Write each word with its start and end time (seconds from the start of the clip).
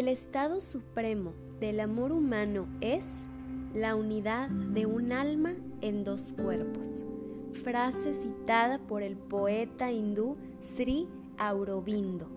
El 0.00 0.08
estado 0.08 0.62
supremo 0.62 1.34
del 1.60 1.78
amor 1.78 2.10
humano 2.10 2.66
es 2.80 3.26
la 3.74 3.96
unidad 3.96 4.48
de 4.48 4.86
un 4.86 5.12
alma 5.12 5.52
en 5.82 6.04
dos 6.04 6.32
cuerpos. 6.42 7.04
Frase 7.62 8.14
citada 8.14 8.78
por 8.78 9.02
el 9.02 9.18
poeta 9.18 9.92
hindú 9.92 10.38
Sri 10.62 11.06
Aurobindo. 11.36 12.30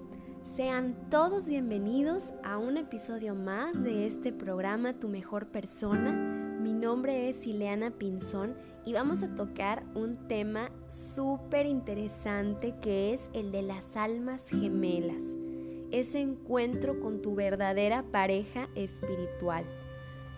Sean 0.58 1.08
todos 1.10 1.48
bienvenidos 1.48 2.34
a 2.44 2.58
un 2.58 2.76
episodio 2.76 3.34
más 3.34 3.82
de 3.82 4.08
este 4.08 4.34
programa 4.34 5.00
Tu 5.00 5.08
Mejor 5.08 5.48
Persona. 5.48 6.12
Mi 6.60 6.74
nombre 6.74 7.30
es 7.30 7.48
Ileana 7.48 7.92
Pinzón 7.92 8.58
y 8.84 8.92
vamos 8.92 9.24
a 9.24 9.36
tocar 9.36 9.86
un 9.96 10.28
tema 10.28 10.70
súper 10.90 11.66
interesante 11.66 12.76
que 12.82 13.14
es 13.14 13.30
el 13.32 13.54
de 13.54 13.62
las 13.62 13.96
almas 13.96 14.50
gemelas 14.50 15.38
ese 15.94 16.20
encuentro 16.20 17.00
con 17.00 17.22
tu 17.22 17.36
verdadera 17.36 18.04
pareja 18.12 18.68
espiritual. 18.74 19.64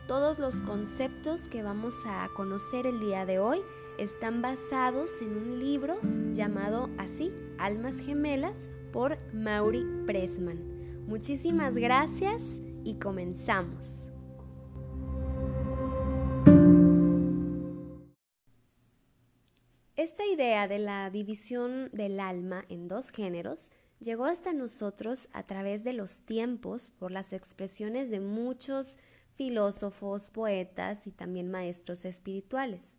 Todos 0.05 0.37
los 0.37 0.61
conceptos 0.61 1.47
que 1.47 1.63
vamos 1.63 2.03
a 2.05 2.29
conocer 2.35 2.85
el 2.85 2.99
día 2.99 3.25
de 3.25 3.39
hoy 3.39 3.61
están 3.97 4.41
basados 4.41 5.21
en 5.21 5.29
un 5.29 5.59
libro 5.59 5.97
llamado 6.33 6.89
así, 6.97 7.31
Almas 7.57 7.97
Gemelas, 7.99 8.69
por 8.91 9.17
Mauri 9.33 9.85
Pressman. 10.05 11.07
Muchísimas 11.07 11.75
gracias 11.75 12.59
y 12.83 12.95
comenzamos. 12.95 14.01
Esta 19.95 20.25
idea 20.25 20.67
de 20.67 20.79
la 20.79 21.09
división 21.09 21.89
del 21.93 22.19
alma 22.19 22.65
en 22.67 22.89
dos 22.89 23.11
géneros 23.11 23.71
llegó 23.99 24.25
hasta 24.25 24.53
nosotros 24.53 25.29
a 25.33 25.43
través 25.43 25.83
de 25.83 25.93
los 25.93 26.21
tiempos 26.21 26.89
por 26.89 27.11
las 27.11 27.33
expresiones 27.33 28.09
de 28.09 28.19
muchos 28.19 28.97
filósofos, 29.35 30.29
poetas 30.29 31.07
y 31.07 31.11
también 31.11 31.49
maestros 31.49 32.05
espirituales. 32.05 32.95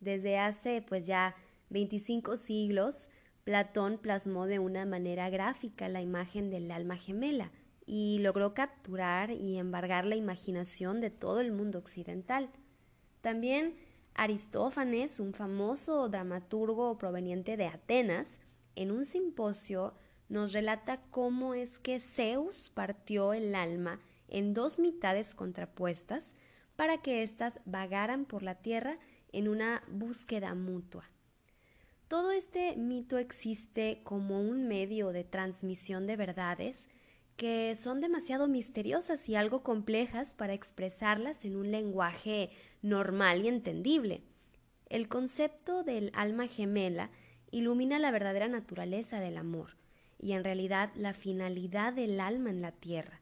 Desde 0.00 0.38
hace 0.38 0.82
pues 0.82 1.06
ya 1.06 1.34
25 1.70 2.36
siglos, 2.36 3.08
Platón 3.44 3.98
plasmó 3.98 4.46
de 4.46 4.58
una 4.58 4.86
manera 4.86 5.30
gráfica 5.30 5.88
la 5.88 6.02
imagen 6.02 6.50
del 6.50 6.70
alma 6.70 6.96
gemela 6.96 7.50
y 7.86 8.18
logró 8.20 8.54
capturar 8.54 9.30
y 9.30 9.56
embargar 9.56 10.04
la 10.04 10.16
imaginación 10.16 11.00
de 11.00 11.10
todo 11.10 11.40
el 11.40 11.52
mundo 11.52 11.78
occidental. 11.78 12.50
También 13.20 13.74
Aristófanes, 14.14 15.20
un 15.20 15.32
famoso 15.32 16.08
dramaturgo 16.08 16.98
proveniente 16.98 17.56
de 17.56 17.66
Atenas, 17.66 18.38
en 18.76 18.90
un 18.90 19.04
simposio 19.04 19.94
nos 20.30 20.52
relata 20.52 21.02
cómo 21.10 21.54
es 21.54 21.78
que 21.78 22.00
Zeus 22.00 22.70
partió 22.70 23.34
el 23.34 23.54
alma 23.54 24.00
en 24.28 24.54
dos 24.54 24.78
mitades 24.78 25.34
contrapuestas 25.34 26.34
para 26.76 27.02
que 27.02 27.22
éstas 27.22 27.60
vagaran 27.66 28.24
por 28.24 28.42
la 28.42 28.54
tierra 28.54 28.98
en 29.32 29.48
una 29.48 29.82
búsqueda 29.88 30.54
mutua. 30.54 31.10
Todo 32.08 32.32
este 32.32 32.76
mito 32.76 33.18
existe 33.18 34.00
como 34.04 34.40
un 34.40 34.66
medio 34.66 35.12
de 35.12 35.24
transmisión 35.24 36.06
de 36.06 36.16
verdades 36.16 36.88
que 37.36 37.74
son 37.74 38.00
demasiado 38.00 38.48
misteriosas 38.48 39.28
y 39.28 39.34
algo 39.34 39.62
complejas 39.62 40.34
para 40.34 40.54
expresarlas 40.54 41.44
en 41.44 41.56
un 41.56 41.70
lenguaje 41.70 42.50
normal 42.82 43.44
y 43.44 43.48
entendible. 43.48 44.22
El 44.88 45.08
concepto 45.08 45.82
del 45.82 46.10
alma 46.14 46.46
gemela 46.46 47.10
ilumina 47.50 47.98
la 47.98 48.10
verdadera 48.10 48.48
naturaleza 48.48 49.20
del 49.20 49.36
amor, 49.36 49.79
y 50.20 50.32
en 50.32 50.44
realidad 50.44 50.90
la 50.94 51.14
finalidad 51.14 51.92
del 51.92 52.20
alma 52.20 52.50
en 52.50 52.62
la 52.62 52.72
tierra. 52.72 53.20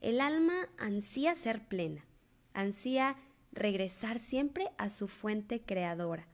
El 0.00 0.20
alma 0.20 0.68
ansía 0.76 1.34
ser 1.34 1.66
plena, 1.66 2.04
ansía 2.52 3.16
regresar 3.52 4.20
siempre 4.20 4.68
a 4.78 4.90
su 4.90 5.08
fuente 5.08 5.62
creadora. 5.62 6.28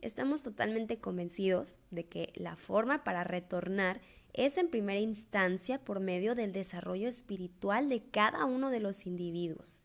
Estamos 0.00 0.42
totalmente 0.42 0.98
convencidos 0.98 1.78
de 1.90 2.04
que 2.04 2.32
la 2.34 2.56
forma 2.56 3.04
para 3.04 3.24
retornar 3.24 4.00
es 4.34 4.58
en 4.58 4.68
primera 4.68 5.00
instancia 5.00 5.78
por 5.82 6.00
medio 6.00 6.34
del 6.34 6.52
desarrollo 6.52 7.08
espiritual 7.08 7.88
de 7.88 8.02
cada 8.10 8.44
uno 8.44 8.70
de 8.70 8.80
los 8.80 9.06
individuos 9.06 9.82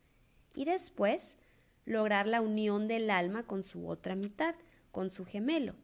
y 0.54 0.66
después 0.66 1.36
lograr 1.86 2.26
la 2.26 2.40
unión 2.40 2.86
del 2.86 3.10
alma 3.10 3.44
con 3.44 3.62
su 3.62 3.88
otra 3.88 4.14
mitad, 4.14 4.54
con 4.90 5.10
su 5.10 5.24
gemelo. 5.24 5.74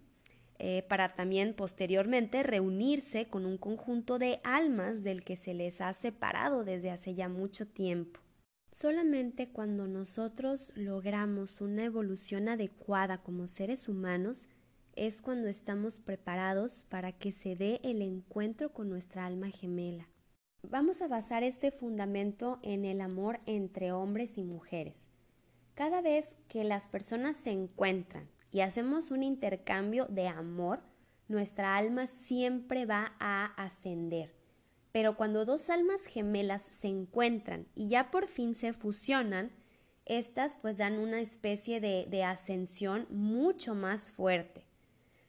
Eh, 0.61 0.85
para 0.89 1.15
también 1.15 1.55
posteriormente 1.55 2.43
reunirse 2.43 3.29
con 3.29 3.47
un 3.47 3.59
conjunto 3.59 4.19
de 4.19 4.41
almas 4.43 5.05
del 5.05 5.23
que 5.23 5.37
se 5.37 5.55
les 5.55 5.81
ha 5.81 5.93
separado 5.93 6.65
desde 6.65 6.91
hace 6.91 7.15
ya 7.15 7.29
mucho 7.29 7.67
tiempo. 7.69 8.21
Solamente 8.73 9.49
cuando 9.49 9.87
nosotros 9.87 10.73
logramos 10.75 11.61
una 11.61 11.85
evolución 11.85 12.49
adecuada 12.49 13.23
como 13.23 13.47
seres 13.47 13.89
humanos 13.89 14.49
es 14.97 15.23
cuando 15.23 15.47
estamos 15.47 15.99
preparados 15.99 16.83
para 16.89 17.13
que 17.13 17.31
se 17.31 17.55
dé 17.55 17.81
el 17.85 18.03
encuentro 18.03 18.73
con 18.73 18.91
nuestra 18.91 19.27
alma 19.27 19.51
gemela. 19.51 20.09
Vamos 20.63 21.03
a 21.03 21.09
basar 21.09 21.45
este 21.45 21.71
fundamento 21.71 22.59
en 22.63 22.85
el 22.85 23.01
amor 23.01 23.39
entre 23.47 23.93
hombres 23.93 24.39
y 24.39 24.43
mujeres. 24.43 25.07
Cada 25.75 26.03
vez 26.03 26.35
que 26.49 26.65
las 26.65 26.89
personas 26.89 27.37
se 27.37 27.53
encuentran 27.53 28.29
y 28.51 28.61
hacemos 28.61 29.11
un 29.11 29.23
intercambio 29.23 30.07
de 30.07 30.29
amor, 30.29 30.81
nuestra 31.29 31.77
alma 31.77 32.07
siempre 32.07 32.87
va 32.87 33.13
a 33.19 33.47
ascender. 33.63 34.35
Pero 34.93 35.17
cuando 35.17 35.45
dos 35.45 35.69
almas 35.71 36.05
gemelas 36.05 36.63
se 36.63 36.89
encuentran 36.89 37.67
y 37.75 37.89
ya 37.89 38.11
por 38.11 38.27
fin 38.27 38.55
se 38.55 38.73
fusionan, 38.73 39.53
estas 40.07 40.57
pues 40.57 40.79
dan 40.79 40.99
una 40.99 41.21
especie 41.21 41.81
de, 41.81 42.07
de 42.09 42.25
ascensión 42.25 43.07
mucho 43.11 43.75
más 43.75 44.11
fuerte. 44.11 44.67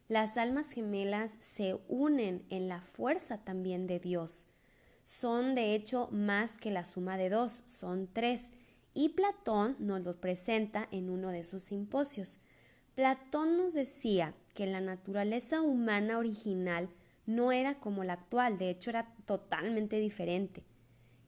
Las 0.07 0.38
almas 0.38 0.72
gemelas 0.72 1.38
se 1.40 1.78
unen 1.88 2.46
en 2.50 2.68
la 2.69 2.81
fuerza 2.81 3.44
también 3.44 3.86
de 3.86 4.00
Dios. 4.00 4.47
Son 5.03 5.53
de 5.53 5.75
hecho 5.75 6.07
más 6.12 6.56
que 6.56 6.72
la 6.72 6.86
suma 6.86 7.18
de 7.18 7.30
dos, 7.30 7.62
son 7.66 8.07
tres, 8.12 8.51
y 8.94 9.09
Platón 9.09 9.75
nos 9.80 10.01
lo 10.01 10.19
presenta 10.19 10.88
en 10.91 11.09
uno 11.09 11.30
de 11.30 11.44
sus 11.44 11.63
simposios. 11.63 12.40
Platón 13.00 13.56
nos 13.56 13.72
decía 13.72 14.34
que 14.54 14.66
la 14.66 14.82
naturaleza 14.82 15.62
humana 15.62 16.18
original 16.18 16.90
no 17.26 17.54
era 17.54 17.80
como 17.80 18.04
la 18.04 18.12
actual, 18.12 18.58
de 18.58 18.70
hecho 18.70 18.90
era 18.90 19.16
totalmente 19.26 20.02
diferente. 20.02 20.66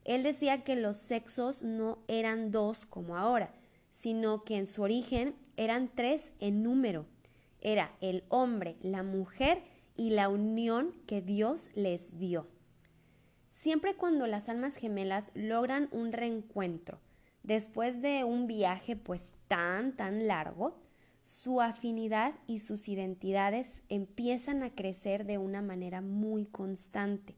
Él 0.04 0.22
decía 0.22 0.66
que 0.66 0.76
los 0.76 0.98
sexos 0.98 1.64
no 1.64 2.00
eran 2.10 2.52
dos 2.52 2.86
como 2.86 3.16
ahora, 3.16 3.54
sino 3.94 4.44
que 4.44 4.58
en 4.58 4.68
su 4.68 4.84
origen 4.84 5.34
eran 5.56 5.90
tres 5.96 6.34
en 6.42 6.62
número. 6.62 7.06
Era 7.62 7.94
el 8.02 8.26
hombre, 8.28 8.76
la 8.82 9.02
mujer 9.02 9.64
y 9.96 10.10
la 10.10 10.28
unión 10.28 10.92
que 11.08 11.22
Dios 11.22 11.70
les 11.74 12.20
dio. 12.20 12.50
Siempre 13.50 13.96
cuando 13.96 14.28
las 14.28 14.50
almas 14.50 14.76
gemelas 14.76 15.32
logran 15.36 15.88
un 15.94 16.12
reencuentro, 16.12 17.00
después 17.44 18.02
de 18.02 18.26
un 18.26 18.46
viaje 18.46 18.98
pues 18.98 19.32
tan, 19.48 19.96
tan 19.96 20.28
largo, 20.28 20.81
su 21.22 21.62
afinidad 21.62 22.34
y 22.48 22.60
sus 22.60 22.90
identidades 22.90 23.82
empiezan 23.90 24.64
a 24.64 24.72
crecer 24.72 25.26
de 25.26 25.38
una 25.38 25.62
manera 25.62 26.02
muy 26.02 26.46
constante. 26.46 27.36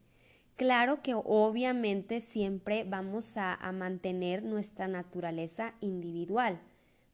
Claro 0.56 1.02
que 1.02 1.14
obviamente 1.14 2.20
siempre 2.20 2.84
vamos 2.84 3.36
a, 3.36 3.58
mantener 3.72 4.42
nuestra 4.42 4.86
naturaleza 4.86 5.74
individual 5.80 6.60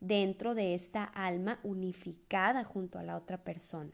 dentro 0.01 0.55
de 0.55 0.75
esta 0.75 1.05
alma 1.05 1.59
unificada 1.63 2.65
junto 2.65 2.99
a 2.99 3.03
la 3.03 3.17
otra 3.17 3.39
persona. 3.39 3.93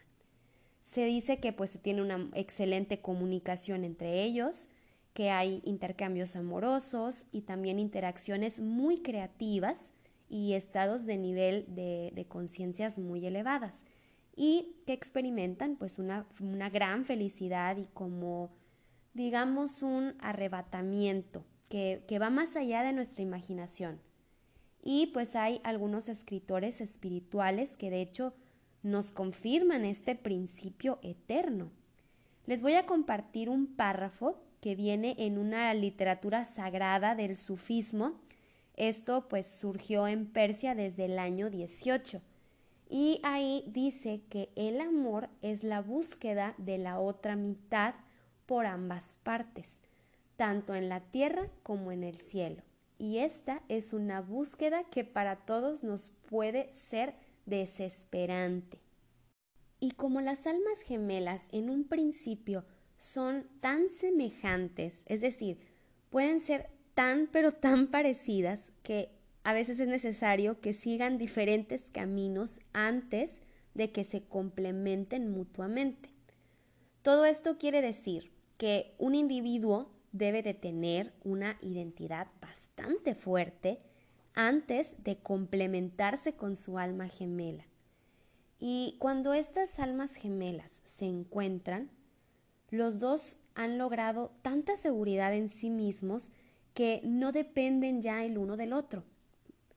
Se 0.80 1.04
dice 1.04 1.38
que 1.38 1.52
pues 1.52 1.70
se 1.70 1.78
tiene 1.78 2.02
una 2.02 2.28
excelente 2.34 3.00
comunicación 3.00 3.84
entre 3.84 4.22
ellos, 4.24 4.68
que 5.14 5.30
hay 5.30 5.62
intercambios 5.64 6.36
amorosos 6.36 7.24
y 7.32 7.42
también 7.42 7.78
interacciones 7.78 8.60
muy 8.60 8.98
creativas 8.98 9.90
y 10.28 10.54
estados 10.54 11.06
de 11.06 11.16
nivel 11.16 11.66
de, 11.68 12.26
conciencias 12.28 12.98
muy 12.98 13.24
elevadas 13.26 13.84
y 14.34 14.76
que 14.86 14.92
experimentan 14.92 15.76
pues 15.76 15.98
una, 15.98 16.26
gran 16.70 17.04
felicidad 17.04 17.76
y 17.76 17.86
como 17.86 18.50
digamos 19.14 19.82
un 19.82 20.14
arrebatamiento 20.20 21.44
que, 21.68 22.04
que 22.06 22.18
va 22.18 22.30
más 22.30 22.56
allá 22.56 22.82
de 22.82 22.92
nuestra 22.92 23.22
imaginación. 23.22 24.00
Y 24.82 25.06
pues 25.08 25.34
hay 25.34 25.60
algunos 25.64 26.08
escritores 26.08 26.80
espirituales 26.80 27.74
que 27.74 27.90
de 27.90 28.02
hecho 28.02 28.34
nos 28.82 29.10
confirman 29.10 29.84
este 29.84 30.14
principio 30.14 31.00
eterno. 31.02 31.72
Les 32.46 32.62
voy 32.62 32.74
a 32.74 32.86
compartir 32.86 33.48
un 33.48 33.74
párrafo 33.74 34.40
que 34.60 34.76
viene 34.76 35.16
en 35.18 35.38
una 35.38 35.74
literatura 35.74 36.44
sagrada 36.44 37.14
del 37.14 37.36
sufismo 37.36 38.20
esto 38.76 39.28
pues 39.28 39.46
surgió 39.46 40.06
en 40.06 40.26
Persia 40.26 40.74
desde 40.74 41.06
el 41.06 41.18
año 41.18 41.50
18 41.50 42.20
y 42.88 43.20
ahí 43.22 43.64
dice 43.66 44.22
que 44.30 44.50
el 44.54 44.80
amor 44.80 45.28
es 45.42 45.64
la 45.64 45.80
búsqueda 45.82 46.54
de 46.58 46.78
la 46.78 47.00
otra 47.00 47.36
mitad 47.36 47.94
por 48.46 48.66
ambas 48.66 49.18
partes. 49.22 49.80
tanto 50.36 50.74
en 50.74 50.90
la 50.90 51.00
tierra 51.00 51.48
como 51.62 51.92
en 51.92 52.04
el 52.04 52.20
cielo. 52.20 52.62
Y 52.98 53.20
esta 53.20 53.62
es 53.70 53.94
una 53.94 54.20
búsqueda 54.20 54.84
que 54.84 55.02
para 55.02 55.36
todos 55.46 55.82
nos 55.82 56.10
puede 56.28 56.70
ser 56.74 57.14
desesperante. 57.46 58.78
Y 59.80 59.92
como 59.92 60.20
las 60.20 60.46
almas 60.46 60.78
gemelas 60.84 61.48
en 61.52 61.70
un 61.70 61.84
principio 61.84 62.66
son 62.98 63.48
tan 63.60 63.88
semejantes, 63.88 65.04
es 65.06 65.22
decir, 65.22 65.58
pueden 66.10 66.38
ser 66.38 66.68
tan 66.96 67.28
pero 67.30 67.52
tan 67.52 67.88
parecidas 67.88 68.72
que 68.82 69.10
a 69.44 69.52
veces 69.52 69.78
es 69.78 69.86
necesario 69.86 70.62
que 70.62 70.72
sigan 70.72 71.18
diferentes 71.18 71.88
caminos 71.92 72.60
antes 72.72 73.42
de 73.74 73.92
que 73.92 74.02
se 74.02 74.22
complementen 74.22 75.30
mutuamente. 75.30 76.08
Todo 77.02 77.26
esto 77.26 77.58
quiere 77.58 77.82
decir 77.82 78.32
que 78.56 78.94
un 78.98 79.14
individuo 79.14 79.92
debe 80.12 80.42
de 80.42 80.54
tener 80.54 81.12
una 81.22 81.58
identidad 81.60 82.28
bastante 82.40 83.14
fuerte 83.14 83.78
antes 84.32 84.96
de 85.04 85.18
complementarse 85.18 86.34
con 86.34 86.56
su 86.56 86.78
alma 86.78 87.08
gemela. 87.08 87.66
Y 88.58 88.96
cuando 89.00 89.34
estas 89.34 89.78
almas 89.80 90.14
gemelas 90.14 90.80
se 90.84 91.04
encuentran, 91.04 91.90
los 92.70 93.00
dos 93.00 93.38
han 93.54 93.76
logrado 93.76 94.32
tanta 94.40 94.76
seguridad 94.76 95.34
en 95.34 95.50
sí 95.50 95.68
mismos 95.68 96.32
que 96.76 97.00
no 97.04 97.32
dependen 97.32 98.02
ya 98.02 98.22
el 98.22 98.36
uno 98.36 98.58
del 98.58 98.74
otro. 98.74 99.02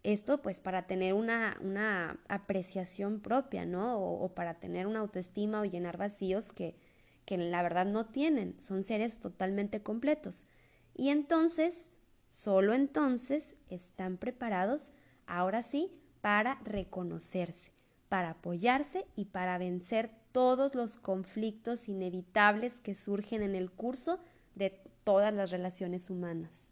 Esto 0.03 0.41
pues 0.41 0.59
para 0.59 0.85
tener 0.85 1.13
una, 1.13 1.57
una 1.61 2.19
apreciación 2.27 3.21
propia, 3.21 3.65
¿no? 3.65 3.97
O, 3.97 4.35
para 4.35 4.59
tener 4.59 4.85
una 4.85 4.99
autoestima 4.99 5.61
o 5.61 5.65
llenar 5.65 5.95
vacíos 5.95 6.51
que, 6.51 6.75
que 7.23 7.37
la 7.37 7.63
verdad 7.63 7.85
no 7.85 8.07
tienen, 8.07 8.59
son 8.59 8.83
seres 8.83 9.19
totalmente 9.19 9.81
completos. 9.81 10.45
Y 10.93 11.07
entonces, 11.07 11.89
solo 12.29 12.73
entonces, 12.73 13.55
están 13.69 14.17
preparados, 14.17 14.91
ahora 15.25 15.63
sí, 15.63 15.93
para 16.19 16.59
reconocerse, 16.65 17.71
para 18.09 18.31
apoyarse 18.31 19.05
y 19.15 19.25
para 19.25 19.57
vencer 19.57 20.11
todos 20.33 20.75
los 20.75 20.97
conflictos 20.97 21.87
inevitables 21.87 22.81
que 22.81 22.93
surgen 22.93 23.41
en 23.41 23.55
el 23.55 23.71
curso 23.71 24.19
de 24.55 24.81
todas 25.05 25.33
las 25.33 25.49
relaciones 25.49 26.09
humanas. 26.09 26.69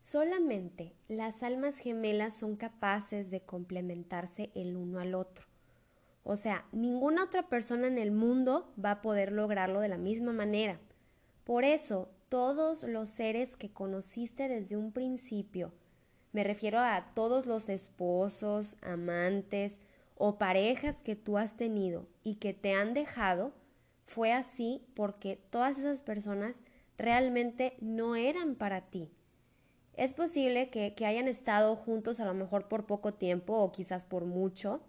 Solamente 0.00 0.94
las 1.08 1.42
almas 1.42 1.76
gemelas 1.76 2.34
son 2.34 2.56
capaces 2.56 3.30
de 3.30 3.42
complementarse 3.42 4.50
el 4.54 4.76
uno 4.76 4.98
al 4.98 5.14
otro. 5.14 5.46
O 6.24 6.36
sea, 6.36 6.64
ninguna 6.72 7.24
otra 7.24 7.48
persona 7.48 7.86
en 7.86 7.98
el 7.98 8.10
mundo 8.10 8.72
va 8.82 8.92
a 8.92 9.02
poder 9.02 9.30
lograrlo 9.30 9.80
de 9.80 9.88
la 9.88 9.98
misma 9.98 10.32
manera. 10.32 10.80
Por 11.44 11.64
eso, 11.64 12.10
todos 12.30 12.82
los 12.84 13.10
seres 13.10 13.56
que 13.56 13.72
conociste 13.72 14.48
desde 14.48 14.78
un 14.78 14.92
principio, 14.92 15.72
me 16.32 16.44
refiero 16.44 16.78
a 16.78 17.12
todos 17.14 17.44
los 17.44 17.68
esposos, 17.68 18.76
amantes 18.80 19.80
o 20.16 20.38
parejas 20.38 21.02
que 21.02 21.16
tú 21.16 21.36
has 21.36 21.56
tenido 21.56 22.06
y 22.22 22.36
que 22.36 22.54
te 22.54 22.72
han 22.72 22.94
dejado, 22.94 23.52
fue 24.06 24.32
así 24.32 24.82
porque 24.94 25.36
todas 25.50 25.78
esas 25.78 26.00
personas 26.00 26.62
realmente 26.96 27.76
no 27.80 28.16
eran 28.16 28.54
para 28.54 28.88
ti. 28.88 29.10
Es 30.00 30.14
posible 30.14 30.70
que, 30.70 30.94
hayan 31.04 31.28
estado 31.28 31.76
juntos 31.76 32.20
a 32.20 32.24
lo 32.24 32.32
mejor 32.32 32.68
por 32.68 32.86
poco 32.86 33.12
tiempo 33.12 33.58
o 33.58 33.70
quizás 33.70 34.02
por 34.02 34.24
mucho, 34.24 34.80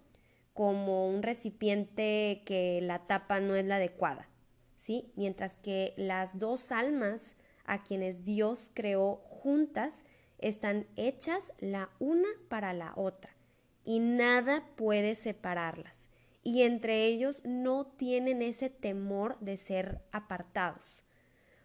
como 0.53 1.09
un 1.09 1.21
recipiente 1.21 2.41
que 2.45 2.79
la 2.81 2.99
tapa 3.07 3.41
no 3.41 3.57
es 3.57 3.65
la 3.65 3.75
adecuada, 3.75 4.29
¿sí? 4.77 5.11
Mientras 5.17 5.57
que 5.57 5.93
las 5.97 6.39
dos 6.39 6.71
almas 6.71 7.35
a 7.65 7.83
quienes 7.83 8.23
Dios 8.23 8.71
creó 8.73 9.17
juntas 9.25 10.05
están 10.37 10.87
hechas 10.95 11.51
la 11.59 11.89
una 11.99 12.29
para 12.47 12.71
la 12.71 12.93
otra 12.95 13.35
y 13.83 13.99
nada 13.99 14.63
puede 14.77 15.15
separarlas. 15.15 16.05
Y 16.41 16.61
entre 16.61 17.03
ellos 17.03 17.41
no 17.43 17.85
tienen 17.85 18.41
ese 18.41 18.69
temor 18.69 19.37
de 19.41 19.57
ser 19.57 19.99
apartados. 20.13 21.03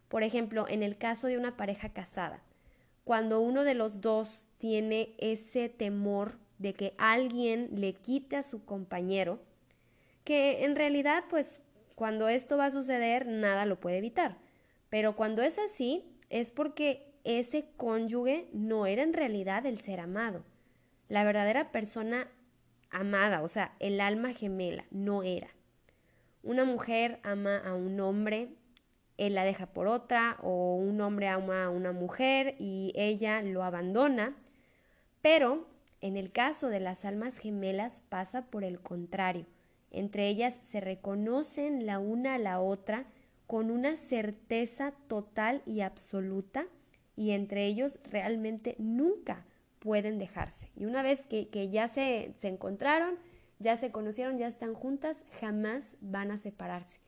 Por 0.09 0.25
ejemplo, 0.25 0.67
en 0.69 0.83
el 0.83 0.99
caso 0.99 1.29
de 1.29 1.39
una 1.39 1.57
pareja 1.57 1.91
casada, 1.91 2.43
cuando 3.07 3.41
uno 3.41 3.63
de 3.63 3.75
los 3.75 4.01
dos 4.01 4.49
tiene 4.59 5.15
ese 5.19 5.69
temor 5.69 6.41
de 6.59 6.75
que 6.75 6.93
alguien 6.99 7.69
le 7.71 7.95
quite 7.95 8.35
a 8.35 8.43
su 8.43 8.65
compañero, 8.65 9.39
que 10.25 10.65
en 10.65 10.75
realidad 10.75 11.23
pues 11.31 11.63
cuando 11.95 12.29
esto 12.29 12.57
va 12.57 12.65
a 12.65 12.71
suceder 12.73 13.29
nada 13.29 13.65
lo 13.65 13.79
puede 13.79 13.99
evitar. 13.99 14.39
Pero 14.91 15.15
cuando 15.15 15.43
es 15.43 15.57
así 15.57 16.19
es 16.31 16.51
porque 16.51 17.15
ese 17.23 17.69
cónyuge 17.77 18.49
no 18.53 18.87
era 18.87 19.05
en 19.05 19.13
realidad 19.13 19.67
el 19.67 19.79
ser 19.79 20.01
amado. 20.01 20.45
La 21.09 21.23
verdadera 21.23 21.71
persona 21.71 22.29
amada, 22.91 23.43
o 23.43 23.47
sea, 23.47 23.77
el 23.79 24.01
alma 24.01 24.33
gemela, 24.33 24.85
no 24.91 25.23
era. 25.23 25.51
Una 26.43 26.65
mujer 26.65 27.21
ama 27.23 27.57
a 27.59 27.73
un 27.73 28.01
hombre, 28.01 28.49
él 29.19 29.35
la 29.35 29.45
deja 29.45 29.67
por 29.67 29.87
otra, 29.87 30.39
o 30.43 30.77
un 30.77 31.01
hombre 31.01 31.29
ama 31.29 31.65
a 31.65 31.71
una 31.71 31.93
mujer 31.93 32.55
y 32.59 32.93
ella 32.95 33.43
lo 33.43 33.63
abandona, 33.63 34.37
pero 35.23 35.67
en 36.01 36.17
el 36.17 36.31
caso 36.31 36.69
de 36.69 36.81
las 36.81 37.05
almas 37.05 37.39
gemelas 37.39 38.03
pasa 38.09 38.47
por 38.47 38.65
el 38.65 38.81
contrario. 38.81 39.47
Entre 39.91 40.29
ellas 40.29 40.59
se 40.63 40.81
reconocen 40.81 41.87
la 41.87 41.99
una 41.99 42.35
a 42.35 42.39
la 42.39 42.61
otra 42.61 43.07
con 43.47 43.71
una 43.71 43.97
certeza 43.97 44.93
total 45.07 45.63
y 45.65 45.81
absoluta 45.81 46.67
y 47.17 47.31
entre 47.31 47.67
ellos 47.67 47.99
realmente 48.11 48.75
nunca 48.79 49.47
pueden 49.79 50.19
dejarse. 50.19 50.71
Y 50.77 50.85
una 50.85 51.03
vez 51.03 51.25
que, 51.25 51.71
ya 51.71 51.89
se, 51.89 52.33
se 52.37 52.49
encontraron, 52.49 53.15
ya 53.59 53.77
se 53.77 53.91
conocieron, 53.91 54.37
ya 54.37 54.49
están 54.49 54.75
juntas, 54.75 55.25
jamás 55.41 55.97
van 56.01 56.31
a 56.31 56.39
separarse. 56.39 57.01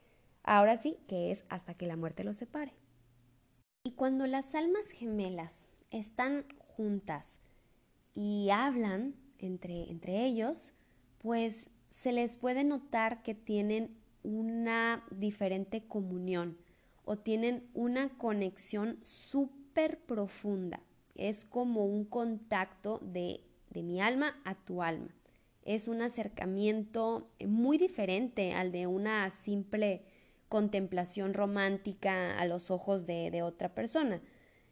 Ahora 0.50 0.78
sí 0.78 0.96
que 1.06 1.30
es 1.30 1.44
hasta 1.50 1.74
que 1.74 1.86
la 1.86 1.96
muerte 1.96 2.24
los 2.24 2.38
separe. 2.38 2.72
Y 3.84 3.92
cuando 3.92 4.26
las 4.26 4.54
almas 4.54 4.88
gemelas 4.88 5.68
están 5.90 6.46
juntas, 6.58 7.38
y 8.14 8.48
hablan 8.50 9.14
entre, 9.38 9.90
entre 9.90 10.24
ellos, 10.24 10.72
pues 11.18 11.68
se 11.90 12.12
les 12.12 12.38
puede 12.38 12.64
notar 12.64 13.22
que 13.22 13.34
tienen 13.34 13.94
una 14.22 15.04
diferente 15.10 15.86
comunión 15.86 16.56
o 17.04 17.16
tienen 17.16 17.68
una 17.74 18.08
conexión 18.08 18.98
súper 19.02 20.00
profunda. 20.00 20.80
Es 21.14 21.44
como 21.44 21.84
un 21.84 22.06
contacto 22.06 23.00
de, 23.02 23.42
de 23.68 23.82
mi 23.82 24.00
alma 24.00 24.40
a 24.44 24.54
tu 24.54 24.82
alma. 24.82 25.14
Es 25.62 25.88
un 25.88 26.00
acercamiento 26.00 27.28
muy 27.46 27.76
diferente 27.76 28.54
al 28.54 28.72
de 28.72 28.86
una 28.86 29.28
simple 29.28 30.07
contemplación 30.48 31.34
romántica 31.34 32.38
a 32.38 32.46
los 32.46 32.70
ojos 32.70 33.06
de, 33.06 33.30
de 33.30 33.42
otra 33.42 33.74
persona. 33.74 34.20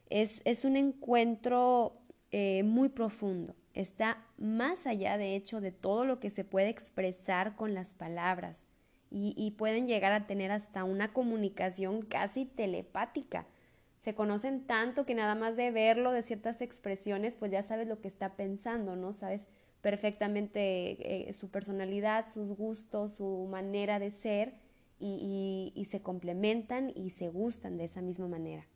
Es, 0.09 0.43
es 0.45 0.65
un 0.65 0.77
encuentro 0.77 2.01
eh, 2.33 2.65
muy 2.65 2.89
profundo. 2.89 3.55
Está 3.73 4.27
más 4.37 4.87
allá, 4.87 5.17
de 5.17 5.37
hecho, 5.37 5.61
de 5.61 5.73
todo 5.73 6.05
lo 6.05 6.19
que 6.19 6.31
se 6.31 6.45
puede 6.45 6.69
expresar 6.69 7.57
con 7.57 7.73
las 7.75 7.95
palabras 7.95 8.67
y, 9.09 9.53
pueden 9.53 9.87
llegar 9.87 10.13
a 10.13 10.27
tener 10.27 10.51
hasta 10.51 10.85
una 10.85 11.13
comunicación 11.13 12.03
casi 12.03 12.45
telepática. 12.45 13.47
Se 13.97 14.15
conocen 14.15 14.67
tanto 14.67 15.07
que 15.07 15.15
nada 15.15 15.35
más 15.35 15.57
de 15.57 15.71
verlo, 15.71 16.13
de 16.13 16.23
ciertas 16.23 16.61
expresiones, 16.61 17.37
pues 17.37 17.53
ya 17.53 17.63
sabes 17.63 17.87
lo 17.87 18.01
que 18.01 18.09
está 18.09 18.37
pensando, 18.37 18.97
¿no? 18.97 19.13
Sabes 19.13 19.49
perfectamente 19.81 21.29
eh, 21.29 21.33
su 21.33 21.51
personalidad, 21.51 22.29
sus 22.29 22.51
gustos, 22.57 23.13
su 23.13 23.47
manera 23.49 23.99
de 23.99 24.11
ser 24.11 24.55
y, 24.99 25.87
se 25.91 26.01
complementan 26.01 26.93
y 26.95 27.11
se 27.11 27.29
gustan 27.29 27.77
de 27.77 27.85
esa 27.85 28.03
misma 28.03 28.29
manera. 28.29 28.67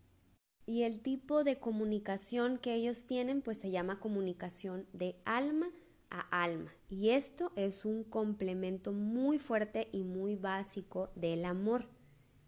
Y 0.66 0.82
el 0.82 1.00
tipo 1.00 1.42
de 1.42 1.58
comunicación 1.58 2.58
que 2.58 2.74
ellos 2.74 3.06
tienen 3.06 3.42
pues 3.42 3.58
se 3.58 3.70
llama 3.70 4.00
comunicación 4.00 4.86
de 4.92 5.16
alma 5.24 5.70
a 6.10 6.20
alma. 6.42 6.72
Y 6.88 7.10
esto 7.10 7.52
es 7.56 7.84
un 7.84 8.04
complemento 8.04 8.92
muy 8.92 9.38
fuerte 9.38 9.88
y 9.92 10.04
muy 10.04 10.36
básico 10.36 11.10
del 11.14 11.44
amor. 11.44 11.88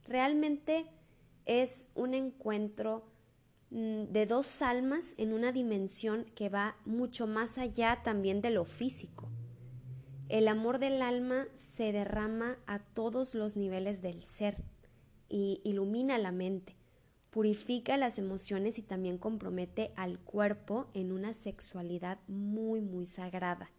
Realmente 0.04 0.86
es 1.46 1.88
un 1.94 2.14
encuentro 2.14 3.04
mm, 3.70 4.04
de 4.04 4.26
dos 4.26 4.62
almas 4.62 5.14
en 5.16 5.32
una 5.32 5.52
dimensión 5.52 6.26
que 6.34 6.48
va 6.48 6.76
mucho 6.84 7.26
más 7.26 7.58
allá 7.58 8.02
también 8.04 8.40
de 8.40 8.50
lo 8.50 8.64
físico. 8.64 9.28
El 10.32 10.48
amor 10.48 10.78
del 10.78 11.02
alma 11.02 11.46
se 11.54 11.92
derrama 11.92 12.56
a 12.64 12.78
todos 12.78 13.34
los 13.34 13.54
niveles 13.54 14.00
del 14.00 14.22
ser 14.22 14.64
y 15.28 15.60
ilumina 15.62 16.16
la 16.16 16.32
mente 16.32 16.74
purifica 17.28 17.98
las 17.98 18.16
emociones 18.16 18.78
y 18.78 18.82
también 18.82 19.18
compromete 19.18 19.92
al 19.94 20.18
cuerpo 20.18 20.88
en 20.94 21.12
una 21.12 21.34
sexualidad 21.34 22.18
muy, 22.28 22.80
muy 22.80 23.04
sagrada. 23.04 23.70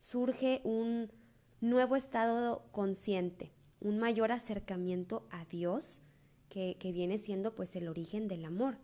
Surge 0.00 0.62
un 0.64 1.12
nuevo 1.60 1.94
estado 1.94 2.66
consciente, 2.72 3.52
un 3.78 4.00
mayor 4.00 4.32
acercamiento 4.32 5.28
a 5.30 5.44
Dios 5.44 6.02
que, 6.48 6.76
que 6.80 6.90
viene 6.90 7.18
siendo 7.18 7.54
pues 7.54 7.76
el 7.76 7.86
origen 7.86 8.26
del 8.26 8.44
amor. 8.44 8.78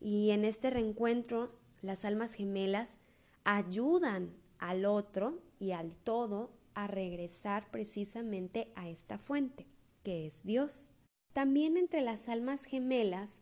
Y 0.00 0.30
en 0.30 0.44
este 0.44 0.70
reencuentro, 0.70 1.56
las 1.82 2.04
almas 2.04 2.32
gemelas 2.32 2.96
ayudan 3.44 4.34
al 4.58 4.86
otro 4.86 5.40
y 5.62 5.70
al 5.70 5.94
todo 5.94 6.50
a 6.74 6.88
regresar 6.88 7.70
precisamente 7.70 8.72
a 8.74 8.88
esta 8.88 9.16
fuente, 9.16 9.64
que 10.02 10.26
es 10.26 10.42
Dios. 10.42 10.90
También 11.32 11.76
entre 11.76 12.00
las 12.00 12.28
almas 12.28 12.64
gemelas, 12.64 13.40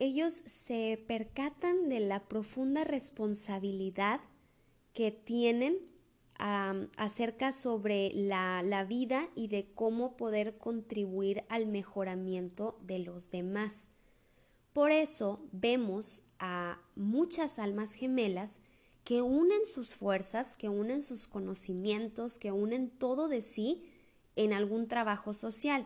ellos 0.00 0.34
se 0.46 1.00
percatan 1.06 1.88
de 1.88 2.00
la 2.00 2.24
profunda 2.24 2.82
responsabilidad 2.82 4.20
que 4.94 5.12
tienen 5.12 5.78
acerca 6.96 7.52
sobre 7.52 8.10
la, 8.14 8.62
la 8.64 8.84
vida 8.84 9.28
y 9.36 9.46
de 9.46 9.70
cómo 9.72 10.16
poder 10.16 10.58
contribuir 10.58 11.44
al 11.50 11.66
mejoramiento 11.66 12.80
de 12.82 12.98
los 12.98 13.30
demás. 13.30 13.90
Por 14.72 14.90
eso 14.90 15.46
vemos 15.52 16.24
a 16.40 16.80
muchas 16.96 17.60
almas 17.60 17.92
gemelas 17.92 18.58
que 19.10 19.22
unen 19.22 19.66
sus 19.66 19.96
fuerzas, 19.96 20.54
que 20.54 20.68
unen 20.68 21.02
sus 21.02 21.26
conocimientos, 21.26 22.38
que 22.38 22.52
unen 22.52 22.90
todo 22.90 23.26
de 23.26 23.42
sí 23.42 23.82
en 24.36 24.52
algún 24.52 24.86
trabajo 24.86 25.32
social. 25.32 25.84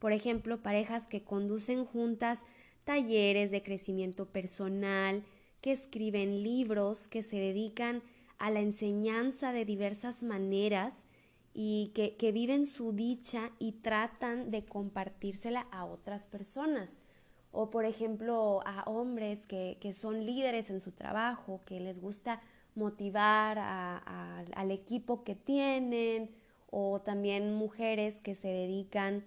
Por 0.00 0.10
ejemplo, 0.10 0.60
parejas 0.60 1.06
que 1.06 1.22
conducen 1.22 1.84
juntas 1.84 2.44
talleres 2.82 3.52
de 3.52 3.62
crecimiento 3.62 4.26
personal, 4.26 5.22
que 5.60 5.70
escriben 5.70 6.42
libros, 6.42 7.06
que 7.06 7.22
se 7.22 7.36
dedican 7.36 8.02
a 8.38 8.50
la 8.50 8.58
enseñanza 8.58 9.52
de 9.52 9.64
diversas 9.64 10.24
maneras 10.24 11.04
y 11.54 11.92
que, 11.94 12.16
que, 12.16 12.32
viven 12.32 12.66
su 12.66 12.92
dicha 12.92 13.52
y 13.60 13.70
tratan 13.70 14.50
de 14.50 14.64
compartírsela 14.64 15.68
a 15.70 15.84
otras 15.84 16.26
personas. 16.26 16.98
O 17.52 17.70
por 17.70 17.84
ejemplo 17.84 18.60
a 18.64 18.82
hombres 18.84 19.46
que, 19.46 19.78
que 19.80 19.92
son 19.92 20.24
líderes 20.24 20.70
en 20.70 20.80
su 20.80 20.92
trabajo, 20.92 21.60
que 21.64 21.80
les 21.80 22.00
gusta 22.00 22.40
motivar 22.74 23.58
al 23.58 24.70
equipo 24.70 25.24
que 25.24 25.34
tienen, 25.34 26.30
o 26.70 27.00
también 27.00 27.54
mujeres 27.54 28.20
que 28.20 28.34
se 28.34 28.48
dedican 28.48 29.24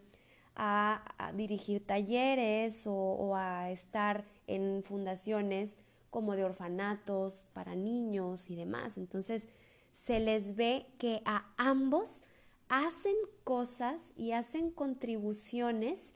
a, 0.55 1.31
dirigir 1.35 1.85
talleres 1.85 2.83
o, 2.85 3.35
a 3.35 3.71
estar 3.71 4.25
en 4.47 4.83
fundaciones 4.83 5.75
como 6.09 6.35
de 6.35 6.43
orfanatos 6.43 7.43
para 7.53 7.75
niños 7.75 8.49
y 8.49 8.55
demás. 8.55 8.97
Entonces, 8.97 9.47
se 9.93 10.19
les 10.19 10.55
ve 10.55 10.85
que 10.97 11.21
a 11.25 11.45
ambos 11.57 12.23
hacen 12.69 13.15
cosas 13.43 14.13
y 14.15 14.33
hacen 14.33 14.71
contribuciones 14.71 16.13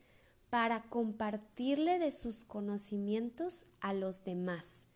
para 0.55 0.83
compartirle 0.83 1.99
de 1.99 2.13
sus 2.13 2.45
conocimientos 2.45 3.65
a 3.81 3.93
los 3.93 4.23
demás, 4.23 4.87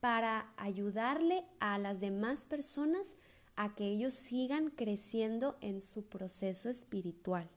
para 0.00 0.54
ayudarle 0.56 1.44
a 1.60 1.78
las 1.78 2.00
demás 2.00 2.46
personas 2.46 3.14
a 3.54 3.74
que 3.74 3.88
ellos 3.88 4.14
sigan 4.14 4.70
creciendo 4.70 5.58
en 5.60 5.82
su 5.82 6.06
proceso 6.06 6.70
espiritual. 6.70 7.50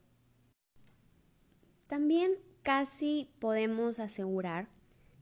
También 1.87 2.33
casi 2.61 3.29
podemos 3.39 4.01
asegurar 4.01 4.67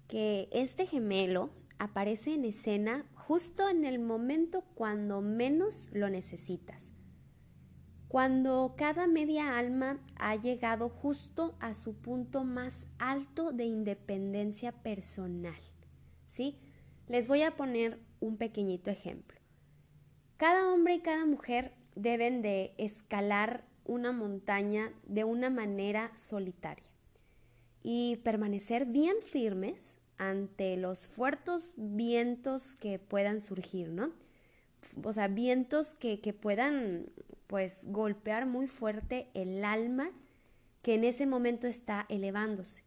que 0.08 0.50
este 0.52 0.88
gemelo 0.88 1.52
aparece 1.78 2.34
en 2.34 2.46
escena 2.46 3.06
justo 3.14 3.70
en 3.70 3.86
el 3.86 4.00
momento 4.00 4.64
cuando 4.74 5.22
menos 5.22 5.88
lo 5.92 6.10
necesitas. 6.10 6.94
Cuando 8.14 8.76
cada 8.78 9.08
media 9.08 9.58
alma 9.58 9.98
ha 10.18 10.36
llegado 10.36 10.88
justo 10.88 11.56
a 11.60 11.74
su 11.74 11.96
punto 11.96 12.44
más 12.44 12.86
alto 13.00 13.52
de 13.52 13.66
independencia 13.66 14.72
personal. 14.72 15.60
¿Sí? 16.24 16.60
Les 17.08 17.28
voy 17.28 17.42
a 17.42 17.56
poner 17.56 17.98
un 18.20 18.38
pequeñito 18.38 18.92
ejemplo. 18.92 19.40
Cada 20.38 20.72
hombre 20.72 20.94
y 20.94 21.00
cada 21.00 21.26
mujer 21.26 21.74
deben 21.96 22.44
de 22.44 22.76
escalar 22.78 23.66
una 23.84 24.12
montaña 24.12 24.94
de 25.08 25.24
una 25.24 25.50
manera 25.50 26.12
solitaria 26.16 26.92
y 27.82 28.18
permanecer 28.18 28.86
bien 28.86 29.16
firmes 29.26 29.98
ante 30.20 30.78
los 30.78 31.08
fuertes 31.08 31.74
vientos 31.78 32.76
que 32.76 33.00
puedan 33.00 33.42
surgir, 33.42 33.90
¿no? 33.90 34.12
O 35.04 35.14
sea, 35.14 35.28
vientos 35.30 35.96
que, 35.96 36.22
que 36.22 36.34
puedan 36.34 37.08
pues 37.54 37.86
golpear 37.86 38.48
muy 38.48 38.66
fuerte 38.66 39.30
el 39.36 39.64
alma 39.64 40.10
que 40.82 40.96
en 40.96 41.04
ese 41.04 41.28
momento 41.28 41.68
está 41.68 42.08
elevándose. 42.10 42.84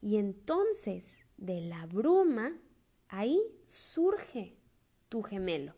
Y 0.00 0.16
entonces 0.16 1.26
de 1.36 1.60
la 1.60 1.84
bruma, 1.84 2.56
ahí 3.08 3.38
surge 3.66 4.56
tu 5.10 5.22
gemelo 5.22 5.74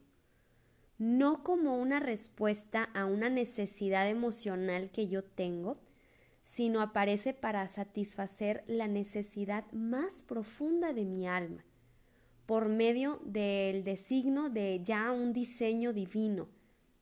no 0.96 1.42
como 1.42 1.76
una 1.76 1.98
respuesta 1.98 2.84
a 2.94 3.04
una 3.04 3.28
necesidad 3.30 4.08
emocional 4.08 4.92
que 4.92 5.08
yo 5.08 5.24
tengo, 5.24 5.80
sino 6.40 6.82
aparece 6.82 7.34
para 7.34 7.66
satisfacer 7.66 8.62
la 8.68 8.86
necesidad 8.86 9.64
más 9.72 10.22
profunda 10.22 10.92
de 10.92 11.04
mi 11.04 11.26
alma, 11.26 11.64
por 12.46 12.68
medio 12.68 13.20
del 13.24 13.82
designo 13.82 14.50
de 14.50 14.80
ya 14.84 15.10
un 15.10 15.32
diseño 15.32 15.92
divino, 15.92 16.48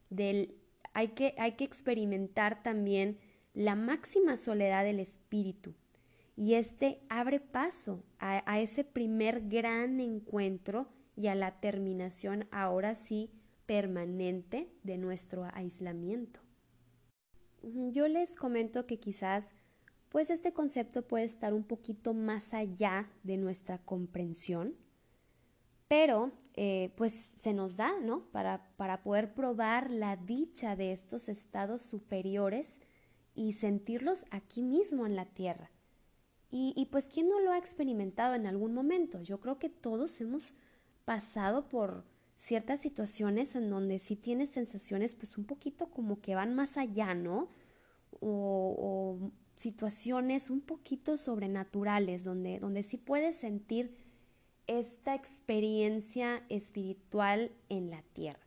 del 0.08 0.57
hay 0.98 1.10
que, 1.10 1.32
hay 1.38 1.52
que 1.52 1.62
experimentar 1.62 2.60
también 2.64 3.18
la 3.54 3.76
máxima 3.76 4.36
soledad 4.36 4.82
del 4.82 4.98
espíritu. 4.98 5.76
Y 6.34 6.54
este 6.54 7.00
abre 7.08 7.38
paso 7.38 8.02
a 8.18 8.58
ese 8.58 8.82
primer 8.82 9.48
gran 9.48 10.00
encuentro 10.00 10.88
y 11.14 11.28
a 11.28 11.36
la 11.36 11.60
terminación, 11.60 12.48
ahora 12.50 12.96
sí, 12.96 13.30
permanente 13.64 14.72
de 14.82 14.98
nuestro 14.98 15.46
aislamiento. 15.52 16.40
Yo 17.62 18.08
les 18.08 18.34
comento 18.34 18.86
que 18.86 18.98
quizás 18.98 19.54
pues 20.08 20.30
este 20.30 20.52
concepto 20.52 21.06
puede 21.06 21.26
estar 21.26 21.54
un 21.54 21.62
poquito 21.62 22.12
más 22.12 22.54
allá 22.54 23.08
de 23.22 23.36
nuestra 23.36 23.78
comprensión, 23.78 24.74
pero 25.88 26.32
eh, 26.54 26.92
pues 26.96 27.12
se 27.12 27.52
nos 27.52 27.76
da, 27.76 27.98
¿no? 28.00 28.24
Para, 28.30 28.70
para 28.76 29.02
poder 29.02 29.34
probar 29.34 29.90
la 29.90 30.16
dicha 30.16 30.76
de 30.76 30.92
estos 30.92 31.28
estados 31.28 31.82
superiores 31.82 32.80
y 33.34 33.54
sentirlos 33.54 34.24
aquí 34.30 34.62
mismo 34.62 35.06
en 35.06 35.16
la 35.16 35.26
tierra. 35.26 35.70
Y, 36.50 36.88
pues, 36.90 37.04
¿quién 37.12 37.28
no 37.28 37.40
lo 37.40 37.52
ha 37.52 37.58
experimentado 37.58 38.34
en 38.34 38.46
algún 38.46 38.72
momento? 38.72 39.20
Yo 39.20 39.38
creo 39.38 39.58
que 39.58 39.68
todos 39.68 40.18
hemos 40.22 40.54
pasado 41.04 41.68
por, 41.68 42.06
ciertas 42.38 42.80
situaciones 42.80 43.56
en 43.56 43.68
donde 43.68 43.98
sí 43.98 44.14
tienes 44.14 44.50
sensaciones 44.50 45.14
pues 45.14 45.36
un 45.36 45.44
poquito 45.44 45.90
como 45.90 46.20
que 46.20 46.36
van 46.36 46.54
más 46.54 46.76
allá, 46.76 47.14
¿no? 47.14 47.50
O, 48.20 49.32
situaciones 49.54 50.50
un 50.50 50.60
poquito 50.60 51.18
sobrenaturales, 51.18 52.22
donde, 52.22 52.60
donde 52.60 52.84
sí 52.84 52.96
puedes 52.96 53.34
sentir 53.36 53.96
esta 54.68 55.14
experiencia 55.14 56.44
espiritual 56.48 57.50
en 57.68 57.90
la 57.90 58.02
tierra. 58.12 58.46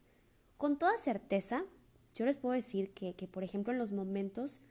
Con 0.58 0.78
toda 0.78 0.98
certeza, 0.98 1.66
yo 2.16 2.26
les 2.26 2.38
puedo 2.38 2.54
decir 2.54 2.94
que, 2.94 3.14
que, 3.16 3.28
por 3.28 3.44
ejemplo, 3.44 3.74
en 3.74 3.80
los 3.80 3.92
momentos 3.92 4.62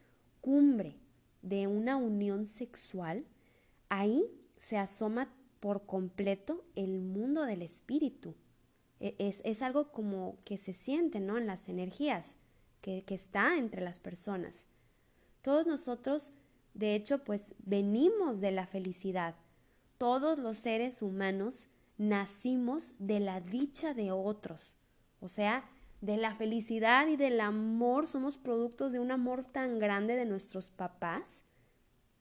cumbre 0.41 0.97
de 1.43 1.67
una 1.67 1.97
unión 1.97 2.47
sexual, 2.47 3.27
ahí 3.89 4.25
se 4.57 4.79
asoma 4.79 5.33
por 5.61 5.85
completo 5.85 6.65
el 6.75 7.03
mundo 7.03 7.45
del 7.45 7.63
espíritu, 7.63 8.35
e, 9.01 9.15
es, 9.19 9.63
algo 9.63 9.93
como 9.93 10.39
que 10.45 10.59
se 10.59 10.73
siente, 10.73 11.21
¿no? 11.21 11.39
En 11.39 11.47
las 11.47 11.69
energías 11.69 12.37
que, 12.81 13.05
que 13.05 13.15
está 13.15 13.57
entre 13.57 13.83
las 13.83 14.01
personas. 14.01 14.67
Todos 15.43 15.67
nosotros, 15.67 16.33
de 16.75 16.95
hecho, 16.95 17.25
pues 17.25 17.55
venimos 17.59 18.41
de 18.41 18.51
la 18.51 18.67
felicidad. 18.67 19.35
Todos 20.01 20.39
los 20.39 20.57
seres 20.57 21.03
humanos 21.03 21.69
nacimos 21.99 22.95
de 22.99 23.21
la 23.21 23.43
dicha 23.43 23.93
de 23.93 24.13
otros. 24.13 24.75
O 25.21 25.29
sea, 25.29 25.69
de 26.01 26.17
la 26.17 26.35
felicidad 26.37 27.07
y 27.07 27.17
del 27.17 27.39
amor, 27.39 28.07
somos 28.07 28.39
productos 28.39 28.93
de 28.93 28.99
un 28.99 29.11
amor 29.11 29.45
tan 29.45 29.79
grande 29.79 30.17
de 30.17 30.25
nuestros 30.25 30.71
papás 30.71 31.43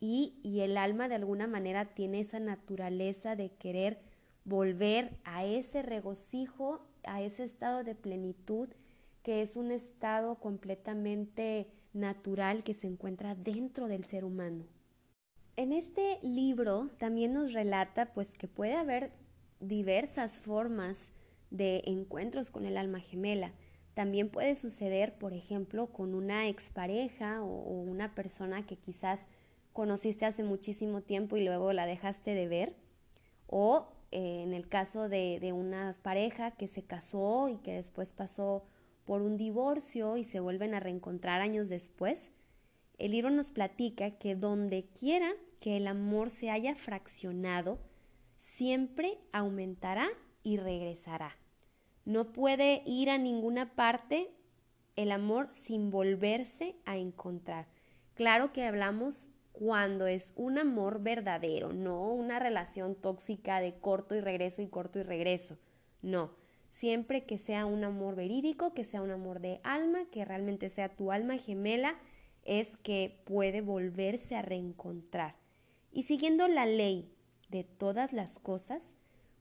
y, 0.02 0.42
y, 0.44 0.60
el 0.60 0.76
alma 0.76 1.08
de 1.08 1.16
alguna 1.16 1.48
manera 1.48 1.86
tiene 1.86 2.20
esa 2.20 2.42
naturaleza 2.42 3.38
de 3.38 3.54
querer 3.54 4.02
volver 4.44 5.18
a 5.24 5.46
ese 5.46 5.82
regocijo, 5.82 6.86
a 7.06 7.22
ese 7.22 7.46
estado 7.46 7.86
de 7.86 7.96
plenitud, 7.96 8.68
que 9.24 9.42
es 9.42 9.56
un 9.56 9.72
estado 9.72 10.36
completamente 10.36 11.72
natural 11.94 12.66
que 12.66 12.74
se 12.74 12.88
encuentra 12.88 13.36
dentro 13.36 13.88
del 13.88 14.04
ser 14.04 14.26
humano. 14.26 14.66
En 15.60 15.74
este 15.74 16.20
libro 16.22 16.90
también 17.00 17.34
nos 17.34 17.52
relata 17.52 18.14
pues 18.14 18.32
que 18.32 18.48
puede 18.48 18.76
haber 18.76 19.12
diversas 19.60 20.40
formas 20.40 21.12
de 21.52 21.84
encuentros 21.86 22.50
con 22.50 22.66
el 22.66 22.78
alma 22.78 23.02
gemela. 23.02 23.52
También 23.94 24.30
puede 24.30 24.56
suceder, 24.56 25.16
por 25.16 25.34
ejemplo, 25.34 25.88
con 25.88 26.16
una 26.16 26.48
expareja 26.48 27.44
o, 27.44 27.48
o 27.48 27.82
una 27.82 28.16
persona 28.16 28.66
que 28.66 28.78
quizás 28.78 29.28
conociste 29.74 30.26
hace 30.26 30.46
muchísimo 30.46 31.02
tiempo 31.02 31.36
y 31.36 31.44
luego 31.44 31.74
la 31.74 31.86
dejaste 31.86 32.36
de 32.36 32.48
ver, 32.48 32.78
o 33.46 33.90
eh, 34.12 34.44
en 34.44 34.54
el 34.54 34.70
caso 34.70 35.10
de, 35.10 35.40
de 35.42 35.52
una 35.52 35.92
pareja 36.02 36.52
que 36.52 36.70
se 36.70 36.84
casó 36.84 37.50
y 37.50 37.58
que 37.58 37.74
después 37.74 38.14
pasó 38.14 38.64
por 39.04 39.22
un 39.22 39.36
divorcio 39.36 40.16
y 40.16 40.24
se 40.24 40.40
vuelven 40.40 40.74
a 40.74 40.80
reencontrar 40.80 41.42
años 41.42 41.68
después, 41.68 42.32
el 43.00 43.12
libro 43.12 43.30
nos 43.32 43.50
platica 43.50 44.12
que 44.12 44.36
donde 44.36 44.86
quiera 44.88 45.32
que 45.60 45.78
el 45.78 45.88
amor 45.88 46.30
se 46.30 46.50
haya 46.50 46.76
fraccionado, 46.76 47.80
siempre 48.36 49.18
aumentará 49.32 50.08
y 50.44 50.58
regresará. 50.58 51.36
No 52.06 52.32
puede 52.32 52.82
ir 52.86 53.10
a 53.10 53.18
ninguna 53.18 53.76
parte 53.76 54.30
el 54.96 55.12
amor 55.12 55.48
sin 55.52 55.92
volverse 55.92 56.76
a 56.86 56.98
encontrar. 56.98 57.68
Claro 58.16 58.52
que 58.52 58.66
hablamos 58.66 59.30
cuando 59.52 60.08
es 60.08 60.34
un 60.36 60.58
amor 60.58 61.02
verdadero, 61.02 61.74
no 61.74 62.12
una 62.14 62.40
relación 62.40 62.96
tóxica 62.96 63.60
de 63.60 63.80
corto 63.80 64.16
y 64.16 64.22
regreso 64.22 64.62
y 64.62 64.68
corto 64.68 65.00
y 65.00 65.04
regreso. 65.04 65.58
No, 66.02 66.32
siempre 66.70 67.26
que 67.26 67.38
sea 67.38 67.66
un 67.66 67.84
amor 67.84 68.16
verídico, 68.16 68.74
que 68.74 68.84
sea 68.84 69.02
un 69.02 69.12
amor 69.12 69.40
de 69.40 69.60
alma, 69.64 70.06
que 70.12 70.26
realmente 70.26 70.70
sea 70.70 70.96
tu 70.96 71.12
alma 71.12 71.38
gemela, 71.38 71.98
es 72.44 72.78
que 72.78 73.22
puede 73.26 73.62
volverse 73.62 74.36
a 74.36 74.42
reencontrar. 74.42 75.36
Y 75.92 76.04
siguiendo 76.04 76.48
la 76.48 76.66
ley 76.66 77.14
de 77.50 77.64
todas 77.64 78.14
las 78.14 78.40
cosas, 78.40 78.96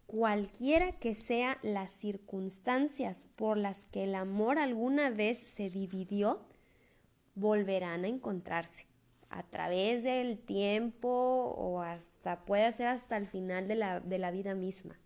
cualquiera 0.07 0.93
que 0.93 1.15
sean 1.15 1.59
las 1.63 1.93
circunstancias 1.93 3.27
por 3.37 3.59
las 3.59 3.85
que 3.87 4.05
el 4.05 4.15
amor 4.15 4.59
alguna 4.59 5.11
vez 5.11 5.39
se 5.39 5.71
dividió, 5.71 6.41
volverán 7.35 8.05
a 8.05 8.09
encontrarse 8.09 8.87
a 9.31 9.43
través 9.43 10.03
del 10.03 10.39
tiempo 10.39 11.09
o 11.09 11.83
hasta 11.83 12.45
puede 12.45 12.73
ser 12.73 12.87
hasta 12.87 13.17
el 13.17 13.27
final 13.27 13.69
de 13.69 13.75
la, 13.75 14.01
de 14.01 14.19
la 14.19 14.31
vida 14.31 14.55
misma. 14.55 14.99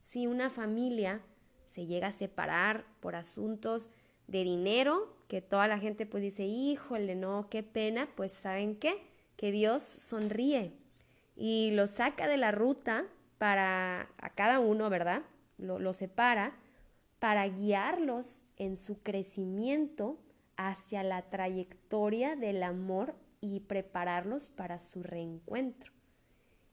Si 0.00 0.26
una 0.26 0.48
familia 0.48 1.20
se 1.66 1.86
llega 1.86 2.08
a 2.08 2.12
separar 2.12 2.86
por 3.00 3.14
asuntos 3.14 3.90
de 4.26 4.44
dinero, 4.44 5.14
que 5.30 5.40
toda 5.40 5.68
la 5.68 5.78
gente 5.78 6.06
pues 6.06 6.24
dice, 6.24 6.42
híjole, 6.42 7.14
no, 7.14 7.48
qué 7.48 7.62
pena, 7.62 8.08
pues 8.16 8.32
saben 8.32 8.74
qué, 8.74 9.00
que 9.36 9.52
Dios 9.52 9.80
sonríe 9.80 10.72
y 11.36 11.70
lo 11.70 11.86
saca 11.86 12.26
de 12.26 12.36
la 12.36 12.50
ruta 12.50 13.04
para 13.38 14.10
a 14.18 14.30
cada 14.30 14.58
uno, 14.58 14.90
¿verdad? 14.90 15.22
Lo, 15.56 15.78
lo 15.78 15.92
separa 15.92 16.58
para 17.20 17.46
guiarlos 17.46 18.42
en 18.56 18.76
su 18.76 19.04
crecimiento 19.04 20.18
hacia 20.56 21.04
la 21.04 21.22
trayectoria 21.22 22.34
del 22.34 22.64
amor 22.64 23.14
y 23.40 23.60
prepararlos 23.60 24.48
para 24.48 24.80
su 24.80 25.04
reencuentro. 25.04 25.92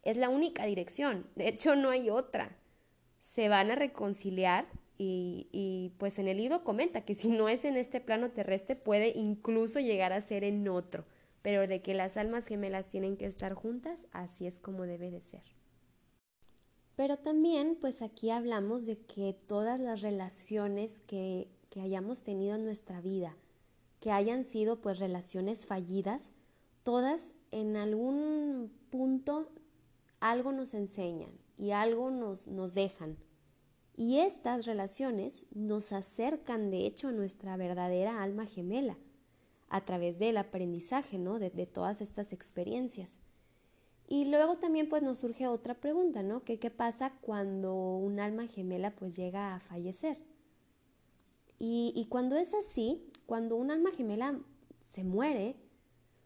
Es 0.02 0.18
la 0.18 0.30
única 0.30 0.66
dirección, 0.66 1.28
de 1.36 1.48
hecho 1.48 1.76
no 1.76 1.92
hay 1.92 2.10
otra. 2.10 2.58
Se 3.22 3.50
van 3.50 3.70
a 3.70 3.76
reconciliar 3.76 4.66
y, 4.98 5.94
pues 5.98 6.18
en 6.20 6.28
el 6.28 6.38
libro 6.38 6.64
comenta 6.64 7.06
que 7.06 7.16
si 7.16 7.30
no 7.30 7.50
es 7.50 7.66
en 7.66 7.78
este 7.78 8.02
plano 8.02 8.32
terrestre 8.32 8.76
puede 8.76 9.10
incluso 9.10 9.80
llegar 9.80 10.14
a 10.14 10.22
ser 10.22 10.44
en 10.44 10.68
otro, 10.68 11.06
pero 11.42 11.68
de 11.68 11.82
que 11.82 11.94
las 11.94 12.18
almas 12.18 12.48
gemelas 12.48 12.90
tienen 12.90 13.18
que 13.18 13.26
estar 13.26 13.54
juntas, 13.54 14.08
así 14.12 14.48
es 14.48 14.60
como 14.60 14.84
debe 14.84 15.12
de 15.12 15.22
ser. 15.22 15.44
Pero 16.96 17.18
también 17.18 17.78
pues 17.80 18.02
aquí 18.02 18.32
hablamos 18.32 18.86
de 18.86 18.98
que 18.98 19.34
todas 19.48 19.80
las 19.80 20.02
relaciones 20.02 21.02
que, 21.02 21.48
que 21.70 21.82
hayamos 21.82 22.24
tenido 22.24 22.56
en 22.56 22.66
nuestra 22.66 23.02
vida, 23.02 23.38
que 24.00 24.12
hayan 24.12 24.46
sido 24.46 24.82
pues 24.82 25.00
relaciones 25.00 25.68
fallidas, 25.68 26.32
todas 26.84 27.34
en 27.52 27.76
algún 27.76 28.72
punto 28.90 29.52
algo 30.20 30.52
nos 30.52 30.74
enseñan 30.74 31.32
y 31.58 31.72
algo 31.72 32.10
nos, 32.10 32.48
nos 32.48 32.74
dejan. 32.74 33.18
Y 33.98 34.20
estas 34.20 34.68
relaciones 34.68 35.48
nos 35.56 35.92
acercan 35.92 36.70
de 36.70 36.86
hecho 36.86 37.08
a 37.08 37.12
nuestra 37.12 37.58
verdadera 37.58 38.22
alma 38.22 38.46
gemela 38.46 38.96
a 39.70 39.82
través 39.82 40.20
del 40.20 40.38
aprendizaje, 40.38 41.18
¿no? 41.18 41.40
De, 41.40 41.50
todas 41.66 42.00
estas 42.00 42.32
experiencias. 42.32 43.20
Y 44.08 44.26
luego 44.26 44.58
también 44.58 44.88
pues 44.88 45.02
nos 45.02 45.18
surge 45.18 45.48
otra 45.48 45.74
pregunta, 45.74 46.22
¿no? 46.22 46.44
¿Qué, 46.44 46.60
qué 46.60 46.70
pasa 46.70 47.12
cuando 47.22 47.74
un 47.98 48.20
alma 48.20 48.46
gemela 48.46 48.96
pues 48.96 49.16
llega 49.18 49.56
a 49.56 49.60
fallecer? 49.60 50.20
Y, 51.58 51.92
y 51.96 52.06
cuando 52.06 52.38
es 52.38 52.54
así, 52.54 53.04
cuando 53.26 53.56
un 53.56 53.72
alma 53.72 53.90
gemela 53.92 54.40
se 54.88 55.04
muere, 55.04 55.56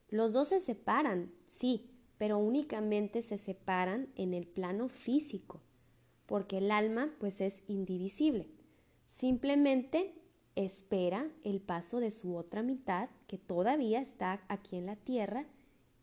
los 0.10 0.34
dos 0.34 0.50
se 0.50 0.60
separan, 0.60 1.32
sí, 1.46 1.90
pero 2.18 2.38
únicamente 2.38 3.22
se 3.22 3.38
separan 3.38 4.10
en 4.18 4.34
el 4.34 4.46
plano 4.46 4.90
físico, 4.90 5.62
porque 6.32 6.60
el 6.60 6.72
alma 6.72 7.14
pues 7.20 7.42
es 7.42 7.62
indivisible. 7.68 8.48
Simplemente 9.06 10.14
espera 10.56 11.30
el 11.44 11.60
paso 11.60 12.00
de 12.00 12.10
su 12.10 12.38
otra 12.38 12.64
mitad, 12.64 13.10
que 13.28 13.38
todavía 13.38 14.00
está 14.00 14.42
aquí 14.48 14.78
en 14.78 14.86
la 14.86 14.96
tierra, 14.96 15.46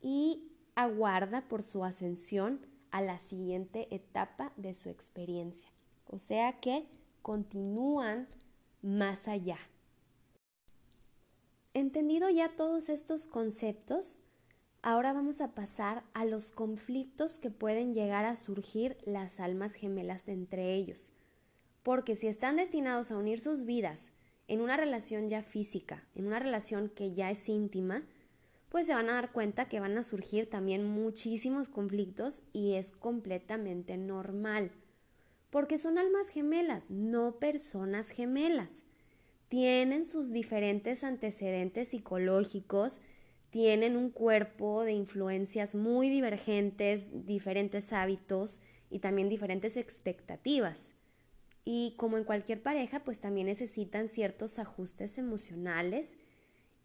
y 0.03 0.53
aguarda 0.75 1.49
por 1.49 1.63
su 1.63 1.83
ascensión 1.83 2.61
a 2.91 3.01
la 3.01 3.19
siguiente 3.21 3.89
etapa 3.91 4.53
de 4.59 4.75
su 4.75 4.91
experiencia. 4.91 5.71
O 6.05 6.19
sea 6.19 6.61
que 6.61 6.85
continúan 7.23 8.29
más 8.83 9.29
allá. 9.29 9.59
Entendido 11.73 12.29
ya 12.29 12.53
todos 12.53 12.91
estos 12.91 13.29
conceptos, 13.29 14.21
ahora 14.89 15.13
vamos 15.13 15.43
a 15.43 15.55
pasar 15.55 16.03
a 16.15 16.25
los 16.25 16.51
conflictos 16.51 17.37
que 17.37 17.51
pueden 17.51 17.93
llegar 17.93 18.25
a 18.25 18.37
surgir 18.37 18.97
las 19.05 19.39
almas 19.39 19.75
gemelas 19.75 20.29
entre 20.29 20.75
ellos. 20.75 21.11
Porque 21.83 22.17
si 22.17 22.27
están 22.27 22.57
destinados 22.57 23.11
a 23.11 23.19
unir 23.19 23.39
sus 23.39 23.67
vidas 23.67 24.11
en 24.47 24.63
una 24.63 24.79
relación 24.79 25.29
ya 25.29 25.43
física, 25.43 26.07
en 26.15 26.27
una 26.27 26.39
relación 26.39 26.89
que 26.89 27.13
ya 27.13 27.31
es 27.31 27.51
íntima, 27.51 28.03
pues 28.71 28.87
se 28.87 28.95
van 28.95 29.11
a 29.11 29.15
dar 29.15 29.31
cuenta 29.31 29.69
que 29.69 29.79
van 29.79 29.99
a 29.99 30.03
surgir 30.03 30.49
también 30.49 30.87
muchísimos 30.87 31.69
conflictos 31.69 32.43
y 32.55 32.75
es 32.75 32.91
completamente 32.91 33.99
normal. 33.99 34.71
Porque 35.51 35.77
son 35.77 35.99
almas 35.99 36.31
gemelas, 36.31 36.91
no 36.91 37.39
personas 37.39 38.09
gemelas 38.09 38.85
tienen 39.49 40.05
sus 40.05 40.31
diferentes 40.31 41.05
antecedentes 41.05 41.89
psicológicos, 41.89 43.01
tienen 43.51 43.97
un 43.97 44.11
cuerpo 44.11 44.85
de 44.85 44.93
influencias 44.93 45.75
muy 45.75 46.09
divergentes, 46.09 47.27
diferentes 47.27 47.93
hábitos 47.93 48.61
y 48.91 48.99
también 48.99 49.29
diferentes 49.29 49.77
expectativas. 49.77 50.93
Y 51.65 51.95
como 51.97 52.19
en 52.19 52.25
cualquier 52.25 52.63
pareja, 52.63 53.01
pues 53.01 53.21
también 53.21 53.47
necesitan 53.47 54.09
ciertos 54.09 54.59
ajustes 54.59 55.19
emocionales 55.19 56.17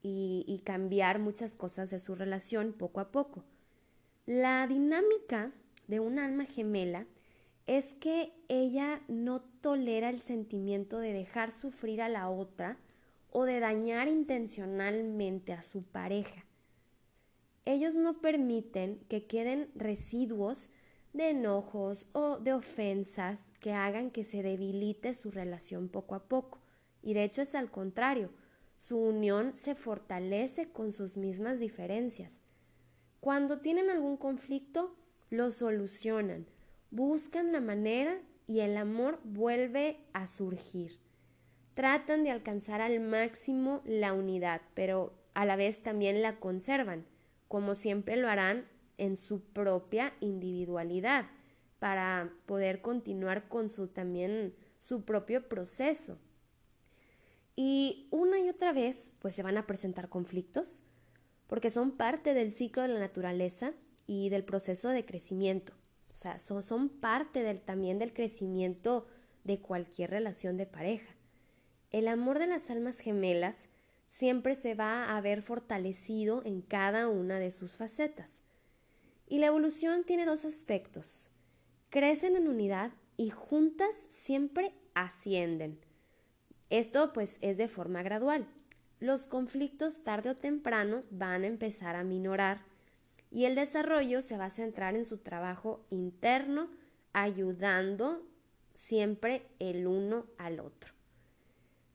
y, 0.02 0.62
cambiar 0.66 1.20
muchas 1.20 1.56
cosas 1.56 1.90
de 1.90 2.00
su 2.00 2.16
relación 2.16 2.74
poco 2.74 3.00
a 3.00 3.12
poco. 3.12 3.46
La 4.26 4.68
dinámica 4.68 5.52
de 5.88 6.02
un 6.02 6.20
alma 6.20 6.46
gemela 6.46 7.08
es 7.66 7.94
que 7.94 8.34
ella 8.50 9.02
no 9.08 9.42
tolera 9.42 10.10
el 10.10 10.20
sentimiento 10.20 11.00
de 11.00 11.14
dejar 11.14 11.54
sufrir 11.54 12.02
a 12.02 12.10
la 12.10 12.30
otra 12.30 12.78
o 13.32 13.46
de 13.46 13.62
dañar 13.62 14.10
intencionalmente 14.10 15.54
a 15.54 15.62
su 15.62 15.84
pareja. 15.84 16.43
Ellos 17.66 17.96
no 17.96 18.22
permiten 18.22 19.00
que 19.08 19.26
queden 19.26 19.70
residuos 19.76 20.70
de 21.14 21.30
enojos 21.30 22.08
o 22.12 22.40
de 22.40 22.54
ofensas 22.54 23.52
que 23.60 23.72
hagan 23.72 24.12
que 24.12 24.24
se 24.24 24.44
debilite 24.44 25.14
su 25.14 25.32
relación 25.32 25.88
poco 25.88 26.16
a 26.16 26.24
poco. 26.24 26.60
Y 27.02 27.14
de 27.14 27.24
hecho 27.24 27.42
es 27.42 27.56
al 27.56 27.70
contrario, 27.72 28.32
su 28.78 29.00
unión 29.00 29.56
se 29.56 29.76
fortalece 29.76 30.70
con 30.70 30.92
sus 30.92 31.16
mismas 31.16 31.60
diferencias. 31.60 32.42
Cuando 33.20 33.60
tienen 33.60 33.90
algún 33.90 34.18
conflicto, 34.18 34.96
lo 35.30 35.50
solucionan, 35.52 36.46
buscan 36.92 37.54
la 37.54 37.62
manera 37.62 38.20
y 38.46 38.60
el 38.60 38.76
amor 38.76 39.22
vuelve 39.24 40.00
a 40.12 40.28
surgir. 40.28 41.00
Tratan 41.76 42.24
de 42.24 42.32
alcanzar 42.32 42.82
al 42.82 43.00
máximo 43.00 43.82
la 43.86 44.14
unidad, 44.14 44.62
pero 44.74 45.14
a 45.34 45.46
la 45.46 45.56
vez 45.56 45.82
también 45.82 46.22
la 46.22 46.40
conservan, 46.40 47.06
como 47.54 47.76
siempre 47.76 48.16
lo 48.16 48.30
harán 48.30 48.66
en 48.98 49.16
su 49.16 49.44
propia 49.44 50.16
individualidad, 50.22 51.28
para 51.78 52.34
poder 52.48 52.82
continuar 52.82 53.48
con 53.48 53.70
su 53.70 53.86
también 53.90 54.56
su 54.80 55.06
propio 55.06 55.48
proceso. 55.48 56.18
Y 57.56 58.08
una 58.10 58.40
y 58.40 58.50
otra 58.50 58.74
vez, 58.74 59.14
pues 59.20 59.36
se 59.36 59.44
van 59.44 59.58
a 59.58 59.68
presentar 59.68 60.10
conflictos, 60.10 60.82
porque 61.46 61.70
son 61.70 61.92
parte 61.92 62.34
del 62.34 62.54
ciclo 62.54 62.82
de 62.82 62.88
la 62.88 63.00
naturaleza 63.00 63.74
y 64.08 64.30
del 64.30 64.46
proceso 64.46 64.90
de 64.90 65.06
crecimiento. 65.06 65.74
O 66.12 66.16
sea, 66.16 66.40
son, 66.40 66.90
parte 66.90 67.44
del, 67.44 67.62
también 67.62 68.00
del 68.00 68.14
crecimiento 68.14 69.06
de 69.44 69.60
cualquier 69.60 70.10
relación 70.10 70.58
de 70.58 70.66
pareja. 70.66 71.14
El 71.92 72.08
amor 72.08 72.40
de 72.40 72.48
las 72.48 72.72
almas 72.72 72.98
gemelas 72.98 73.70
siempre 74.14 74.54
se 74.54 74.76
va 74.76 75.18
a 75.18 75.22
ver 75.22 75.42
fortalecido 75.42 76.44
en 76.46 76.62
cada 76.62 77.08
una 77.08 77.40
de 77.40 77.50
sus 77.50 77.78
facetas. 77.78 78.44
Y 79.28 79.40
la 79.40 79.48
evolución 79.48 80.04
tiene 80.04 80.28
dos 80.28 80.46
aspectos. 80.46 81.30
Crecen 81.90 82.36
en 82.36 82.48
unidad 82.48 82.92
y 83.18 83.32
juntas 83.32 83.96
siempre 84.10 84.76
ascienden. 84.94 85.80
Esto 86.70 87.12
pues 87.12 87.40
es 87.42 87.58
de 87.58 87.68
forma 87.68 88.04
gradual. 88.04 88.46
Los 89.00 89.26
conflictos 89.26 90.04
tarde 90.04 90.30
o 90.30 90.36
temprano 90.36 91.02
van 91.10 91.44
a 91.44 91.48
empezar 91.48 91.96
a 91.96 92.04
minorar 92.04 92.62
y 93.32 93.46
el 93.46 93.56
desarrollo 93.56 94.22
se 94.22 94.38
va 94.38 94.46
a 94.46 94.52
centrar 94.52 94.96
en 94.96 95.06
su 95.06 95.18
trabajo 95.18 95.88
interno, 95.90 96.70
ayudando 97.14 98.22
siempre 98.74 99.48
el 99.58 99.88
uno 99.88 100.28
al 100.38 100.60
otro. 100.60 100.94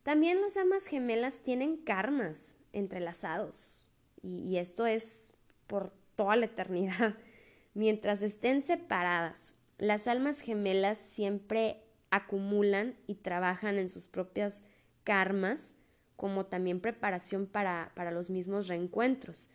También 0.08 0.40
las 0.40 0.56
almas 0.56 0.86
gemelas 0.86 1.40
tienen 1.40 1.76
karmas 1.76 2.56
entrelazados 2.72 3.90
y, 4.22 4.56
esto 4.56 4.86
es 4.86 5.34
por 5.66 5.92
toda 6.14 6.34
la 6.36 6.46
eternidad. 6.46 7.14
Mientras 7.74 8.22
estén 8.22 8.62
separadas, 8.62 9.54
las 9.76 10.08
almas 10.08 10.40
gemelas 10.40 10.96
siempre 10.96 11.82
acumulan 12.08 12.96
y 13.06 13.16
trabajan 13.16 13.76
en 13.76 13.86
sus 13.86 14.08
propias 14.08 14.62
karmas, 15.04 15.74
como 16.16 16.46
también 16.46 16.80
preparación 16.80 17.44
para, 17.46 17.92
para 17.94 18.10
los 18.10 18.30
mismos 18.30 18.66
reencuentros. 18.66 19.50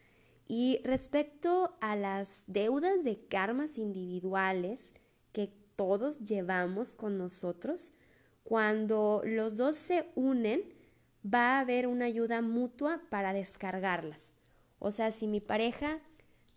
Y 0.47 0.81
respecto 0.83 1.75
a 1.81 1.95
las 1.95 2.43
deudas 2.45 3.03
de 3.03 3.25
karmas 3.25 3.79
individuales 3.79 4.93
que 5.31 5.51
todos 5.75 6.19
llevamos 6.19 6.93
con 6.93 7.17
nosotros, 7.17 7.91
cuando 8.43 9.21
los 9.25 9.57
dos 9.57 9.75
se 9.75 10.05
unen, 10.15 10.61
va 11.25 11.57
a 11.57 11.59
haber 11.61 11.87
una 11.87 12.05
ayuda 12.05 12.41
mutua 12.41 13.01
para 13.09 13.33
descargarlas. 13.33 14.33
O 14.79 14.91
sea, 14.91 15.11
si 15.11 15.27
mi 15.27 15.39
pareja 15.39 15.99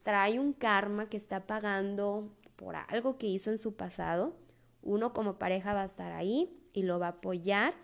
trae 0.03 0.39
un 0.39 0.53
karma 0.53 1.09
que 1.09 1.17
está 1.17 1.47
pagando 1.47 2.33
por 2.57 2.77
algo 2.77 3.19
que 3.19 3.27
hizo 3.27 3.51
en 3.51 3.59
su 3.59 3.75
pasado, 3.77 4.37
uno 4.83 5.13
como 5.13 5.39
pareja 5.39 5.75
va 5.75 5.83
a 5.83 5.87
estar 5.87 6.13
ahí 6.13 6.57
y 6.73 6.83
lo 6.83 6.99
va 6.99 7.07
a 7.07 7.11
apoyar 7.11 7.75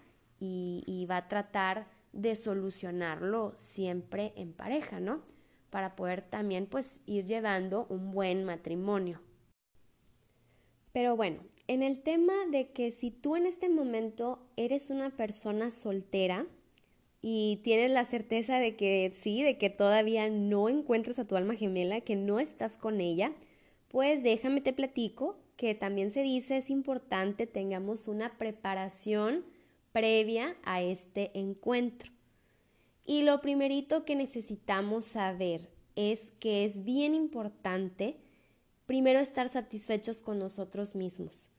y, 0.41 1.07
va 1.09 1.19
a 1.19 1.29
tratar 1.29 1.87
de 2.13 2.35
solucionarlo 2.35 3.53
siempre 3.55 4.33
en 4.37 4.53
pareja, 4.53 4.99
¿no? 4.99 5.23
para 5.73 5.97
poder 5.97 6.21
también 6.21 6.67
pues 6.67 7.01
ir 7.07 7.25
llevando 7.25 7.87
un 7.89 8.11
buen 8.11 8.45
matrimonio. 8.45 9.23
Pero 10.93 11.17
bueno, 11.17 11.41
en 11.69 11.83
el 11.83 12.03
tema 12.03 12.35
de 12.51 12.71
que 12.73 12.93
si 12.93 13.11
tú 13.11 13.37
en 13.37 13.47
este 13.47 13.69
momento 13.69 14.47
eres 14.57 14.91
una 14.91 15.11
persona 15.11 15.71
soltera 15.71 16.47
y 17.21 17.61
tienes 17.63 17.91
la 17.91 18.05
certeza 18.05 18.59
de 18.59 18.77
que 18.77 19.13
sí, 19.15 19.43
de 19.43 19.57
que 19.59 19.71
todavía 19.71 20.29
no 20.29 20.69
encuentras 20.69 21.19
a 21.19 21.27
tu 21.27 21.37
alma 21.37 21.55
gemela, 21.55 22.01
que 22.01 22.17
no 22.17 22.41
estás 22.41 22.77
con 22.77 23.01
ella, 23.01 23.33
pues 23.89 24.23
déjame 24.23 24.61
te 24.61 24.73
platico 24.73 25.39
que 25.57 25.75
también 25.75 26.11
se 26.11 26.23
dice 26.23 26.57
es 26.57 26.71
importante 26.71 27.47
tengamos 27.47 28.09
una 28.09 28.37
preparación 28.39 29.45
previa 29.93 30.57
a 30.65 30.83
este 30.83 31.31
encuentro. 31.39 32.11
Y 33.05 33.23
lo 33.23 33.41
primerito 33.41 34.05
que 34.05 34.17
necesitamos 34.17 35.07
saber 35.07 35.71
es 35.95 36.33
que 36.41 36.65
es 36.65 36.85
bien 36.85 37.15
importante 37.15 38.19
primero 38.87 39.19
estar 39.19 39.49
satisfechos 39.49 40.23
con 40.23 40.39
nosotros 40.39 40.95
mismos, 40.95 41.51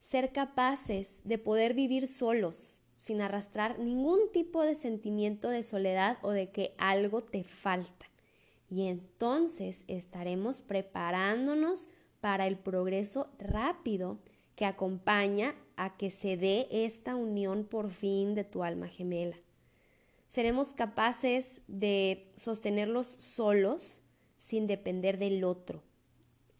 ser 0.00 0.32
capaces 0.32 1.20
de 1.24 1.38
poder 1.38 1.74
vivir 1.74 2.08
solos, 2.08 2.80
sin 2.96 3.20
arrastrar 3.20 3.78
ningún 3.78 4.32
tipo 4.32 4.62
de 4.62 4.74
sentimiento 4.74 5.48
de 5.48 5.62
soledad 5.62 6.18
o 6.22 6.30
de 6.30 6.50
que 6.50 6.74
algo 6.78 7.22
te 7.22 7.44
falta. 7.44 8.06
Y 8.70 8.86
entonces 8.86 9.84
estaremos 9.86 10.60
preparándonos 10.60 11.88
para 12.20 12.46
el 12.46 12.56
progreso 12.58 13.28
rápido 13.38 14.18
que 14.56 14.64
acompaña 14.64 15.54
a 15.76 15.96
que 15.96 16.10
se 16.10 16.36
dé 16.36 16.66
esta 16.70 17.14
unión 17.14 17.64
por 17.64 17.90
fin 17.90 18.34
de 18.34 18.44
tu 18.44 18.64
alma 18.64 18.88
gemela. 18.88 19.36
Seremos 20.26 20.72
capaces 20.72 21.60
de 21.68 22.32
sostenerlos 22.36 23.06
solos 23.06 24.02
sin 24.36 24.66
depender 24.66 25.18
del 25.18 25.44
otro, 25.44 25.82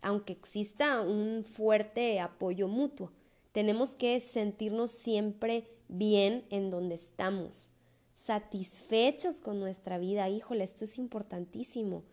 aunque 0.06 0.34
exista 0.34 1.00
un 1.00 1.42
fuerte 1.44 2.20
apoyo 2.20 2.68
mutuo. 2.68 3.10
Tenemos 3.50 3.96
que 3.96 4.20
sentirnos 4.20 4.92
siempre 5.02 5.66
bien 5.88 6.44
en 6.50 6.70
donde 6.70 6.94
estamos, 6.94 7.70
satisfechos 8.14 9.40
con 9.40 9.58
nuestra 9.58 9.98
vida. 9.98 10.28
Híjole, 10.28 10.62
esto 10.62 10.84
es 10.84 10.98
importantísimo. 10.98 12.04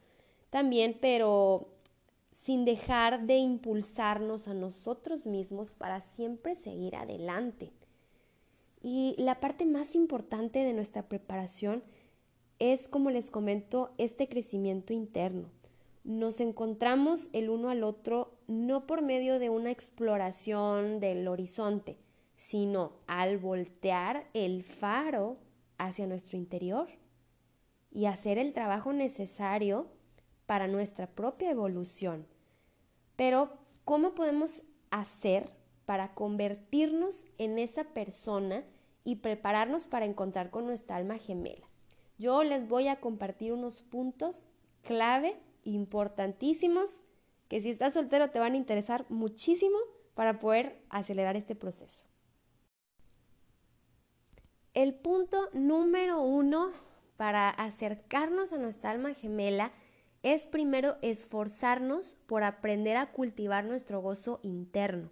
También, 0.50 0.98
pero 1.00 1.68
sin 2.32 2.66
dejar 2.66 3.28
de 3.28 3.38
impulsarnos 3.38 4.48
a 4.48 4.56
nosotros 4.56 5.28
mismos 5.28 5.74
para 5.74 6.02
siempre 6.02 6.56
seguir 6.56 6.96
adelante. 6.96 7.74
Y 8.82 9.14
la 9.20 9.40
parte 9.40 9.68
más 9.68 9.94
importante 9.94 10.66
de 10.66 10.74
nuestra 10.74 11.08
preparación 11.08 11.84
es, 12.58 12.88
como 12.88 13.12
les 13.12 13.30
comento, 13.30 13.94
este 14.00 14.28
crecimiento 14.28 14.94
interno. 14.94 15.52
Nos 16.04 16.40
encontramos 16.40 17.30
el 17.34 17.50
uno 17.50 17.70
al 17.70 17.84
otro 17.84 18.38
no 18.48 18.86
por 18.86 19.02
medio 19.02 19.40
de 19.40 19.50
una 19.50 19.72
exploración 19.72 21.00
del 21.00 21.28
horizonte, 21.28 21.98
sino 22.36 22.94
al 23.08 23.38
voltear 23.38 24.30
el 24.34 24.64
faro 24.64 25.38
hacia 25.78 26.08
nuestro 26.08 26.38
interior 26.38 26.88
y 27.92 28.06
hacer 28.06 28.38
el 28.38 28.54
trabajo 28.54 28.92
necesario 28.92 29.88
para 30.46 30.68
nuestra 30.68 31.08
propia 31.08 31.52
evolución. 31.52 32.28
Pero, 33.16 33.58
¿cómo 33.86 34.14
podemos 34.14 34.64
hacer 34.90 35.50
para 35.86 36.14
convertirnos 36.14 37.26
en 37.38 37.60
esa 37.60 37.84
persona 37.84 38.64
y 39.04 39.18
prepararnos 39.18 39.88
para 39.88 40.06
encontrar 40.06 40.50
con 40.50 40.66
nuestra 40.66 40.96
alma 40.96 41.18
gemela. 41.18 41.68
Yo 42.18 42.44
les 42.44 42.68
voy 42.68 42.88
a 42.88 43.00
compartir 43.00 43.54
unos 43.54 43.82
puntos 43.82 44.48
clave 44.84 45.36
importantísimos 45.64 47.04
que 47.48 47.62
si 47.62 47.70
estás 47.70 47.94
soltero 47.94 48.30
te 48.30 48.40
van 48.40 48.54
a 48.54 48.58
interesar 48.58 49.06
muchísimo 49.10 49.78
para 50.14 50.40
poder 50.40 50.82
acelerar 50.90 51.36
este 51.36 51.56
proceso. 51.56 52.06
El 54.74 54.96
punto 54.96 55.50
número 55.54 56.22
uno 56.22 56.72
para 57.18 57.50
acercarnos 57.50 58.54
a 58.54 58.58
nuestra 58.58 58.92
alma 58.92 59.14
gemela 59.14 59.72
es 60.24 60.46
primero 60.46 60.98
esforzarnos 61.02 62.16
por 62.28 62.44
aprender 62.44 62.98
a 62.98 63.12
cultivar 63.12 63.66
nuestro 63.66 64.02
gozo 64.02 64.40
interno 64.42 65.12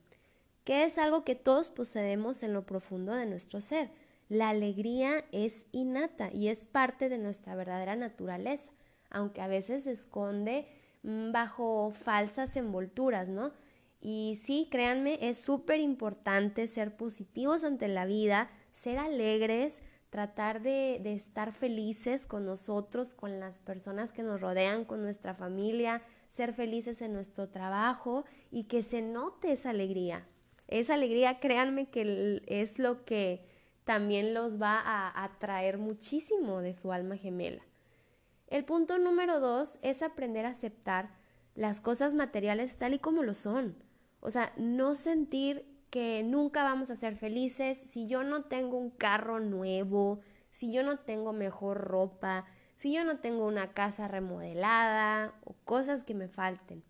que 0.63 0.83
es 0.83 0.97
algo 0.97 1.23
que 1.23 1.35
todos 1.35 1.69
poseemos 1.69 2.43
en 2.43 2.53
lo 2.53 2.65
profundo 2.65 3.13
de 3.13 3.25
nuestro 3.25 3.61
ser. 3.61 3.91
La 4.29 4.49
alegría 4.49 5.25
es 5.31 5.65
innata 5.71 6.29
y 6.31 6.47
es 6.47 6.65
parte 6.65 7.09
de 7.09 7.17
nuestra 7.17 7.55
verdadera 7.55 7.95
naturaleza, 7.95 8.71
aunque 9.11 9.41
a 9.41 9.47
veces 9.47 9.83
se 9.83 9.91
esconde 9.91 10.67
mm, 11.03 11.31
bajo 11.31 11.91
falsas 11.91 12.55
envolturas, 12.55 13.29
¿no? 13.29 13.51
Y 13.99 14.39
sí, 14.43 14.67
créanme, 14.71 15.19
es 15.21 15.37
súper 15.39 15.79
importante 15.79 16.67
ser 16.67 16.95
positivos 16.95 17.63
ante 17.63 17.87
la 17.87 18.05
vida, 18.05 18.49
ser 18.71 18.97
alegres, 18.97 19.83
tratar 20.09 20.61
de, 20.61 20.99
de, 21.03 21.13
estar 21.13 21.53
felices 21.53 22.25
con 22.25 22.45
nosotros, 22.45 23.13
con 23.13 23.39
las 23.39 23.59
personas 23.59 24.11
que 24.11 24.23
nos 24.23 24.41
rodean, 24.41 24.85
con 24.85 25.03
nuestra 25.03 25.35
familia, 25.35 26.01
ser 26.27 26.53
felices 26.53 27.01
en 27.01 27.13
nuestro 27.13 27.49
trabajo 27.49 28.25
y 28.49 28.63
que 28.63 28.81
se 28.81 29.01
note 29.01 29.51
esa 29.51 29.69
alegría. 29.69 30.25
Esa 30.67 30.95
alegría, 30.95 31.39
créanme 31.39 31.89
que 31.89 32.41
es 32.47 32.79
lo 32.79 33.05
que 33.05 33.45
también 33.83 34.33
los 34.33 34.61
va 34.61 34.79
a 34.79 35.23
atraer 35.23 35.77
muchísimo 35.77 36.61
de 36.61 36.73
su 36.73 36.91
alma 36.91 37.17
gemela. 37.17 37.61
El 38.51 38.65
punto 38.65 38.99
número 38.99 39.39
dos 39.39 39.79
es 39.81 40.01
aprender 40.01 40.45
a 40.45 40.49
aceptar 40.49 41.09
las 41.55 41.79
cosas 41.79 42.13
materiales 42.13 42.75
tal 42.75 42.93
y 42.93 42.99
como 42.99 43.23
lo 43.23 43.33
son. 43.33 43.77
O 44.19 44.29
sea, 44.29 44.51
no 44.57 44.93
sentir 44.93 45.65
que 45.89 46.21
nunca 46.23 46.61
vamos 46.61 46.89
a 46.89 46.97
ser 46.97 47.15
felices 47.15 47.77
si 47.77 48.09
yo 48.09 48.23
no 48.23 48.43
tengo 48.43 48.77
un 48.77 48.89
carro 48.89 49.39
nuevo, 49.39 50.19
si 50.49 50.73
yo 50.73 50.83
no 50.83 50.99
tengo 50.99 51.31
mejor 51.31 51.77
ropa, 51.77 52.43
si 52.75 52.93
yo 52.93 53.05
no 53.05 53.19
tengo 53.19 53.45
una 53.45 53.71
casa 53.71 54.09
remodelada 54.09 55.33
o 55.45 55.53
cosas 55.63 56.03
que 56.03 56.13
me 56.13 56.27
falten. 56.27 56.83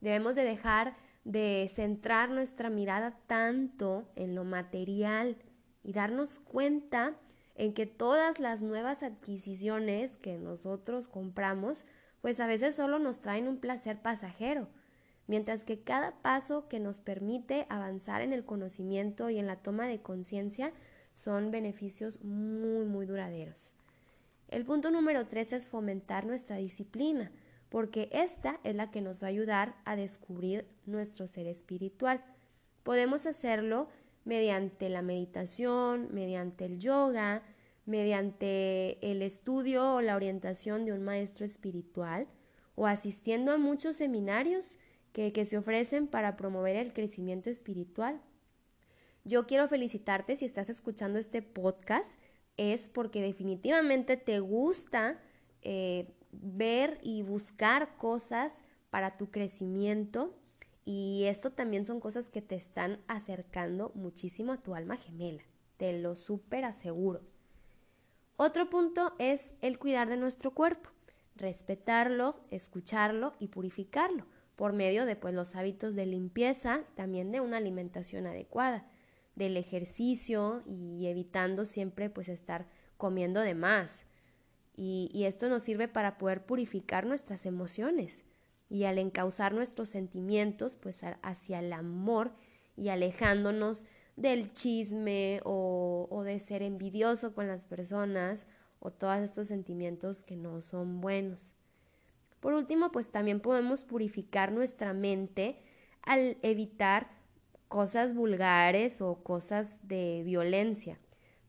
Debemos 0.00 0.36
de 0.36 0.44
dejar 0.44 0.96
de 1.24 1.68
centrar 1.74 2.30
nuestra 2.30 2.70
mirada 2.70 3.18
tanto 3.26 4.08
en 4.14 4.36
lo 4.36 4.44
material 4.44 5.38
y 5.82 5.92
darnos 5.92 6.38
cuenta 6.38 7.16
en 7.60 7.74
que 7.74 7.84
todas 7.84 8.40
las 8.40 8.62
nuevas 8.62 9.02
adquisiciones 9.02 10.16
que 10.22 10.38
nosotros 10.38 11.08
compramos, 11.08 11.84
pues 12.22 12.40
a 12.40 12.46
veces 12.46 12.74
solo 12.74 12.98
nos 12.98 13.20
traen 13.20 13.48
un 13.48 13.58
placer 13.58 14.00
pasajero, 14.00 14.66
mientras 15.26 15.64
que 15.64 15.82
cada 15.82 16.22
paso 16.22 16.68
que 16.68 16.80
nos 16.80 17.02
permite 17.02 17.66
avanzar 17.68 18.22
en 18.22 18.32
el 18.32 18.46
conocimiento 18.46 19.28
y 19.28 19.38
en 19.38 19.46
la 19.46 19.56
toma 19.56 19.88
de 19.88 20.00
conciencia 20.00 20.72
son 21.12 21.50
beneficios 21.50 22.24
muy, 22.24 22.86
muy 22.86 23.04
duraderos. 23.04 23.74
El 24.48 24.64
punto 24.64 24.90
número 24.90 25.26
tres 25.26 25.52
es 25.52 25.66
fomentar 25.66 26.24
nuestra 26.24 26.56
disciplina, 26.56 27.30
porque 27.68 28.08
esta 28.10 28.58
es 28.64 28.74
la 28.74 28.90
que 28.90 29.02
nos 29.02 29.22
va 29.22 29.26
a 29.26 29.30
ayudar 29.30 29.74
a 29.84 29.96
descubrir 29.96 30.66
nuestro 30.86 31.28
ser 31.28 31.46
espiritual. 31.46 32.24
Podemos 32.84 33.26
hacerlo 33.26 33.88
mediante 34.24 34.88
la 34.88 35.02
meditación, 35.02 36.08
mediante 36.12 36.64
el 36.64 36.78
yoga, 36.78 37.42
mediante 37.90 38.98
el 39.10 39.20
estudio 39.20 39.94
o 39.94 40.00
la 40.00 40.16
orientación 40.16 40.84
de 40.84 40.92
un 40.92 41.02
maestro 41.02 41.44
espiritual 41.44 42.28
o 42.76 42.86
asistiendo 42.86 43.52
a 43.52 43.58
muchos 43.58 43.96
seminarios 43.96 44.78
que, 45.12 45.32
que 45.32 45.44
se 45.44 45.58
ofrecen 45.58 46.06
para 46.06 46.36
promover 46.36 46.76
el 46.76 46.92
crecimiento 46.92 47.50
espiritual. 47.50 48.22
Yo 49.24 49.46
quiero 49.46 49.68
felicitarte 49.68 50.36
si 50.36 50.44
estás 50.46 50.70
escuchando 50.70 51.18
este 51.18 51.42
podcast, 51.42 52.12
es 52.56 52.88
porque 52.88 53.20
definitivamente 53.20 54.16
te 54.16 54.40
gusta 54.40 55.20
eh, 55.62 56.14
ver 56.32 56.98
y 57.02 57.22
buscar 57.22 57.96
cosas 57.96 58.62
para 58.90 59.16
tu 59.16 59.30
crecimiento 59.30 60.34
y 60.84 61.24
esto 61.26 61.52
también 61.52 61.84
son 61.84 62.00
cosas 62.00 62.28
que 62.28 62.42
te 62.42 62.54
están 62.54 63.00
acercando 63.08 63.92
muchísimo 63.94 64.52
a 64.52 64.62
tu 64.62 64.74
alma 64.74 64.96
gemela, 64.96 65.42
te 65.76 65.98
lo 65.98 66.16
súper 66.16 66.64
aseguro. 66.64 67.20
Otro 68.42 68.70
punto 68.70 69.12
es 69.18 69.52
el 69.60 69.78
cuidar 69.78 70.08
de 70.08 70.16
nuestro 70.16 70.52
cuerpo, 70.52 70.88
respetarlo, 71.36 72.40
escucharlo 72.50 73.34
y 73.38 73.48
purificarlo 73.48 74.24
por 74.56 74.72
medio 74.72 75.04
de 75.04 75.14
pues, 75.14 75.34
los 75.34 75.56
hábitos 75.56 75.94
de 75.94 76.06
limpieza, 76.06 76.84
también 76.94 77.32
de 77.32 77.42
una 77.42 77.58
alimentación 77.58 78.26
adecuada, 78.26 78.86
del 79.34 79.58
ejercicio 79.58 80.62
y 80.64 81.06
evitando 81.08 81.66
siempre 81.66 82.08
pues 82.08 82.30
estar 82.30 82.66
comiendo 82.96 83.40
de 83.40 83.54
más. 83.54 84.06
Y, 84.74 85.10
esto 85.26 85.50
nos 85.50 85.62
sirve 85.62 85.86
para 85.86 86.16
poder 86.16 86.46
purificar 86.46 87.04
nuestras 87.04 87.44
emociones 87.44 88.24
y 88.70 88.84
al 88.84 88.96
encauzar 88.96 89.52
nuestros 89.52 89.90
sentimientos 89.90 90.76
pues 90.76 91.02
hacia 91.20 91.58
el 91.58 91.74
amor 91.74 92.32
y 92.74 92.88
alejándonos 92.88 93.84
del 94.20 94.52
chisme 94.52 95.40
o, 95.44 96.22
de 96.24 96.38
ser 96.40 96.62
envidioso 96.62 97.34
con 97.34 97.48
las 97.48 97.64
personas 97.64 98.46
o 98.78 98.90
todos 98.90 99.18
estos 99.20 99.46
sentimientos 99.46 100.22
que 100.22 100.36
no 100.36 100.60
son 100.60 101.00
buenos. 101.00 101.54
Por 102.40 102.52
último, 102.52 102.92
pues 102.92 103.10
también 103.10 103.40
podemos 103.40 103.82
purificar 103.82 104.52
nuestra 104.52 104.92
mente 104.92 105.62
al 106.02 106.36
evitar 106.42 107.10
cosas 107.68 108.14
vulgares 108.14 109.00
o 109.00 109.22
cosas 109.22 109.88
de 109.88 110.22
violencia. 110.24 110.98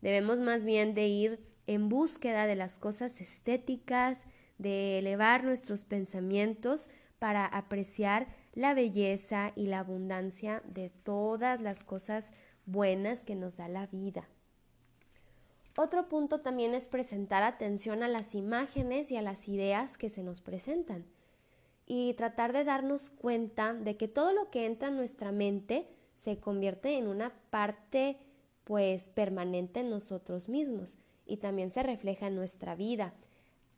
Debemos 0.00 0.40
más 0.40 0.64
bien 0.64 0.94
de 0.94 1.08
ir 1.08 1.40
en 1.66 1.90
búsqueda 1.90 2.46
de 2.46 2.56
las 2.56 2.78
cosas 2.78 3.20
estéticas, 3.20 4.26
de 4.56 4.98
elevar 4.98 5.44
nuestros 5.44 5.84
pensamientos 5.84 6.90
para 7.18 7.44
apreciar 7.44 8.28
la 8.54 8.74
belleza 8.74 9.52
y 9.56 9.66
la 9.66 9.80
abundancia 9.80 10.62
de 10.66 10.90
todas 10.90 11.60
las 11.60 11.84
cosas 11.84 12.32
buenas 12.66 13.24
que 13.24 13.34
nos 13.34 13.56
da 13.56 13.68
la 13.68 13.86
vida. 13.86 14.28
Otro 15.76 16.08
punto 16.08 16.40
también 16.40 16.74
es 16.74 16.86
presentar 16.86 17.42
atención 17.42 18.02
a 18.02 18.08
las 18.08 18.34
imágenes 18.34 19.10
y 19.10 19.16
a 19.16 19.22
las 19.22 19.48
ideas 19.48 19.96
que 19.96 20.10
se 20.10 20.22
nos 20.22 20.42
presentan 20.42 21.06
y 21.86 22.14
tratar 22.14 22.52
de 22.52 22.64
darnos 22.64 23.10
cuenta 23.10 23.72
de 23.74 23.96
que 23.96 24.08
todo 24.08 24.32
lo 24.32 24.50
que 24.50 24.66
entra 24.66 24.88
en 24.88 24.96
nuestra 24.96 25.32
mente 25.32 25.88
se 26.14 26.38
convierte 26.38 26.96
en 26.98 27.08
una 27.08 27.32
parte 27.50 28.18
pues 28.64 29.08
permanente 29.08 29.80
en 29.80 29.90
nosotros 29.90 30.48
mismos 30.48 30.98
y 31.26 31.38
también 31.38 31.70
se 31.70 31.82
refleja 31.82 32.26
en 32.26 32.36
nuestra 32.36 32.74
vida. 32.74 33.14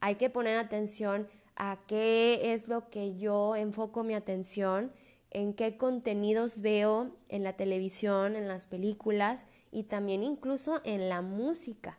Hay 0.01 0.17
que 0.17 0.31
poner 0.31 0.59
atención 0.59 1.29
a 1.57 1.79
qué 1.87 2.53
es 2.53 2.69
lo 2.69 2.91
que 2.91 3.17
yo 3.17 3.57
enfoco 3.57 4.03
mi 4.03 4.15
atención, 4.15 4.93
en 5.35 5.53
qué 5.53 5.77
contenidos 5.77 6.63
veo 6.63 7.11
en 7.29 7.43
la 7.43 7.55
televisión, 7.55 8.37
en 8.37 8.49
las 8.49 8.67
películas 8.67 9.47
y 9.71 9.83
también 9.83 10.23
incluso 10.23 10.81
en 10.85 11.09
la 11.09 11.21
música. 11.21 11.99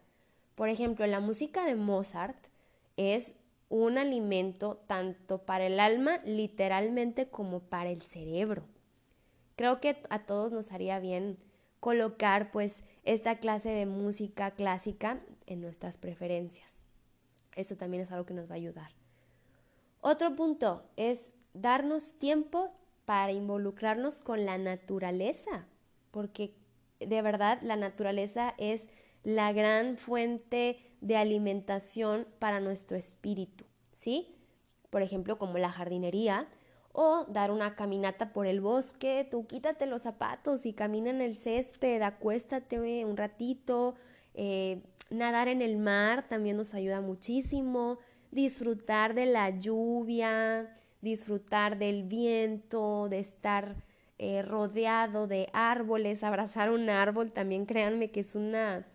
Por 0.56 0.70
ejemplo, 0.70 1.06
la 1.06 1.20
música 1.20 1.66
de 1.66 1.76
Mozart 1.76 2.38
es 2.96 3.36
un 3.68 3.98
alimento 3.98 4.78
tanto 4.88 5.40
para 5.40 5.66
el 5.66 5.82
alma 5.82 6.22
literalmente 6.24 7.28
como 7.28 7.60
para 7.60 7.90
el 7.90 8.02
cerebro. 8.04 8.64
Creo 9.58 9.82
que 9.82 10.02
a 10.10 10.26
todos 10.26 10.54
nos 10.54 10.72
haría 10.72 11.00
bien 11.00 11.38
colocar 11.82 12.52
pues 12.52 12.84
esta 13.04 13.40
clase 13.40 13.70
de 13.70 13.86
música 13.86 14.52
clásica 14.52 15.20
en 15.46 15.60
nuestras 15.60 15.98
preferencias. 15.98 16.80
Eso 17.54 17.76
también 17.76 18.04
es 18.04 18.12
algo 18.12 18.26
que 18.26 18.34
nos 18.34 18.50
va 18.50 18.54
a 18.54 18.58
ayudar. 18.58 18.92
Otro 20.00 20.36
punto 20.38 20.86
es 20.96 21.32
darnos 21.54 22.18
tiempo 22.18 22.72
para 23.06 23.32
involucrarnos 23.32 24.22
con 24.22 24.46
la 24.46 24.58
naturaleza, 24.58 25.68
porque 26.12 26.56
de 27.00 27.22
verdad 27.22 27.60
la 27.62 27.76
naturaleza 27.76 28.54
es 28.58 28.88
la 29.24 29.54
gran 29.54 29.98
fuente 29.98 30.78
de 31.02 31.18
alimentación 31.18 32.28
para 32.40 32.60
nuestro 32.60 32.98
espíritu, 32.98 33.66
¿sí? 33.92 34.36
Por 34.90 35.02
ejemplo, 35.02 35.38
como 35.38 35.58
la 35.58 35.72
jardinería 35.72 36.48
o 36.94 37.26
dar 37.26 37.52
una 37.52 37.76
caminata 37.76 38.32
por 38.32 38.48
el 38.48 38.62
bosque, 38.62 39.28
tú 39.30 39.46
quítate 39.48 39.86
los 39.86 40.04
zapatos 40.04 40.66
y 40.66 40.74
camina 40.74 41.10
en 41.10 41.22
el 41.22 41.36
césped, 41.36 42.02
acuéstate 42.02 43.04
un 43.04 43.18
ratito, 43.18 43.96
eh, 44.34 44.82
nadar 45.10 45.48
en 45.48 45.62
el 45.62 45.78
mar 45.78 46.28
también 46.30 46.56
nos 46.56 46.74
ayuda 46.74 47.02
muchísimo, 47.02 48.00
disfrutar 48.32 49.14
de 49.14 49.26
la 49.26 49.50
lluvia, 49.50 50.74
disfrutar 51.06 51.78
del 51.78 52.04
viento, 52.04 53.08
de 53.10 53.20
estar 53.20 53.76
eh, 54.18 54.42
rodeado 54.42 55.28
de 55.28 55.50
árboles, 55.54 56.24
abrazar 56.24 56.72
un 56.72 56.90
árbol, 56.90 57.32
también 57.32 57.66
créanme 57.66 58.12
que 58.12 58.22
es 58.22 58.36
una 58.36 58.86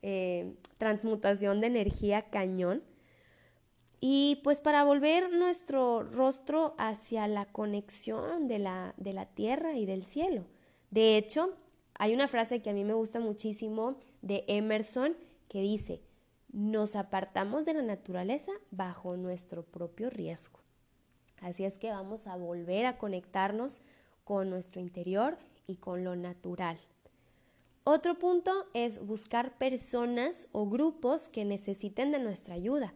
eh, 0.00 0.54
transmutación 0.78 1.60
de 1.60 1.66
energía 1.66 2.30
cañón. 2.30 2.82
Y 4.00 4.40
pues 4.44 4.60
para 4.60 4.84
volver 4.84 5.32
nuestro 5.32 6.04
rostro 6.04 6.74
hacia 6.78 7.26
la 7.26 7.46
conexión 7.46 8.46
de 8.46 8.60
la, 8.60 8.94
de 8.96 9.12
la 9.12 9.26
tierra 9.26 9.76
y 9.76 9.84
del 9.84 10.04
cielo. 10.04 10.44
De 10.90 11.16
hecho, 11.16 11.56
hay 11.94 12.14
una 12.14 12.28
frase 12.28 12.62
que 12.62 12.70
a 12.70 12.74
mí 12.74 12.84
me 12.84 12.94
gusta 12.94 13.18
muchísimo 13.18 13.98
de 14.22 14.44
Emerson 14.46 15.16
que 15.48 15.60
dice, 15.60 16.02
nos 16.52 16.94
apartamos 16.94 17.64
de 17.64 17.74
la 17.74 17.82
naturaleza 17.82 18.52
bajo 18.70 19.16
nuestro 19.16 19.64
propio 19.64 20.08
riesgo. 20.08 20.60
Así 21.40 21.64
es 21.64 21.76
que 21.76 21.90
vamos 21.90 22.26
a 22.26 22.36
volver 22.36 22.86
a 22.86 22.98
conectarnos 22.98 23.82
con 24.24 24.50
nuestro 24.50 24.80
interior 24.80 25.38
y 25.66 25.76
con 25.76 26.04
lo 26.04 26.16
natural. 26.16 26.78
Otro 27.84 28.18
punto 28.18 28.66
es 28.74 29.04
buscar 29.04 29.56
personas 29.56 30.46
o 30.52 30.68
grupos 30.68 31.28
que 31.28 31.44
necesiten 31.44 32.12
de 32.12 32.18
nuestra 32.18 32.54
ayuda. 32.54 32.92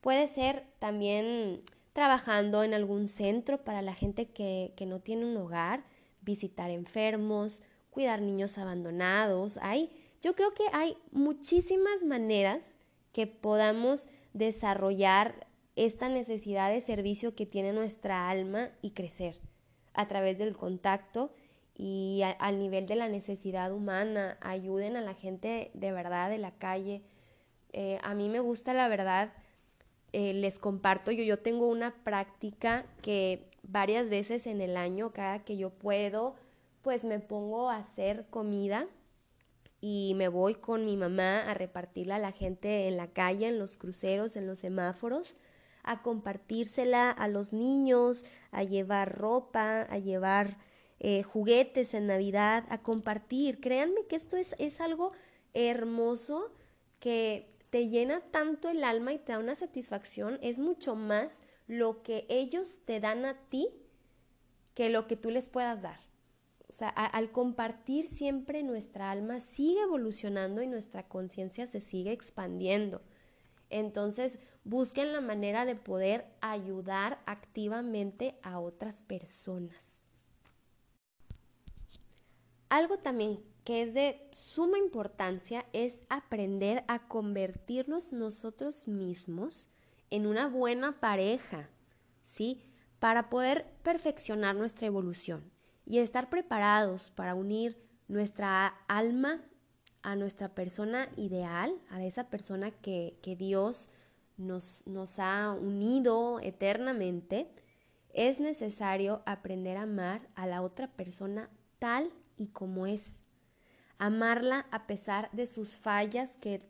Puede 0.00 0.26
ser 0.26 0.66
también 0.78 1.62
trabajando 1.92 2.62
en 2.64 2.74
algún 2.74 3.08
centro 3.08 3.62
para 3.62 3.82
la 3.82 3.94
gente 3.94 4.26
que, 4.26 4.72
que 4.76 4.84
no 4.84 5.00
tiene 5.00 5.24
un 5.24 5.36
hogar, 5.36 5.84
visitar 6.22 6.70
enfermos, 6.70 7.62
cuidar 7.90 8.20
niños 8.20 8.58
abandonados. 8.58 9.58
Hay, 9.62 9.90
yo 10.20 10.34
creo 10.34 10.52
que 10.54 10.64
hay 10.72 10.98
muchísimas 11.12 12.04
maneras 12.04 12.76
que 13.12 13.26
podamos 13.26 14.08
desarrollar 14.34 15.46
esta 15.76 16.08
necesidad 16.08 16.70
de 16.70 16.80
servicio 16.80 17.34
que 17.34 17.46
tiene 17.46 17.72
nuestra 17.72 18.28
alma 18.28 18.70
y 18.82 18.90
crecer 18.90 19.38
a 19.94 20.08
través 20.08 20.38
del 20.38 20.56
contacto 20.56 21.30
y 21.74 22.22
al 22.38 22.58
nivel 22.58 22.86
de 22.86 22.96
la 22.96 23.08
necesidad 23.08 23.70
humana, 23.70 24.38
ayuden 24.40 24.96
a 24.96 25.02
la 25.02 25.14
gente 25.14 25.70
de 25.74 25.92
verdad 25.92 26.30
de 26.30 26.38
la 26.38 26.52
calle. 26.52 27.02
Eh, 27.72 27.98
a 28.02 28.14
mí 28.14 28.30
me 28.30 28.40
gusta 28.40 28.72
la 28.72 28.88
verdad, 28.88 29.34
eh, 30.12 30.32
les 30.32 30.58
comparto, 30.58 31.12
yo, 31.12 31.22
yo 31.22 31.38
tengo 31.38 31.68
una 31.68 31.94
práctica 32.02 32.86
que 33.02 33.50
varias 33.62 34.08
veces 34.08 34.46
en 34.46 34.62
el 34.62 34.78
año, 34.78 35.12
cada 35.12 35.44
que 35.44 35.58
yo 35.58 35.68
puedo, 35.68 36.36
pues 36.80 37.04
me 37.04 37.18
pongo 37.18 37.68
a 37.68 37.78
hacer 37.78 38.26
comida 38.30 38.86
y 39.80 40.14
me 40.16 40.28
voy 40.28 40.54
con 40.54 40.86
mi 40.86 40.96
mamá 40.96 41.42
a 41.50 41.52
repartirla 41.52 42.16
a 42.16 42.20
la 42.20 42.32
gente 42.32 42.88
en 42.88 42.96
la 42.96 43.08
calle, 43.08 43.48
en 43.48 43.58
los 43.58 43.76
cruceros, 43.76 44.36
en 44.36 44.46
los 44.46 44.60
semáforos, 44.60 45.36
a 45.86 46.02
compartírsela 46.02 47.10
a 47.10 47.28
los 47.28 47.52
niños, 47.52 48.26
a 48.50 48.64
llevar 48.64 49.16
ropa, 49.16 49.82
a 49.82 49.98
llevar 49.98 50.58
eh, 50.98 51.22
juguetes 51.22 51.94
en 51.94 52.06
Navidad, 52.06 52.64
a 52.68 52.82
compartir. 52.82 53.60
Créanme 53.60 54.06
que 54.06 54.16
esto 54.16 54.36
es, 54.36 54.54
es 54.58 54.80
algo 54.80 55.12
hermoso 55.54 56.52
que 56.98 57.56
te 57.70 57.88
llena 57.88 58.20
tanto 58.20 58.68
el 58.68 58.84
alma 58.84 59.12
y 59.12 59.18
te 59.18 59.32
da 59.32 59.38
una 59.38 59.54
satisfacción. 59.54 60.38
Es 60.42 60.58
mucho 60.58 60.96
más 60.96 61.42
lo 61.66 62.02
que 62.02 62.26
ellos 62.28 62.80
te 62.84 63.00
dan 63.00 63.24
a 63.24 63.34
ti 63.48 63.68
que 64.74 64.90
lo 64.90 65.06
que 65.06 65.16
tú 65.16 65.30
les 65.30 65.48
puedas 65.48 65.82
dar. 65.82 66.00
O 66.68 66.72
sea, 66.72 66.88
al 66.88 67.30
compartir 67.30 68.08
siempre 68.08 68.62
nuestra 68.62 69.10
alma 69.10 69.38
sigue 69.40 69.82
evolucionando 69.82 70.62
y 70.62 70.66
nuestra 70.66 71.08
conciencia 71.08 71.66
se 71.66 71.80
sigue 71.80 72.12
expandiendo. 72.12 73.02
Entonces, 73.70 74.38
busquen 74.64 75.12
la 75.12 75.20
manera 75.20 75.64
de 75.64 75.74
poder 75.74 76.26
ayudar 76.40 77.22
activamente 77.26 78.38
a 78.42 78.58
otras 78.60 79.02
personas. 79.02 80.04
Algo 82.68 82.98
también 82.98 83.40
que 83.64 83.82
es 83.82 83.94
de 83.94 84.28
suma 84.30 84.78
importancia 84.78 85.66
es 85.72 86.04
aprender 86.08 86.84
a 86.86 87.08
convertirnos 87.08 88.12
nosotros 88.12 88.86
mismos 88.86 89.68
en 90.10 90.26
una 90.26 90.46
buena 90.46 91.00
pareja, 91.00 91.68
¿sí? 92.22 92.62
Para 93.00 93.28
poder 93.28 93.66
perfeccionar 93.82 94.54
nuestra 94.54 94.86
evolución 94.86 95.50
y 95.84 95.98
estar 95.98 96.30
preparados 96.30 97.10
para 97.10 97.34
unir 97.34 97.76
nuestra 98.06 98.68
alma 98.86 99.42
a 100.02 100.16
nuestra 100.16 100.54
persona 100.54 101.08
ideal, 101.16 101.74
a 101.90 102.04
esa 102.04 102.30
persona 102.30 102.70
que, 102.70 103.18
que 103.22 103.36
Dios 103.36 103.90
nos, 104.36 104.86
nos 104.86 105.18
ha 105.18 105.52
unido 105.52 106.40
eternamente, 106.40 107.48
es 108.12 108.40
necesario 108.40 109.22
aprender 109.26 109.76
a 109.76 109.82
amar 109.82 110.26
a 110.34 110.46
la 110.46 110.62
otra 110.62 110.88
persona 110.88 111.50
tal 111.78 112.10
y 112.36 112.48
como 112.48 112.86
es. 112.86 113.20
Amarla 113.98 114.66
a 114.70 114.86
pesar 114.86 115.30
de 115.32 115.46
sus 115.46 115.76
fallas 115.76 116.36
que 116.36 116.62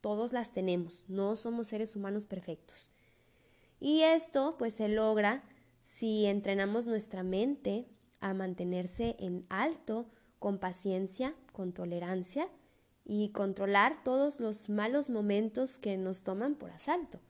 todos 0.00 0.32
las 0.32 0.52
tenemos, 0.52 1.04
no 1.08 1.34
somos 1.34 1.68
seres 1.68 1.96
humanos 1.96 2.26
perfectos. 2.26 2.90
Y 3.80 4.02
esto 4.02 4.56
pues 4.58 4.74
se 4.74 4.88
logra 4.88 5.42
si 5.80 6.26
entrenamos 6.26 6.86
nuestra 6.86 7.22
mente 7.22 7.86
a 8.20 8.32
mantenerse 8.32 9.16
en 9.18 9.44
alto, 9.48 10.06
con 10.38 10.58
paciencia, 10.58 11.34
con 11.52 11.72
tolerancia, 11.72 12.48
y 13.04 13.30
controlar 13.30 14.02
todos 14.02 14.40
los 14.40 14.68
malos 14.68 15.10
momentos 15.10 15.78
que 15.78 15.96
nos 15.96 16.22
toman 16.22 16.54
por 16.54 16.70
asalto. 16.70 17.20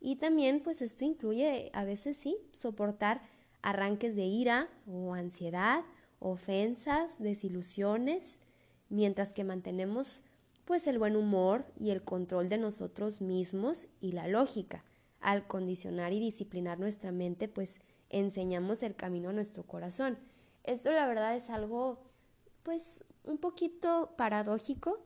Y 0.00 0.16
también 0.16 0.62
pues 0.62 0.82
esto 0.82 1.04
incluye 1.04 1.70
a 1.74 1.84
veces 1.84 2.16
sí 2.16 2.36
soportar 2.52 3.22
arranques 3.62 4.16
de 4.16 4.24
ira 4.24 4.68
o 4.86 5.14
ansiedad, 5.14 5.82
ofensas, 6.18 7.18
desilusiones, 7.20 8.38
mientras 8.88 9.32
que 9.32 9.44
mantenemos 9.44 10.24
pues 10.64 10.86
el 10.86 10.98
buen 10.98 11.16
humor 11.16 11.66
y 11.78 11.90
el 11.90 12.02
control 12.02 12.48
de 12.48 12.58
nosotros 12.58 13.20
mismos 13.20 13.88
y 14.00 14.12
la 14.12 14.28
lógica. 14.28 14.84
Al 15.20 15.46
condicionar 15.46 16.12
y 16.12 16.20
disciplinar 16.20 16.78
nuestra 16.78 17.12
mente, 17.12 17.48
pues 17.48 17.80
enseñamos 18.08 18.82
el 18.82 18.94
camino 18.94 19.30
a 19.30 19.32
nuestro 19.32 19.64
corazón. 19.64 20.18
Esto 20.64 20.92
la 20.92 21.06
verdad 21.06 21.36
es 21.36 21.50
algo 21.50 21.98
pues 22.62 23.04
un 23.24 23.38
poquito 23.38 24.14
paradójico, 24.16 25.04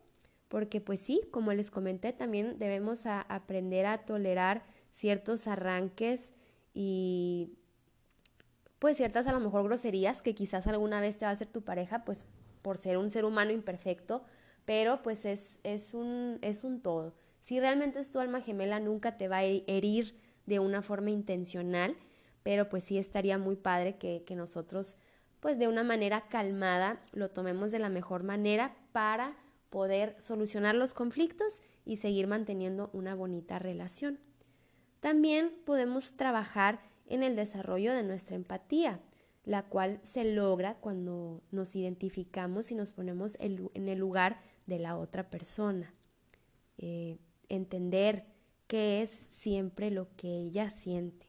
porque 0.49 0.81
pues 0.81 1.01
sí, 1.01 1.21
como 1.31 1.53
les 1.53 1.71
comenté, 1.71 2.13
también 2.13 2.59
debemos 2.59 3.07
aprender 3.07 3.87
a 3.87 4.05
tolerar 4.05 4.65
ciertos 4.91 5.47
arranques 5.47 6.33
y 6.73 7.51
pues 8.79 8.97
ciertas 8.97 9.27
a 9.27 9.33
lo 9.33 9.41
mejor 9.41 9.65
groserías 9.65 10.23
que 10.23 10.35
quizás 10.35 10.67
alguna 10.67 11.01
vez 11.01 11.19
te 11.19 11.25
va 11.25 11.31
a 11.31 11.35
hacer 11.35 11.49
tu 11.49 11.63
pareja, 11.63 12.05
pues 12.05 12.25
por 12.63 12.79
ser 12.79 12.99
un 12.99 13.11
ser 13.11 13.25
humano 13.25 13.51
imperfecto, 13.51 14.25
pero 14.65 15.03
pues 15.03 15.25
es, 15.25 15.61
es, 15.65 15.95
un, 15.95 16.39
es 16.43 16.65
un 16.65 16.81
todo. 16.81 17.15
Si 17.41 17.61
realmente 17.61 17.99
es 17.99 18.11
tu 18.11 18.19
alma 18.21 18.41
gemela, 18.41 18.81
nunca 18.81 19.17
te 19.17 19.29
va 19.29 19.39
a 19.39 19.45
herir 19.45 20.19
de 20.47 20.59
una 20.59 20.83
forma 20.83 21.11
intencional, 21.11 21.97
pero 22.43 22.69
pues 22.69 22.85
sí 22.85 22.99
estaría 22.99 23.39
muy 23.39 23.57
padre 23.57 23.97
que, 23.97 24.23
que 24.25 24.35
nosotros 24.35 24.97
pues 25.45 25.59
de 25.59 25.69
una 25.69 25.85
manera 25.85 26.23
calmada 26.31 27.03
lo 27.13 27.29
tomemos 27.29 27.71
de 27.71 27.79
la 27.79 27.91
mejor 27.91 28.23
manera 28.23 28.75
para 28.93 29.37
poder 29.69 30.17
solucionar 30.19 30.75
los 30.75 30.95
conflictos 30.95 31.61
y 31.85 31.99
seguir 31.99 32.27
manteniendo 32.27 32.89
una 32.95 33.15
bonita 33.15 33.59
relación. 33.59 34.19
También 35.01 35.53
podemos 35.67 36.17
trabajar 36.17 36.81
en 37.05 37.23
el 37.23 37.37
desarrollo 37.37 37.93
de 37.93 38.05
nuestra 38.05 38.37
empatía, 38.37 39.01
la 39.45 39.65
cual 39.65 40.01
se 40.01 40.25
logra 40.25 40.77
cuando 40.77 41.43
nos 41.51 41.77
identificamos 41.77 42.71
y 42.71 42.75
nos 42.75 42.93
ponemos 42.93 43.37
en 43.39 43.69
el 43.87 43.99
lugar 43.99 44.41
de 44.65 44.79
la 44.79 44.97
otra 44.97 45.29
persona. 45.29 45.93
Eh, 46.79 47.19
entender 47.51 48.25
qué 48.67 49.03
es 49.03 49.11
siempre 49.11 49.91
lo 49.91 50.09
que 50.17 50.29
ella 50.39 50.71
siente. 50.71 51.27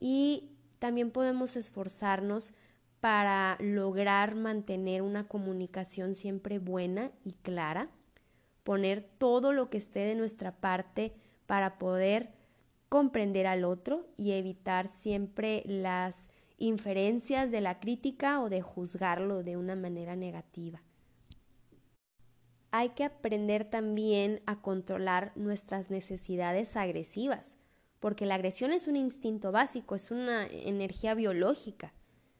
Y 0.00 0.50
también 0.78 1.10
podemos 1.10 1.56
esforzarnos 1.56 2.52
para 3.00 3.56
lograr 3.60 4.34
mantener 4.34 5.02
una 5.02 5.28
comunicación 5.28 6.14
siempre 6.14 6.58
buena 6.58 7.12
y 7.24 7.32
clara, 7.32 7.90
poner 8.64 9.02
todo 9.18 9.52
lo 9.52 9.70
que 9.70 9.78
esté 9.78 10.00
de 10.00 10.14
nuestra 10.14 10.56
parte 10.56 11.12
para 11.46 11.78
poder 11.78 12.32
comprender 12.88 13.46
al 13.46 13.64
otro 13.64 14.06
y 14.16 14.32
evitar 14.32 14.90
siempre 14.90 15.62
las 15.66 16.30
inferencias 16.58 17.50
de 17.50 17.60
la 17.60 17.78
crítica 17.80 18.40
o 18.40 18.48
de 18.48 18.62
juzgarlo 18.62 19.42
de 19.42 19.56
una 19.56 19.76
manera 19.76 20.16
negativa. 20.16 20.82
Hay 22.70 22.90
que 22.90 23.04
aprender 23.04 23.64
también 23.64 24.42
a 24.46 24.60
controlar 24.60 25.32
nuestras 25.36 25.90
necesidades 25.90 26.76
agresivas, 26.76 27.58
porque 28.00 28.26
la 28.26 28.34
agresión 28.34 28.72
es 28.72 28.88
un 28.88 28.96
instinto 28.96 29.52
básico, 29.52 29.94
es 29.94 30.10
una 30.10 30.46
energía 30.46 31.14
biológica 31.14 31.92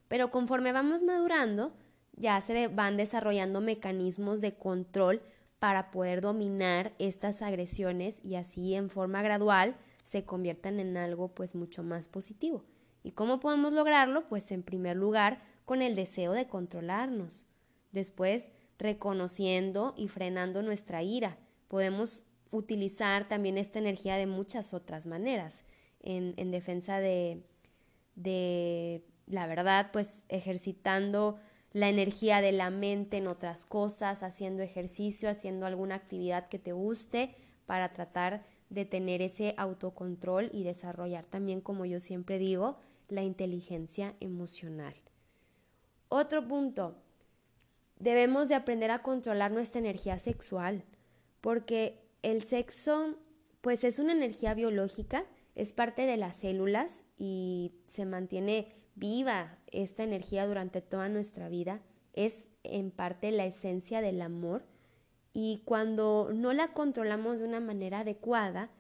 pero 0.09 0.31
conforme 0.31 0.73
vamos 0.73 1.03
madurando, 1.03 1.73
ya 2.15 2.41
se 2.41 2.69
van 2.69 2.97
desarrollando 2.97 3.61
mecanismos 3.61 4.41
de 4.41 4.55
control 4.55 5.23
para 5.59 5.91
poder 5.91 6.21
dominar 6.21 6.95
estas 6.99 7.43
agresiones 7.43 8.25
y 8.25 8.37
así 8.37 8.75
en 8.75 8.91
forma 8.91 9.23
gradual 9.23 9.77
se 10.03 10.25
conviertan 10.25 10.81
en 10.81 10.97
algo 10.97 11.29
pues 11.29 11.55
mucho 11.55 11.83
más 11.83 12.09
positivo. 12.09 12.65
¿Y 13.03 13.13
cómo 13.13 13.41
podemos 13.41 13.73
lograrlo? 13.73 14.29
Pues 14.29 14.51
en 14.53 14.63
primer 14.63 14.97
lugar 14.97 15.43
con 15.65 15.83
el 15.83 15.95
deseo 15.95 16.33
de 16.33 16.47
controlarnos. 16.47 17.45
Después 17.93 18.51
reconociendo 18.79 19.95
y 19.97 20.09
frenando 20.09 20.63
nuestra 20.63 21.03
ira. 21.03 21.39
Podemos 21.69 22.27
utilizar 22.51 23.29
también 23.29 23.59
esta 23.59 23.79
energía 23.79 24.17
de 24.17 24.27
muchas 24.27 24.75
otras 24.75 25.07
maneras 25.07 25.65
en, 26.01 26.35
en 26.37 26.51
defensa 26.51 27.01
de, 27.01 27.43
de 28.15 29.05
la 29.27 29.47
verdad, 29.47 29.91
pues 29.93 30.23
ejercitando 30.29 31.39
la 31.73 31.89
energía 31.89 32.41
de 32.41 32.53
la 32.53 32.71
mente 32.71 33.19
en 33.19 33.27
otras 33.27 33.65
cosas, 33.65 34.23
haciendo 34.23 34.63
ejercicio, 34.63 35.29
haciendo 35.29 35.67
alguna 35.67 35.97
actividad 35.97 36.49
que 36.49 36.59
te 36.59 36.73
guste 36.73 37.35
para 37.67 37.93
tratar 37.93 38.45
de 38.71 38.85
tener 38.85 39.21
ese 39.23 39.55
autocontrol 39.59 40.51
y 40.53 40.65
desarrollar 40.65 41.25
también, 41.25 41.61
como 41.61 41.85
yo 41.85 42.01
siempre 42.01 42.39
digo, 42.39 42.79
la 43.09 43.23
inteligencia 43.23 44.15
emocional. 44.21 44.95
Otro 46.09 46.47
punto, 46.47 46.97
debemos 47.99 48.49
de 48.49 48.55
aprender 48.55 48.91
a 48.91 49.03
controlar 49.03 49.51
nuestra 49.51 49.81
energía 49.81 50.19
sexual, 50.19 50.85
porque 51.41 52.01
el 52.23 52.43
sexo, 52.43 53.17
pues 53.61 53.85
es 53.85 53.99
una 53.99 54.13
energía 54.13 54.55
biológica, 54.55 55.25
es 55.55 55.73
parte 55.73 56.07
de 56.07 56.17
las 56.17 56.37
células 56.37 57.03
y 57.19 57.73
se 57.87 58.05
mantiene 58.05 58.73
viva 58.97 59.59
esta 59.71 60.03
energía 60.03 60.47
durante 60.47 60.81
toda 60.81 61.09
nuestra 61.09 61.49
vida, 61.49 61.81
es 62.13 62.49
en 62.65 62.91
parte 62.91 63.31
la 63.31 63.47
esencia 63.47 64.01
del 64.01 64.21
amor 64.23 64.65
y 65.33 65.63
cuando 65.65 66.31
no 66.35 66.53
la 66.55 66.73
controlamos 66.73 67.39
de 67.39 67.45
una 67.45 67.61
manera 67.61 68.01
adecuada, 68.01 68.71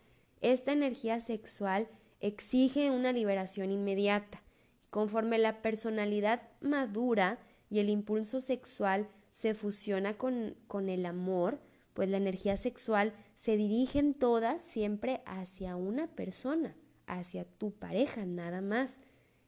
esta 0.41 0.73
energía 0.73 1.21
sexual 1.21 1.87
exige 2.21 2.91
una 2.91 3.13
liberación 3.13 3.71
inmediata. 3.71 4.43
Conforme 4.89 5.39
la 5.39 5.61
personalidad 5.61 6.43
madura 6.61 7.39
y 7.69 7.81
el 7.81 7.91
impulso 7.91 8.41
sexual 8.41 9.09
se 9.33 9.53
fusiona 9.53 10.17
con, 10.17 10.57
con 10.67 10.89
el 10.89 11.05
amor, 11.05 11.61
pues 11.93 12.09
la 12.09 12.17
energía 12.17 12.57
sexual 12.57 13.13
se 13.37 13.59
dirigen 13.59 14.15
todas 14.15 14.63
siempre 14.63 15.21
hacia 15.27 15.77
una 15.77 16.07
persona, 16.07 16.75
hacia 17.07 17.45
tu 17.45 17.73
pareja, 17.73 18.25
nada 18.25 18.63
más 18.63 18.99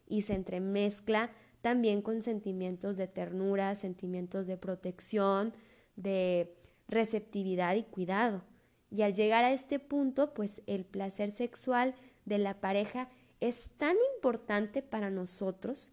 y 0.09 0.23
se 0.23 0.35
entremezcla 0.35 1.31
también 1.61 2.03
con 2.03 2.21
sentimientos 2.21 2.97
de 2.97 3.09
ternura, 3.09 3.75
sentimientos 3.75 4.47
de 4.47 4.57
protección, 4.57 5.53
de 5.97 6.55
receptividad 6.89 7.75
y 7.75 7.83
cuidado. 7.83 8.43
Y 8.91 9.03
al 9.03 9.15
llegar 9.15 9.45
a 9.45 9.53
este 9.53 9.79
punto, 9.79 10.33
pues 10.35 10.63
el 10.67 10.85
placer 10.85 11.31
sexual 11.33 11.95
de 12.25 12.39
la 12.39 12.61
pareja 12.61 13.09
es 13.41 13.71
tan 13.77 13.97
importante 14.15 14.83
para 14.83 15.11
nosotros, 15.11 15.93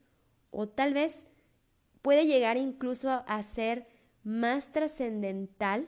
o 0.51 0.67
tal 0.67 0.93
vez 0.93 1.25
puede 2.01 2.25
llegar 2.25 2.57
incluso 2.57 3.23
a 3.27 3.43
ser 3.43 3.87
más 4.23 4.71
trascendental 4.71 5.87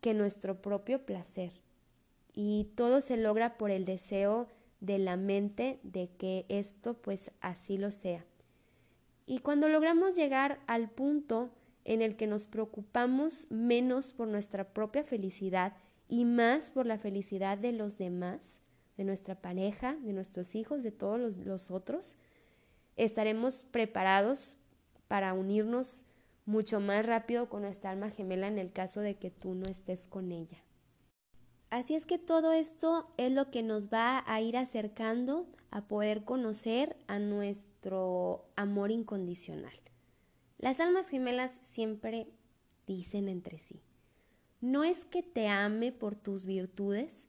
que 0.00 0.14
nuestro 0.14 0.60
propio 0.60 1.04
placer. 1.04 1.52
Y 2.32 2.72
todo 2.74 3.00
se 3.00 3.16
logra 3.16 3.56
por 3.56 3.70
el 3.70 3.84
deseo 3.84 4.48
de 4.80 4.98
la 4.98 5.16
mente 5.16 5.78
de 5.82 6.10
que 6.16 6.46
esto 6.48 6.94
pues 6.94 7.30
así 7.40 7.78
lo 7.78 7.90
sea. 7.90 8.24
Y 9.26 9.38
cuando 9.40 9.68
logramos 9.68 10.16
llegar 10.16 10.60
al 10.66 10.90
punto 10.90 11.50
en 11.84 12.02
el 12.02 12.16
que 12.16 12.26
nos 12.26 12.46
preocupamos 12.46 13.46
menos 13.50 14.12
por 14.12 14.28
nuestra 14.28 14.72
propia 14.72 15.04
felicidad 15.04 15.76
y 16.08 16.24
más 16.24 16.70
por 16.70 16.86
la 16.86 16.98
felicidad 16.98 17.56
de 17.56 17.72
los 17.72 17.98
demás, 17.98 18.62
de 18.96 19.04
nuestra 19.04 19.34
pareja, 19.34 19.94
de 20.02 20.12
nuestros 20.12 20.54
hijos, 20.54 20.82
de 20.82 20.90
todos 20.90 21.38
los, 21.38 21.70
otros, 21.70 22.16
estaremos 22.96 23.62
preparados 23.62 24.56
para 25.08 25.32
unirnos 25.32 26.04
mucho 26.44 26.80
más 26.80 27.06
rápido 27.06 27.48
con 27.48 27.62
nuestra 27.62 27.90
alma 27.90 28.10
gemela 28.10 28.48
en 28.48 28.58
el 28.58 28.72
caso 28.72 29.00
de 29.00 29.16
que 29.16 29.30
tú 29.30 29.54
no 29.54 29.66
estés 29.70 30.06
con 30.06 30.32
ella. 30.32 30.58
Así 31.70 31.94
es 31.94 32.04
que 32.04 32.18
todo 32.18 32.52
esto 32.52 33.12
es 33.16 33.30
lo 33.30 33.52
que 33.52 33.62
nos 33.62 33.88
va 33.88 34.24
a 34.26 34.40
ir 34.40 34.56
acercando 34.56 35.46
a 35.70 35.86
poder 35.86 36.24
conocer 36.24 36.96
a 37.06 37.20
nuestro 37.20 38.44
amor 38.56 38.90
incondicional. 38.90 39.72
Las 40.58 40.80
almas 40.80 41.08
gemelas 41.08 41.60
siempre 41.62 42.26
dicen 42.88 43.28
entre 43.28 43.60
sí, 43.60 43.80
no 44.60 44.82
es 44.82 45.04
que 45.04 45.22
te 45.22 45.46
ame 45.46 45.92
por 45.92 46.16
tus 46.16 46.44
virtudes 46.44 47.28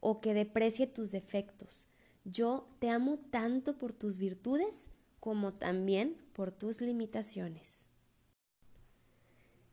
o 0.00 0.20
que 0.20 0.34
deprecie 0.34 0.88
tus 0.88 1.12
defectos. 1.12 1.86
Yo 2.24 2.68
te 2.80 2.90
amo 2.90 3.18
tanto 3.30 3.78
por 3.78 3.92
tus 3.92 4.18
virtudes 4.18 4.90
como 5.20 5.54
también 5.54 6.16
por 6.32 6.50
tus 6.50 6.80
limitaciones. 6.80 7.85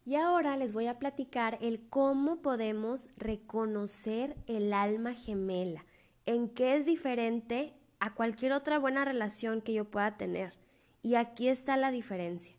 Y 0.06 0.16
ahora 0.16 0.58
les 0.58 0.74
voy 0.74 0.88
a 0.88 1.00
platicar 1.00 1.58
el 1.62 1.88
cómo 1.90 2.42
podemos 2.42 3.10
reconocer 3.16 4.36
el 4.48 4.74
alma 4.74 5.14
gemela, 5.14 5.86
en 6.26 6.50
qué 6.50 6.76
es 6.76 6.86
diferente 6.86 7.74
a 8.00 8.14
cualquier 8.14 8.52
otra 8.52 8.80
buena 8.80 9.06
relación 9.06 9.62
que 9.62 9.74
yo 9.74 9.86
pueda 9.86 10.18
tener. 10.18 10.54
Y 11.02 11.16
aquí 11.16 11.48
está 11.48 11.78
la 11.78 11.92
diferencia. 11.92 12.56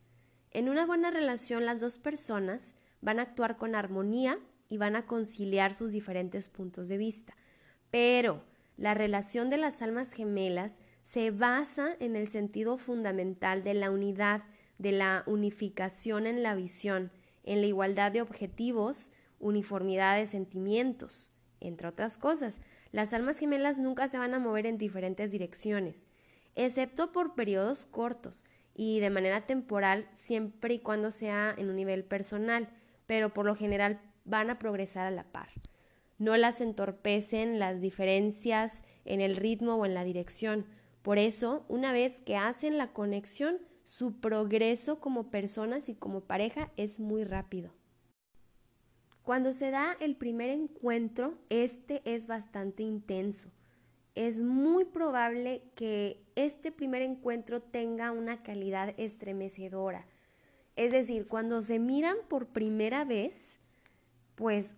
En 0.52 0.70
una 0.70 0.86
buena 0.86 1.10
relación 1.10 1.66
las 1.66 1.80
dos 1.80 1.98
personas 1.98 2.74
van 3.02 3.18
a 3.18 3.22
actuar 3.22 3.58
con 3.58 3.74
armonía 3.74 4.38
y 4.68 4.78
van 4.78 4.96
a 4.96 5.06
conciliar 5.06 5.74
sus 5.74 5.92
diferentes 5.92 6.48
puntos 6.48 6.88
de 6.88 6.96
vista. 6.96 7.36
Pero 7.90 8.42
la 8.78 8.94
relación 8.94 9.50
de 9.50 9.58
las 9.58 9.82
almas 9.82 10.12
gemelas 10.12 10.80
se 11.02 11.30
basa 11.30 11.94
en 12.00 12.16
el 12.16 12.28
sentido 12.28 12.78
fundamental 12.78 13.62
de 13.62 13.74
la 13.74 13.90
unidad, 13.90 14.44
de 14.78 14.92
la 14.92 15.22
unificación 15.26 16.26
en 16.26 16.42
la 16.42 16.54
visión, 16.54 17.12
en 17.44 17.60
la 17.60 17.66
igualdad 17.66 18.12
de 18.12 18.22
objetivos, 18.22 19.10
uniformidad 19.38 20.16
de 20.16 20.26
sentimientos, 20.26 21.30
entre 21.60 21.88
otras 21.88 22.18
cosas. 22.18 22.60
Las 22.90 23.12
almas 23.12 23.38
gemelas 23.38 23.78
nunca 23.78 24.08
se 24.08 24.18
van 24.18 24.34
a 24.34 24.38
mover 24.38 24.66
en 24.66 24.78
diferentes 24.78 25.30
direcciones, 25.30 26.06
excepto 26.54 27.12
por 27.12 27.34
periodos 27.34 27.84
cortos 27.84 28.44
y 28.74 29.00
de 29.00 29.10
manera 29.10 29.46
temporal 29.46 30.08
siempre 30.12 30.74
y 30.74 30.78
cuando 30.80 31.10
sea 31.10 31.54
en 31.56 31.70
un 31.70 31.76
nivel 31.76 32.04
personal 32.04 32.68
pero 33.06 33.32
por 33.32 33.46
lo 33.46 33.54
general 33.54 34.00
van 34.24 34.50
a 34.50 34.58
progresar 34.58 35.06
a 35.06 35.10
la 35.10 35.24
par. 35.24 35.48
No 36.18 36.36
las 36.36 36.60
entorpecen 36.60 37.58
las 37.58 37.80
diferencias 37.80 38.84
en 39.04 39.20
el 39.20 39.36
ritmo 39.36 39.74
o 39.74 39.86
en 39.86 39.94
la 39.94 40.04
dirección. 40.04 40.66
Por 41.02 41.18
eso, 41.18 41.64
una 41.68 41.92
vez 41.92 42.20
que 42.20 42.36
hacen 42.36 42.78
la 42.78 42.92
conexión, 42.92 43.58
su 43.84 44.20
progreso 44.20 44.98
como 45.00 45.30
personas 45.30 45.88
y 45.88 45.94
como 45.94 46.22
pareja 46.22 46.70
es 46.76 46.98
muy 46.98 47.24
rápido. 47.24 47.72
Cuando 49.22 49.52
se 49.52 49.70
da 49.70 49.96
el 50.00 50.16
primer 50.16 50.50
encuentro, 50.50 51.38
este 51.48 52.02
es 52.04 52.26
bastante 52.26 52.82
intenso. 52.82 53.50
Es 54.14 54.40
muy 54.40 54.84
probable 54.84 55.62
que 55.74 56.22
este 56.34 56.72
primer 56.72 57.02
encuentro 57.02 57.62
tenga 57.62 58.12
una 58.12 58.42
calidad 58.42 58.94
estremecedora, 58.98 60.06
es 60.76 60.92
decir, 60.92 61.26
cuando 61.28 61.62
se 61.62 61.78
miran 61.78 62.16
por 62.28 62.48
primera 62.48 63.04
vez, 63.04 63.60
pues 64.34 64.74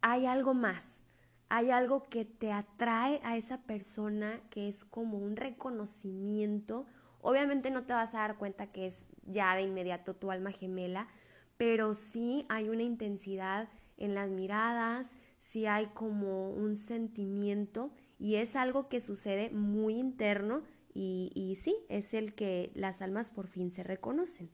hay 0.00 0.26
algo 0.26 0.54
más, 0.54 1.02
hay 1.48 1.70
algo 1.70 2.04
que 2.04 2.24
te 2.24 2.52
atrae 2.52 3.20
a 3.24 3.36
esa 3.36 3.60
persona 3.62 4.40
que 4.50 4.68
es 4.68 4.84
como 4.84 5.18
un 5.18 5.36
reconocimiento. 5.36 6.86
Obviamente 7.22 7.70
no 7.70 7.84
te 7.84 7.92
vas 7.92 8.14
a 8.14 8.18
dar 8.18 8.36
cuenta 8.36 8.66
que 8.66 8.86
es 8.86 9.04
ya 9.24 9.54
de 9.54 9.62
inmediato 9.62 10.14
tu 10.14 10.30
alma 10.30 10.52
gemela, 10.52 11.08
pero 11.56 11.94
sí 11.94 12.46
hay 12.48 12.68
una 12.68 12.82
intensidad 12.82 13.68
en 13.96 14.14
las 14.14 14.30
miradas, 14.30 15.16
sí 15.38 15.66
hay 15.66 15.86
como 15.86 16.50
un 16.50 16.76
sentimiento 16.76 17.90
y 18.18 18.36
es 18.36 18.56
algo 18.56 18.88
que 18.88 19.00
sucede 19.00 19.50
muy 19.50 19.94
interno 19.94 20.62
y, 20.92 21.56
sí, 21.62 21.76
es 21.88 22.14
el 22.14 22.34
que 22.34 22.72
las 22.74 23.00
almas 23.00 23.30
por 23.30 23.46
fin 23.46 23.70
se 23.70 23.82
reconocen. 23.82 24.50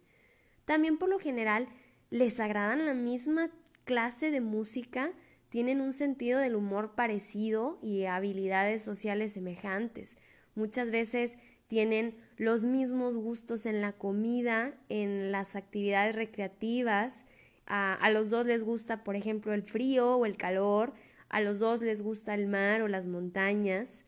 También 0.64 0.98
por 0.98 1.08
lo 1.08 1.18
general 1.18 1.68
les 2.10 2.38
agradan 2.40 2.86
la 2.86 2.94
misma 2.94 3.50
clase 3.84 4.30
de 4.30 4.40
música, 4.40 5.12
tienen 5.48 5.80
un 5.80 5.92
sentido 5.92 6.38
del 6.38 6.54
humor 6.54 6.94
parecido 6.94 7.78
y 7.82 8.04
habilidades 8.04 8.82
sociales 8.82 9.32
semejantes. 9.32 10.16
Muchas 10.54 10.90
veces 10.90 11.36
tienen 11.66 12.16
los 12.36 12.64
mismos 12.64 13.16
gustos 13.16 13.66
en 13.66 13.80
la 13.80 13.92
comida, 13.92 14.74
en 14.88 15.32
las 15.32 15.56
actividades 15.56 16.14
recreativas. 16.14 17.24
A, 17.66 18.10
los 18.10 18.30
dos 18.30 18.46
les 18.46 18.62
gusta, 18.62 19.02
por 19.02 19.16
ejemplo, 19.16 19.52
el 19.52 19.62
frío 19.62 20.16
o 20.16 20.26
el 20.26 20.36
calor. 20.36 20.92
A 21.28 21.40
los 21.40 21.58
dos 21.58 21.80
les 21.80 22.02
gusta 22.02 22.34
el 22.34 22.46
mar 22.46 22.82
o 22.82 22.88
las 22.88 23.06
montañas. 23.06 24.04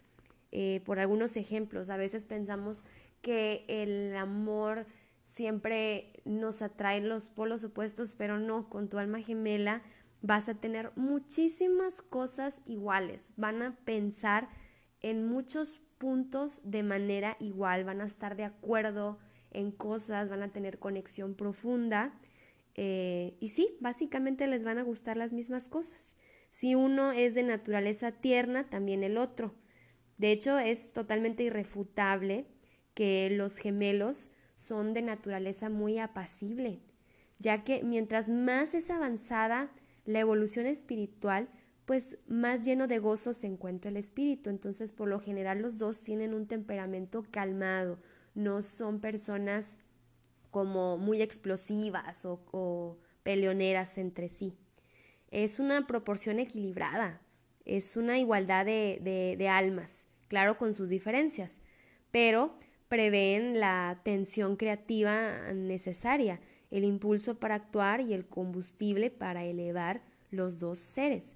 Eh, 0.53 0.81
por 0.85 0.99
algunos 0.99 1.37
ejemplos, 1.37 1.91
a 1.91 1.97
veces 1.97 2.25
pensamos 2.25 2.85
que 3.21 3.65
el 3.69 4.17
amor 4.17 4.87
siempre 5.25 6.13
nos 6.25 6.63
atraen 6.63 7.09
los 7.09 7.29
polos 7.29 7.65
opuestos, 7.65 8.15
pero 8.15 8.39
no, 8.39 8.69
con 8.69 8.89
tu 8.89 8.99
alma 8.99 9.21
gemela 9.21 9.83
vas 10.21 10.49
a 10.49 10.55
tener 10.55 10.93
muchísimas 10.97 12.03
cosas 12.03 12.61
iguales, 12.67 13.33
van 13.37 13.63
a 13.63 13.77
pensar 13.85 14.49
en 15.01 15.27
muchos 15.27 15.81
puntos 15.99 16.61
de 16.65 16.83
manera 16.83 17.37
igual, 17.41 17.85
van 17.85 18.01
a 18.01 18.07
estar 18.07 18.37
de 18.37 18.45
acuerdo 18.45 19.19
en 19.51 19.71
cosas, 19.73 20.31
van 20.31 20.43
a 20.43 20.53
tener 20.53 20.79
conexión 20.79 21.35
profunda 21.35 22.19
eh, 22.81 23.37
y 23.41 23.49
sí, 23.49 23.77
básicamente 23.81 24.47
les 24.47 24.63
van 24.63 24.79
a 24.79 24.85
gustar 24.85 25.17
las 25.17 25.33
mismas 25.33 25.67
cosas. 25.67 26.15
Si 26.51 26.77
uno 26.77 27.11
es 27.11 27.35
de 27.35 27.43
naturaleza 27.43 28.13
tierna, 28.13 28.71
también 28.71 29.03
el 29.03 29.19
otro. 29.19 29.53
De 30.17 30.31
hecho, 30.31 30.61
es 30.61 30.93
totalmente 30.93 31.43
irrefutable 31.43 32.47
que 32.95 33.31
los 33.31 33.57
gemelos 33.57 34.31
son 34.55 34.95
de 34.95 35.03
naturaleza 35.03 35.71
muy 35.71 35.99
apacible, 35.99 36.79
ya 37.41 37.65
que 37.65 37.83
mientras 37.83 38.29
más 38.29 38.75
es 38.75 38.91
avanzada 38.91 39.73
la 40.05 40.21
evolución 40.21 40.67
espiritual, 40.67 41.49
pues 41.89 42.19
más 42.27 42.61
lleno 42.61 42.87
de 42.87 42.99
gozo 42.99 43.33
se 43.33 43.47
encuentra 43.47 43.91
el 43.91 43.97
espíritu. 43.97 44.51
Entonces, 44.51 44.93
por 44.93 45.09
lo 45.09 45.21
general, 45.21 45.63
los 45.63 45.79
dos 45.79 46.03
tienen 46.03 46.35
un 46.35 46.47
temperamento 46.47 47.25
calmado, 47.31 47.99
no 48.35 48.61
son 48.61 49.01
personas 49.01 49.79
como 50.51 50.99
muy 50.99 51.23
explosivas 51.23 52.27
o, 52.27 52.99
peleoneras 53.23 53.97
entre 53.97 54.29
sí. 54.29 54.55
Es 55.31 55.59
una 55.59 55.87
proporción 55.87 56.39
equilibrada, 56.39 57.23
es 57.65 57.97
una 57.97 58.19
igualdad 58.19 58.67
de, 58.67 59.37
de 59.39 59.49
almas, 59.49 60.09
claro, 60.29 60.59
con 60.59 60.75
sus 60.75 60.91
diferencias, 60.91 61.63
pero 62.11 62.53
prevén 62.91 63.61
la 63.61 64.03
tensión 64.05 64.57
creativa 64.57 65.55
necesaria, 65.55 66.39
el 66.71 66.85
impulso 66.85 67.39
para 67.39 67.55
actuar 67.55 68.03
y 68.03 68.13
el 68.13 68.27
combustible 68.27 69.11
para 69.11 69.47
elevar 69.47 70.03
los 70.31 70.59
dos 70.59 70.79
seres. 70.79 71.35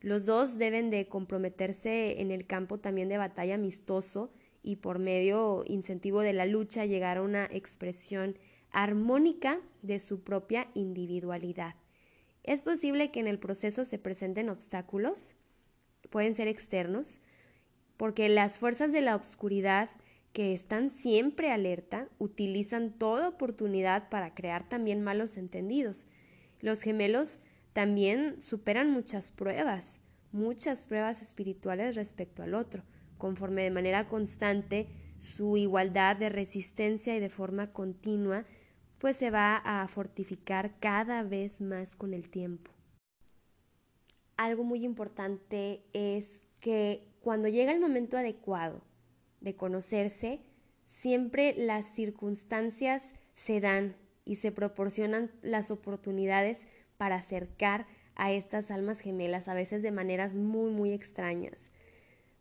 Los 0.00 0.24
dos 0.24 0.58
deben 0.58 0.90
de 0.90 1.08
comprometerse 1.08 2.20
en 2.20 2.30
el 2.30 2.46
campo 2.46 2.78
también 2.78 3.08
de 3.08 3.18
batalla 3.18 3.54
amistoso 3.54 4.32
y 4.62 4.76
por 4.76 4.98
medio 4.98 5.64
incentivo 5.66 6.20
de 6.20 6.32
la 6.32 6.46
lucha 6.46 6.86
llegar 6.86 7.18
a 7.18 7.22
una 7.22 7.46
expresión 7.46 8.38
armónica 8.70 9.60
de 9.82 9.98
su 9.98 10.22
propia 10.22 10.68
individualidad. 10.74 11.74
Es 12.42 12.62
posible 12.62 13.10
que 13.10 13.20
en 13.20 13.26
el 13.26 13.38
proceso 13.38 13.84
se 13.84 13.98
presenten 13.98 14.48
obstáculos, 14.48 15.36
pueden 16.08 16.34
ser 16.34 16.48
externos, 16.48 17.20
porque 17.96 18.28
las 18.28 18.58
fuerzas 18.58 18.92
de 18.92 19.02
la 19.02 19.16
oscuridad 19.16 19.90
que 20.32 20.54
están 20.54 20.90
siempre 20.90 21.50
alerta, 21.50 22.08
utilizan 22.18 22.92
toda 22.92 23.28
oportunidad 23.28 24.08
para 24.08 24.34
crear 24.34 24.68
también 24.68 25.02
malos 25.02 25.36
entendidos. 25.36 26.06
Los 26.60 26.82
gemelos 26.82 27.40
también 27.72 28.40
superan 28.42 28.90
muchas 28.90 29.30
pruebas, 29.30 30.00
muchas 30.32 30.86
pruebas 30.86 31.22
espirituales 31.22 31.96
respecto 31.96 32.42
al 32.42 32.54
otro, 32.54 32.82
conforme 33.18 33.62
de 33.62 33.70
manera 33.70 34.08
constante 34.08 34.88
su 35.18 35.56
igualdad 35.56 36.16
de 36.16 36.30
resistencia 36.30 37.16
y 37.16 37.20
de 37.20 37.28
forma 37.28 37.72
continua, 37.72 38.46
pues 38.98 39.16
se 39.16 39.30
va 39.30 39.56
a 39.56 39.86
fortificar 39.88 40.78
cada 40.78 41.22
vez 41.22 41.60
más 41.60 41.96
con 41.96 42.14
el 42.14 42.30
tiempo. 42.30 42.70
Algo 44.36 44.64
muy 44.64 44.84
importante 44.84 45.84
es 45.92 46.46
que 46.60 47.06
cuando 47.20 47.48
llega 47.48 47.72
el 47.72 47.80
momento 47.80 48.16
adecuado, 48.16 48.82
de 49.40 49.56
conocerse, 49.56 50.40
siempre 50.84 51.54
las 51.56 51.86
circunstancias 51.86 53.14
se 53.34 53.60
dan 53.60 53.96
y 54.24 54.36
se 54.36 54.52
proporcionan 54.52 55.30
las 55.42 55.70
oportunidades 55.70 56.66
para 57.00 57.16
acercar 57.16 57.86
a 58.14 58.30
estas 58.30 58.70
almas 58.70 59.00
gemelas, 59.00 59.48
a 59.48 59.54
veces 59.54 59.80
de 59.80 59.90
maneras 59.90 60.36
muy, 60.36 60.70
muy 60.70 60.92
extrañas. 60.92 61.70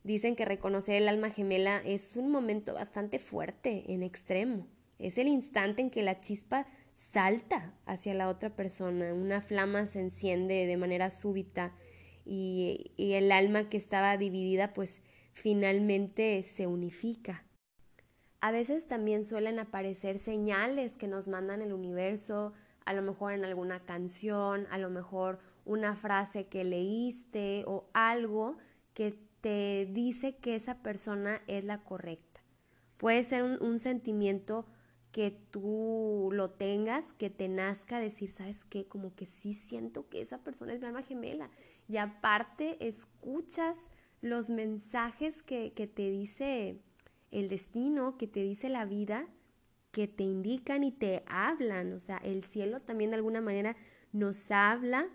Dicen 0.04 0.36
que 0.36 0.44
reconocer 0.44 0.96
el 0.96 1.08
alma 1.08 1.30
gemela 1.30 1.82
es 1.86 2.18
un 2.18 2.30
momento 2.30 2.74
bastante 2.74 3.20
fuerte, 3.20 3.86
en 3.88 4.04
extremo. 4.04 4.68
Es 4.98 5.18
el 5.18 5.30
instante 5.30 5.82
en 5.82 5.90
que 5.90 6.04
la 6.04 6.20
chispa 6.20 6.68
salta 6.94 7.74
hacia 7.86 8.14
la 8.14 8.28
otra 8.28 8.50
persona, 8.50 9.14
una 9.14 9.40
flama 9.40 9.86
se 9.86 10.02
enciende 10.02 10.68
de 10.68 10.76
manera 10.76 11.10
súbita 11.10 11.74
y, 12.26 12.92
y 12.98 13.14
el 13.14 13.32
alma 13.32 13.70
que 13.70 13.78
estaba 13.78 14.18
dividida 14.18 14.74
pues 14.74 15.00
finalmente 15.32 16.44
se 16.44 16.68
unifica. 16.68 17.46
A 18.42 18.52
veces 18.52 18.90
también 18.90 19.24
suelen 19.24 19.58
aparecer 19.58 20.20
señales 20.20 20.98
que 20.98 21.08
nos 21.08 21.30
mandan 21.30 21.62
el 21.62 21.72
universo, 21.72 22.52
a 22.90 22.94
lo 22.94 23.04
mejor 23.04 23.34
en 23.34 23.46
alguna 23.46 23.82
canción, 23.82 24.66
a 24.72 24.80
lo 24.80 24.90
mejor 24.90 25.38
una 25.64 25.96
frase 25.96 26.48
que 26.48 26.64
leíste 26.64 27.64
o 27.68 27.88
algo 27.94 28.58
que 28.96 29.16
te 29.42 29.88
dice 29.94 30.38
que 30.38 30.56
esa 30.56 30.82
persona 30.82 31.44
es 31.46 31.64
la 31.66 31.84
correcta. 31.84 32.42
Puede 32.98 33.24
ser 33.24 33.44
un, 33.44 33.78
sentimiento 33.78 34.66
que 35.12 35.30
tú 35.30 36.32
lo 36.34 36.50
tengas, 36.50 37.14
que 37.14 37.30
te 37.30 37.48
nazca 37.48 38.00
decir, 38.00 38.32
¿sabes 38.32 38.64
qué? 38.72 38.88
Como 38.88 39.14
que 39.14 39.28
sí 39.28 39.54
siento 39.54 40.10
que 40.10 40.24
esa 40.24 40.40
persona 40.40 40.74
es 40.74 40.80
mi 40.80 40.88
alma 40.88 41.04
gemela. 41.04 41.52
Y 41.88 41.98
aparte 41.98 42.88
escuchas 42.88 43.88
los 44.22 44.50
mensajes 44.50 45.44
que, 45.44 45.74
que 45.74 45.86
te 45.86 46.10
dice 46.10 46.82
el 47.30 47.50
destino, 47.50 48.18
que 48.18 48.26
te 48.26 48.42
dice 48.42 48.68
la 48.68 48.86
vida, 48.86 49.28
que 49.92 50.08
te 50.08 50.24
indican 50.24 50.84
y 50.84 50.92
te 50.92 51.24
hablan. 51.28 51.94
O 51.94 52.00
sea, 52.00 52.18
el 52.18 52.44
cielo 52.44 52.82
también 52.82 53.12
de 53.12 53.18
alguna 53.18 53.42
manera 53.42 53.76
nos 54.12 54.52
habla 54.52 55.08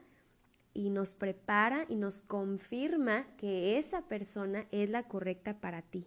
y 0.72 0.90
nos 0.90 1.14
prepara 1.14 1.86
y 1.88 1.96
nos 1.96 2.22
confirma 2.22 3.26
que 3.36 3.78
esa 3.78 4.02
persona 4.02 4.66
es 4.72 4.90
la 4.90 5.04
correcta 5.04 5.60
para 5.60 5.82
ti. 5.82 6.06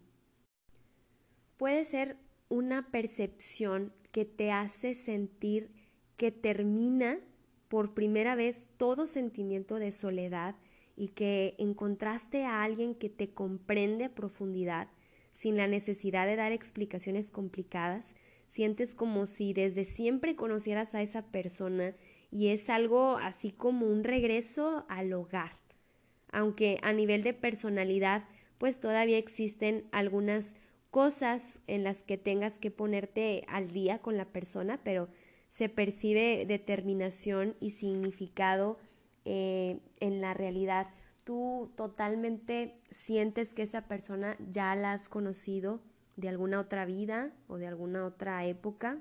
Puede 1.57 1.85
ser 1.85 2.17
una 2.49 2.91
percepción 2.91 3.93
que 4.11 4.25
te 4.25 4.51
hace 4.51 4.93
sentir 4.93 5.71
que 6.17 6.31
termina 6.31 7.19
por 7.67 7.93
primera 7.93 8.35
vez 8.35 8.69
todo 8.77 9.05
sentimiento 9.07 9.75
de 9.75 9.91
soledad 9.91 10.55
y 10.95 11.09
que 11.09 11.55
encontraste 11.59 12.45
a 12.45 12.63
alguien 12.63 12.95
que 12.95 13.09
te 13.09 13.29
comprende 13.29 14.05
a 14.05 14.15
profundidad 14.15 14.89
sin 15.31 15.55
la 15.55 15.67
necesidad 15.67 16.25
de 16.25 16.35
dar 16.35 16.51
explicaciones 16.51 17.29
complicadas, 17.29 18.15
sientes 18.47 18.95
como 18.95 19.25
si 19.25 19.53
desde 19.53 19.85
siempre 19.85 20.35
conocieras 20.35 20.95
a 20.95 21.01
esa 21.01 21.27
persona 21.27 21.95
y 22.31 22.47
es 22.47 22.69
algo 22.69 23.17
así 23.17 23.51
como 23.51 23.87
un 23.87 24.03
regreso 24.03 24.85
al 24.89 25.13
hogar. 25.13 25.51
Aunque 26.31 26.79
a 26.81 26.93
nivel 26.93 27.23
de 27.23 27.33
personalidad, 27.33 28.25
pues 28.57 28.79
todavía 28.79 29.17
existen 29.17 29.87
algunas 29.91 30.55
cosas 30.89 31.59
en 31.67 31.83
las 31.83 32.03
que 32.03 32.17
tengas 32.17 32.57
que 32.57 32.71
ponerte 32.71 33.43
al 33.47 33.71
día 33.71 33.99
con 33.99 34.17
la 34.17 34.25
persona, 34.25 34.81
pero 34.83 35.09
se 35.47 35.69
percibe 35.69 36.45
determinación 36.45 37.55
y 37.59 37.71
significado 37.71 38.77
eh, 39.25 39.79
en 39.99 40.21
la 40.21 40.33
realidad. 40.33 40.87
Tú 41.23 41.71
totalmente 41.75 42.79
sientes 42.91 43.53
que 43.53 43.63
esa 43.63 43.87
persona 43.87 44.37
ya 44.49 44.75
la 44.75 44.93
has 44.93 45.09
conocido 45.09 45.81
de 46.17 46.27
alguna 46.27 46.59
otra 46.59 46.83
vida 46.85 47.31
o 47.47 47.57
de 47.57 47.67
alguna 47.67 48.05
otra 48.05 48.45
época, 48.45 48.99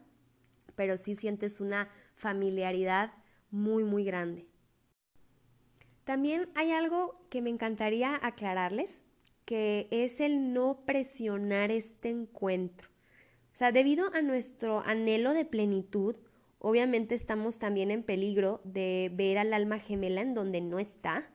pero 0.76 0.98
sí 0.98 1.16
sientes 1.16 1.60
una 1.60 1.88
familiaridad 2.14 3.12
muy, 3.50 3.82
muy 3.82 4.04
grande. 4.04 4.46
También 6.04 6.48
hay 6.54 6.70
algo 6.70 7.20
que 7.30 7.42
me 7.42 7.50
encantaría 7.50 8.20
aclararles, 8.22 9.02
que 9.44 9.88
es 9.90 10.20
el 10.20 10.52
no 10.52 10.84
presionar 10.84 11.70
este 11.70 12.10
encuentro. 12.10 12.88
O 13.52 13.56
sea, 13.56 13.72
debido 13.72 14.12
a 14.14 14.20
nuestro 14.20 14.80
anhelo 14.80 15.32
de 15.32 15.44
plenitud, 15.44 16.16
obviamente 16.58 17.14
estamos 17.14 17.58
también 17.58 17.90
en 17.90 18.02
peligro 18.02 18.60
de 18.64 19.10
ver 19.14 19.38
al 19.38 19.54
alma 19.54 19.78
gemela 19.78 20.20
en 20.20 20.34
donde 20.34 20.60
no 20.60 20.78
está, 20.78 21.30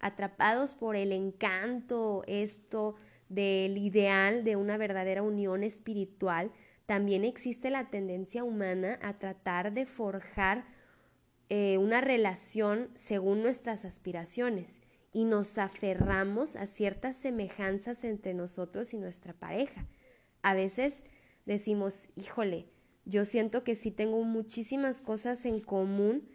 atrapados 0.00 0.74
por 0.74 0.96
el 0.96 1.12
encanto, 1.12 2.24
esto 2.26 2.96
del 3.34 3.78
ideal 3.78 4.44
de 4.44 4.56
una 4.56 4.76
verdadera 4.76 5.22
unión 5.22 5.62
espiritual, 5.62 6.52
también 6.86 7.24
existe 7.24 7.70
la 7.70 7.90
tendencia 7.90 8.44
humana 8.44 8.98
a 9.02 9.18
tratar 9.18 9.72
de 9.72 9.86
forjar 9.86 10.64
eh, 11.48 11.78
una 11.78 12.00
relación 12.00 12.90
según 12.94 13.42
nuestras 13.42 13.84
aspiraciones 13.84 14.80
y 15.12 15.24
nos 15.24 15.58
aferramos 15.58 16.56
a 16.56 16.66
ciertas 16.66 17.16
semejanzas 17.16 18.04
entre 18.04 18.34
nosotros 18.34 18.94
y 18.94 18.98
nuestra 18.98 19.34
pareja. 19.34 19.86
A 20.42 20.54
veces 20.54 21.04
decimos, 21.44 22.08
híjole, 22.16 22.68
yo 23.04 23.24
siento 23.24 23.64
que 23.64 23.74
sí 23.74 23.90
tengo 23.90 24.22
muchísimas 24.24 25.00
cosas 25.00 25.44
en 25.44 25.60
común 25.60 26.28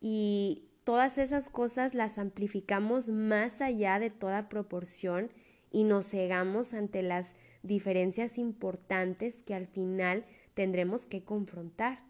y 0.00 0.70
todas 0.84 1.18
esas 1.18 1.50
cosas 1.50 1.94
las 1.94 2.18
amplificamos 2.18 3.08
más 3.08 3.60
allá 3.60 3.98
de 3.98 4.10
toda 4.10 4.48
proporción 4.48 5.30
y 5.70 5.84
nos 5.84 6.10
cegamos 6.10 6.74
ante 6.74 7.02
las 7.02 7.34
diferencias 7.62 8.38
importantes 8.38 9.42
que 9.42 9.54
al 9.54 9.66
final 9.66 10.24
tendremos 10.54 11.06
que 11.06 11.24
confrontar. 11.24 12.02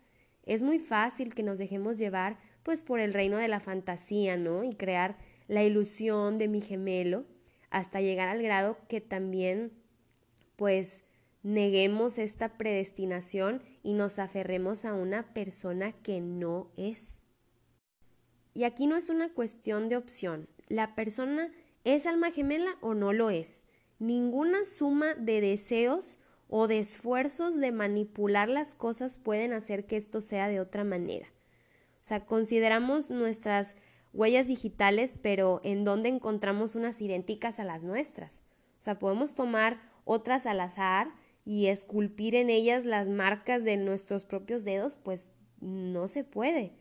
Es 0.44 0.62
muy 0.62 0.78
fácil 0.78 1.34
que 1.34 1.42
nos 1.42 1.58
dejemos 1.58 1.98
llevar 1.98 2.38
pues 2.62 2.82
por 2.82 3.00
el 3.00 3.12
reino 3.12 3.36
de 3.36 3.48
la 3.48 3.60
fantasía, 3.60 4.36
¿no? 4.36 4.64
Y 4.64 4.74
crear 4.74 5.16
la 5.48 5.64
ilusión 5.64 6.38
de 6.38 6.48
mi 6.48 6.60
gemelo 6.60 7.24
hasta 7.70 8.00
llegar 8.00 8.28
al 8.28 8.42
grado 8.42 8.78
que 8.88 9.00
también 9.00 9.72
pues 10.56 11.02
neguemos 11.42 12.18
esta 12.18 12.58
predestinación 12.58 13.62
y 13.82 13.94
nos 13.94 14.18
aferremos 14.18 14.84
a 14.84 14.94
una 14.94 15.32
persona 15.32 15.92
que 15.92 16.20
no 16.20 16.70
es. 16.76 17.20
Y 18.52 18.64
aquí 18.64 18.86
no 18.86 18.96
es 18.96 19.08
una 19.10 19.32
cuestión 19.32 19.88
de 19.88 19.96
opción. 19.96 20.48
La 20.68 20.94
persona 20.94 21.50
es 21.84 22.06
alma 22.06 22.30
gemela 22.30 22.76
o 22.80 22.94
no 22.94 23.12
lo 23.12 23.30
es. 23.30 23.64
Ninguna 23.98 24.64
suma 24.64 25.14
de 25.14 25.40
deseos 25.40 26.18
o 26.48 26.66
de 26.66 26.80
esfuerzos 26.80 27.56
de 27.56 27.72
manipular 27.72 28.48
las 28.48 28.74
cosas 28.74 29.18
pueden 29.18 29.52
hacer 29.52 29.86
que 29.86 29.96
esto 29.96 30.20
sea 30.20 30.48
de 30.48 30.60
otra 30.60 30.84
manera. 30.84 31.28
O 31.94 32.04
sea, 32.04 32.26
consideramos 32.26 33.10
nuestras 33.10 33.76
huellas 34.12 34.46
digitales, 34.46 35.18
pero 35.22 35.60
en 35.62 35.84
dónde 35.84 36.08
encontramos 36.08 36.74
unas 36.74 37.00
idénticas 37.00 37.60
a 37.60 37.64
las 37.64 37.82
nuestras. 37.82 38.42
O 38.80 38.82
sea, 38.82 38.98
podemos 38.98 39.34
tomar 39.34 39.80
otras 40.04 40.46
al 40.46 40.60
azar 40.60 41.12
y 41.44 41.66
esculpir 41.66 42.34
en 42.34 42.50
ellas 42.50 42.84
las 42.84 43.08
marcas 43.08 43.64
de 43.64 43.76
nuestros 43.76 44.24
propios 44.24 44.64
dedos, 44.64 44.96
pues 44.96 45.30
no 45.60 46.08
se 46.08 46.24
puede. 46.24 46.74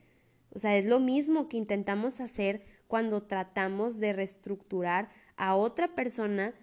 O 0.52 0.60
sea, 0.60 0.78
es 0.78 0.86
lo 0.86 1.00
mismo 1.00 1.48
que 1.48 1.58
intentamos 1.58 2.20
hacer 2.22 2.64
cuando 2.90 3.22
tratamos 3.22 4.00
de 4.00 4.14
reestructurar 4.14 5.12
a 5.38 5.56
otra 5.56 5.94
persona 5.94 6.56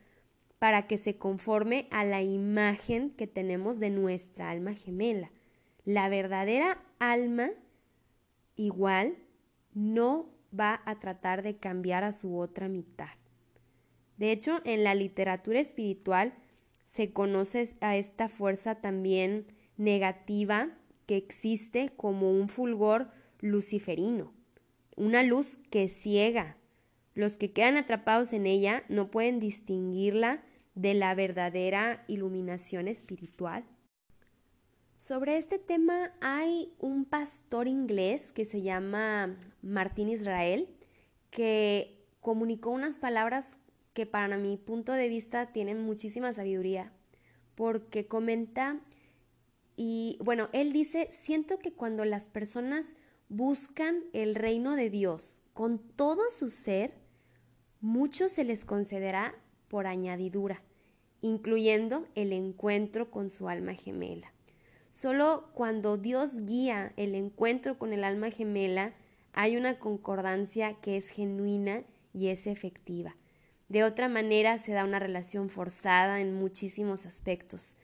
para 0.59 0.89
que 0.89 0.99
se 0.99 1.19
conforme 1.19 1.87
a 1.93 2.05
la 2.05 2.21
imagen 2.21 3.11
que 3.11 3.29
tenemos 3.29 3.79
de 3.79 3.91
nuestra 3.91 4.51
alma 4.51 4.75
gemela. 4.75 5.31
La 5.85 6.09
verdadera 6.09 6.83
alma 6.99 7.51
igual 8.57 9.15
no 9.73 10.29
va 10.53 10.83
a 10.85 10.99
tratar 10.99 11.45
de 11.45 11.59
cambiar 11.59 12.03
a 12.03 12.11
su 12.11 12.37
otra 12.37 12.69
mitad. 12.69 13.11
De 14.17 14.33
hecho, 14.33 14.59
en 14.65 14.83
la 14.83 14.97
literatura 14.97 15.61
espiritual 15.61 16.35
se 16.87 17.13
conoce 17.13 17.77
a 17.81 17.97
esta 17.97 18.29
fuerza 18.29 18.75
también 18.75 19.47
negativa 19.77 20.77
que 21.07 21.17
existe 21.19 21.93
como 21.97 22.33
un 22.33 22.49
fulgor 22.49 23.13
luciferino, 23.39 24.33
una 24.97 25.23
luz 25.23 25.59
que 25.71 25.89
ciega. 25.89 26.57
Los 27.15 27.37
que 27.37 27.53
quedan 27.53 27.77
atrapados 27.77 28.33
en 28.33 28.47
ella 28.47 28.85
no 28.89 29.11
pueden 29.11 29.41
distinguirla 29.41 30.43
de 30.75 30.95
la 30.95 31.15
verdadera 31.15 32.05
iluminación 32.09 32.89
espiritual. 32.89 33.65
Sobre 34.99 35.37
este 35.37 35.59
tema 35.59 36.13
hay 36.21 36.75
un 36.79 37.05
pastor 37.05 37.69
inglés 37.69 38.33
que 38.33 38.45
se 38.45 38.63
llama 38.63 39.37
Martín 39.63 40.09
Israel 40.09 40.69
que 41.31 42.05
comunicó 42.21 42.71
unas 42.71 42.99
palabras 42.99 43.57
que 43.93 44.07
para 44.07 44.37
mi 44.37 44.57
punto 44.57 44.93
de 44.93 45.09
vista 45.09 45.53
tienen 45.53 45.81
muchísima 45.81 46.33
sabiduría 46.33 46.93
porque 47.55 48.07
comenta 48.07 48.81
y 49.77 50.19
bueno, 50.23 50.49
él 50.53 50.73
dice, 50.73 51.09
siento 51.13 51.59
que 51.59 51.73
cuando 51.73 52.05
las 52.05 52.31
personas 52.31 52.95
buscan 53.29 54.05
el 54.13 54.35
reino 54.35 54.77
de 54.77 54.91
Dios 54.91 55.41
con 55.53 55.79
todo 55.79 56.23
su 56.31 56.51
ser, 56.51 56.93
mucho 57.81 58.29
se 58.29 58.45
les 58.45 58.65
concederá 58.65 59.35
por 59.69 59.87
añadidura, 59.87 60.63
incluyendo 61.23 62.07
el 62.15 62.33
encuentro 62.33 63.11
con 63.11 63.31
su 63.31 63.49
alma 63.49 63.75
gemela. 63.75 64.33
Solo 64.91 65.51
cuando 65.55 65.97
Dios 65.97 66.47
guía 66.47 66.93
el 66.97 67.15
encuentro 67.15 67.79
con 67.79 67.93
el 67.93 68.05
alma 68.05 68.31
gemela, 68.31 68.95
hay 69.33 69.57
una 69.57 69.79
concordancia 69.79 70.75
que 70.81 70.97
es 70.97 71.09
genuina 71.09 71.85
y 72.15 72.29
es 72.29 72.47
efectiva. 72.47 73.17
De 73.69 73.85
otra 73.85 74.09
manera 74.09 74.59
se 74.59 74.73
da 74.73 74.85
una 74.85 74.99
relación 74.99 75.51
forzada 75.51 76.21
en 76.21 76.35
muchísimos 76.35 77.05
aspectos, 77.05 77.77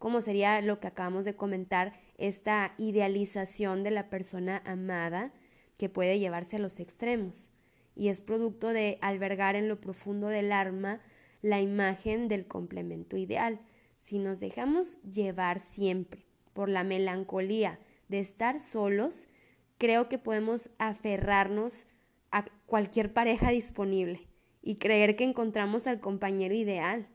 como 0.00 0.22
sería 0.22 0.62
lo 0.62 0.80
que 0.80 0.86
acabamos 0.86 1.26
de 1.26 1.36
comentar, 1.36 1.92
esta 2.16 2.72
idealización 2.78 3.84
de 3.84 3.90
la 3.90 4.08
persona 4.08 4.62
amada 4.64 5.30
que 5.76 5.90
puede 5.90 6.18
llevarse 6.18 6.56
a 6.56 6.58
los 6.58 6.80
extremos 6.80 7.50
y 7.94 8.08
es 8.08 8.22
producto 8.22 8.68
de 8.68 8.96
albergar 9.02 9.56
en 9.56 9.68
lo 9.68 9.78
profundo 9.78 10.28
del 10.28 10.52
alma 10.52 11.02
la 11.42 11.60
imagen 11.60 12.28
del 12.28 12.46
complemento 12.46 13.18
ideal. 13.18 13.60
Si 13.98 14.18
nos 14.18 14.40
dejamos 14.40 14.96
llevar 15.02 15.60
siempre 15.60 16.24
por 16.54 16.70
la 16.70 16.82
melancolía 16.82 17.78
de 18.08 18.20
estar 18.20 18.58
solos, 18.58 19.28
creo 19.76 20.08
que 20.08 20.16
podemos 20.16 20.70
aferrarnos 20.78 21.86
a 22.30 22.46
cualquier 22.64 23.12
pareja 23.12 23.50
disponible 23.50 24.28
y 24.62 24.76
creer 24.76 25.14
que 25.14 25.24
encontramos 25.24 25.86
al 25.86 26.00
compañero 26.00 26.54
ideal. 26.54 27.06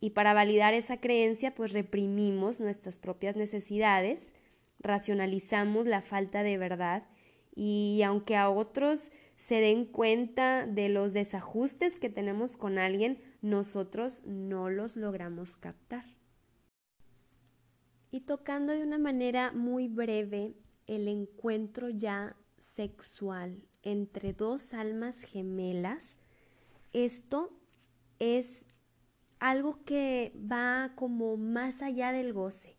Y 0.00 0.10
para 0.10 0.34
validar 0.34 0.74
esa 0.74 1.00
creencia, 1.00 1.54
pues 1.54 1.72
reprimimos 1.72 2.60
nuestras 2.60 2.98
propias 2.98 3.36
necesidades, 3.36 4.32
racionalizamos 4.78 5.86
la 5.86 6.02
falta 6.02 6.42
de 6.42 6.58
verdad 6.58 7.08
y 7.54 8.02
aunque 8.04 8.36
a 8.36 8.50
otros 8.50 9.10
se 9.36 9.60
den 9.60 9.86
cuenta 9.86 10.66
de 10.66 10.90
los 10.90 11.14
desajustes 11.14 11.98
que 11.98 12.10
tenemos 12.10 12.56
con 12.58 12.78
alguien, 12.78 13.20
nosotros 13.40 14.22
no 14.26 14.68
los 14.68 14.96
logramos 14.96 15.56
captar. 15.56 16.04
Y 18.10 18.20
tocando 18.20 18.74
de 18.74 18.82
una 18.82 18.98
manera 18.98 19.52
muy 19.52 19.88
breve 19.88 20.54
el 20.86 21.08
encuentro 21.08 21.88
ya 21.88 22.36
sexual 22.58 23.62
entre 23.82 24.32
dos 24.32 24.74
almas 24.74 25.20
gemelas, 25.20 26.18
esto 26.92 27.58
es 28.18 28.65
algo 29.38 29.84
que 29.84 30.32
va 30.36 30.92
como 30.96 31.36
más 31.36 31.82
allá 31.82 32.12
del 32.12 32.32
goce. 32.32 32.76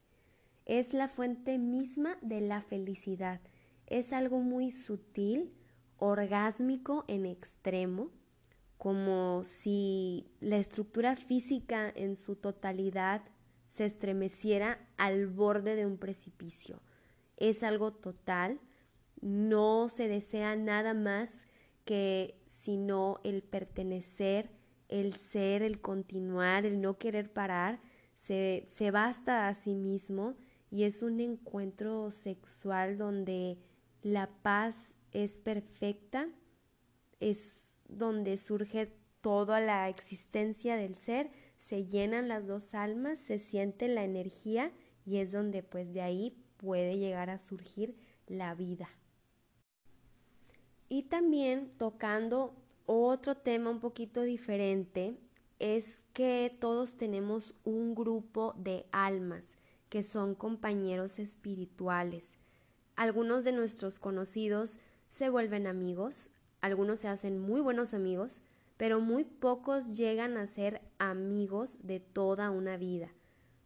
Es 0.66 0.93
la 0.93 1.08
fuente 1.08 1.58
misma 1.58 2.18
de 2.22 2.41
la 2.41 2.62
felicidad. 2.62 3.39
Es 3.86 4.12
algo 4.14 4.39
muy 4.39 4.72
sutil, 4.72 5.53
orgásmico 5.97 7.05
en 7.08 7.26
extremo, 7.26 8.12
como 8.78 9.43
si 9.43 10.30
la 10.39 10.58
estructura 10.58 11.16
física 11.16 11.91
en 11.95 12.16
su 12.16 12.36
totalidad 12.36 13.22
se 13.68 13.86
estremeciera 13.86 14.80
al 14.97 15.28
borde 15.28 15.76
de 15.76 15.86
un 15.86 15.97
precipicio. 15.97 16.82
Es 17.38 17.64
algo 17.64 17.93
total, 17.93 18.60
no 19.22 19.89
se 19.89 20.08
desea 20.08 20.55
nada 20.55 20.93
más 20.93 21.47
que 21.86 22.39
sino 22.45 23.20
el 23.24 23.41
pertenecer, 23.41 24.51
el 24.89 25.15
ser, 25.17 25.61
el 25.61 25.81
continuar, 25.81 26.65
el 26.65 26.81
no 26.81 26.97
querer 26.97 27.31
parar, 27.31 27.79
se, 28.15 28.65
se 28.69 28.91
basta 28.91 29.47
a 29.47 29.53
sí 29.53 29.75
mismo 29.75 30.35
y 30.69 30.83
es 30.83 31.01
un 31.01 31.19
encuentro 31.19 32.11
sexual 32.11 32.97
donde 32.97 33.57
la 34.01 34.29
paz 34.41 34.95
es 35.11 35.39
perfecta, 35.39 36.27
es 37.19 37.81
donde 37.88 38.38
surge 38.38 38.93
toda 39.21 39.59
la 39.59 39.89
existencia 39.89 40.75
del 40.75 40.95
ser, 40.95 41.31
se 41.57 41.85
llenan 41.85 42.27
las 42.27 42.47
dos 42.47 42.73
almas, 42.73 43.19
se 43.19 43.39
siente 43.39 43.88
la 43.88 44.03
energía 44.03 44.71
y 45.05 45.17
es 45.17 45.31
donde 45.31 45.63
pues 45.63 45.93
de 45.93 46.01
ahí 46.01 46.38
puede 46.57 46.97
llegar 46.97 47.29
a 47.29 47.39
surgir 47.39 47.95
la 48.27 48.53
vida. 48.55 48.88
Y 50.89 51.03
también 51.03 51.71
tocando 51.77 52.55
otro 52.88 53.35
tema 53.35 53.69
un 53.69 53.79
poquito 53.79 54.23
diferente, 54.23 55.15
es 55.59 56.01
que 56.13 56.55
todos 56.59 56.97
tenemos 56.97 57.53
un 57.63 57.93
grupo 57.93 58.53
de 58.57 58.85
almas 58.91 59.49
que 59.89 60.03
son 60.03 60.35
compañeros 60.35 61.19
espirituales. 61.19 62.38
Algunos 62.95 63.43
de 63.43 63.51
nuestros 63.51 63.99
conocidos 63.99 64.79
se 65.09 65.29
vuelven 65.29 65.67
amigos, 65.67 66.29
algunos 66.61 66.99
se 66.99 67.07
hacen 67.07 67.39
muy 67.39 67.61
buenos 67.61 67.93
amigos, 67.93 68.41
pero 68.77 68.99
muy 68.99 69.23
pocos 69.23 69.97
llegan 69.97 70.38
a 70.38 70.45
ser 70.45 70.81
amigos 70.97 71.79
de 71.83 71.99
toda 71.99 72.49
una 72.51 72.77
vida. 72.77 73.09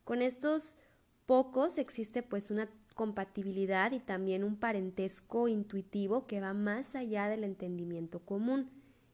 Con 0.04 0.22
estos 0.22 0.78
pocos 1.26 1.78
existe 1.78 2.24
pues 2.24 2.52
una 2.52 2.70
compatibilidad 2.96 3.92
y 3.92 4.00
también 4.00 4.44
un 4.44 4.58
parentesco 4.58 5.48
intuitivo 5.48 6.28
que 6.28 6.42
va 6.42 6.54
más 6.54 6.96
allá 6.96 7.28
del 7.28 7.44
entendimiento 7.44 8.20
común 8.20 8.70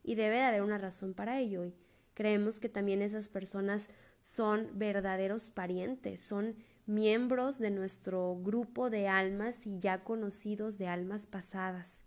y 0.08 0.16
debe 0.16 0.38
de 0.38 0.44
haber 0.44 0.62
una 0.62 0.78
razón 0.78 1.14
para 1.14 1.38
ello. 1.38 1.66
Y 1.66 1.76
creemos 2.14 2.62
que 2.62 2.70
también 2.70 3.02
esas 3.02 3.28
personas 3.28 3.90
son 4.22 4.70
verdaderos 4.74 5.50
parientes, 5.50 6.22
son 6.22 6.56
miembros 6.86 7.60
de 7.60 7.72
nuestro 7.72 8.38
grupo 8.42 8.90
de 8.90 9.10
almas 9.10 9.68
y 9.68 9.80
ya 9.80 10.06
conocidos 10.06 10.78
de 10.78 10.88
almas 10.88 11.28
pasadas. 11.28 12.00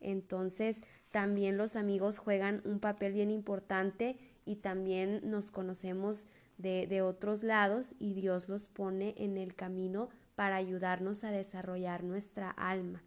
Entonces, 0.00 0.80
también 1.10 1.58
los 1.58 1.76
amigos 1.76 2.16
juegan 2.16 2.62
un 2.64 2.80
papel 2.80 3.12
bien 3.12 3.30
importante 3.30 4.16
y 4.46 4.56
también 4.56 5.20
nos 5.22 5.50
conocemos 5.50 6.28
de, 6.56 6.86
de 6.86 7.02
otros 7.02 7.42
lados 7.42 7.94
y 7.98 8.14
Dios 8.14 8.48
los 8.48 8.66
pone 8.66 9.14
en 9.18 9.36
el 9.36 9.54
camino 9.54 10.08
para 10.36 10.56
ayudarnos 10.56 11.22
a 11.22 11.30
desarrollar 11.30 12.02
nuestra 12.02 12.50
alma. 12.50 13.02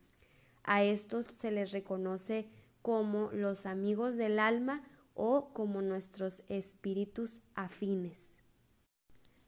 A 0.63 0.83
estos 0.83 1.25
se 1.25 1.49
les 1.49 1.71
reconoce 1.71 2.47
como 2.85 3.31
los 3.31 3.65
amigos 3.65 4.15
del 4.15 4.37
alma 4.37 4.83
o 5.15 5.49
como 5.53 5.81
nuestros 5.81 6.43
espíritus 6.49 7.41
afines. 7.55 8.37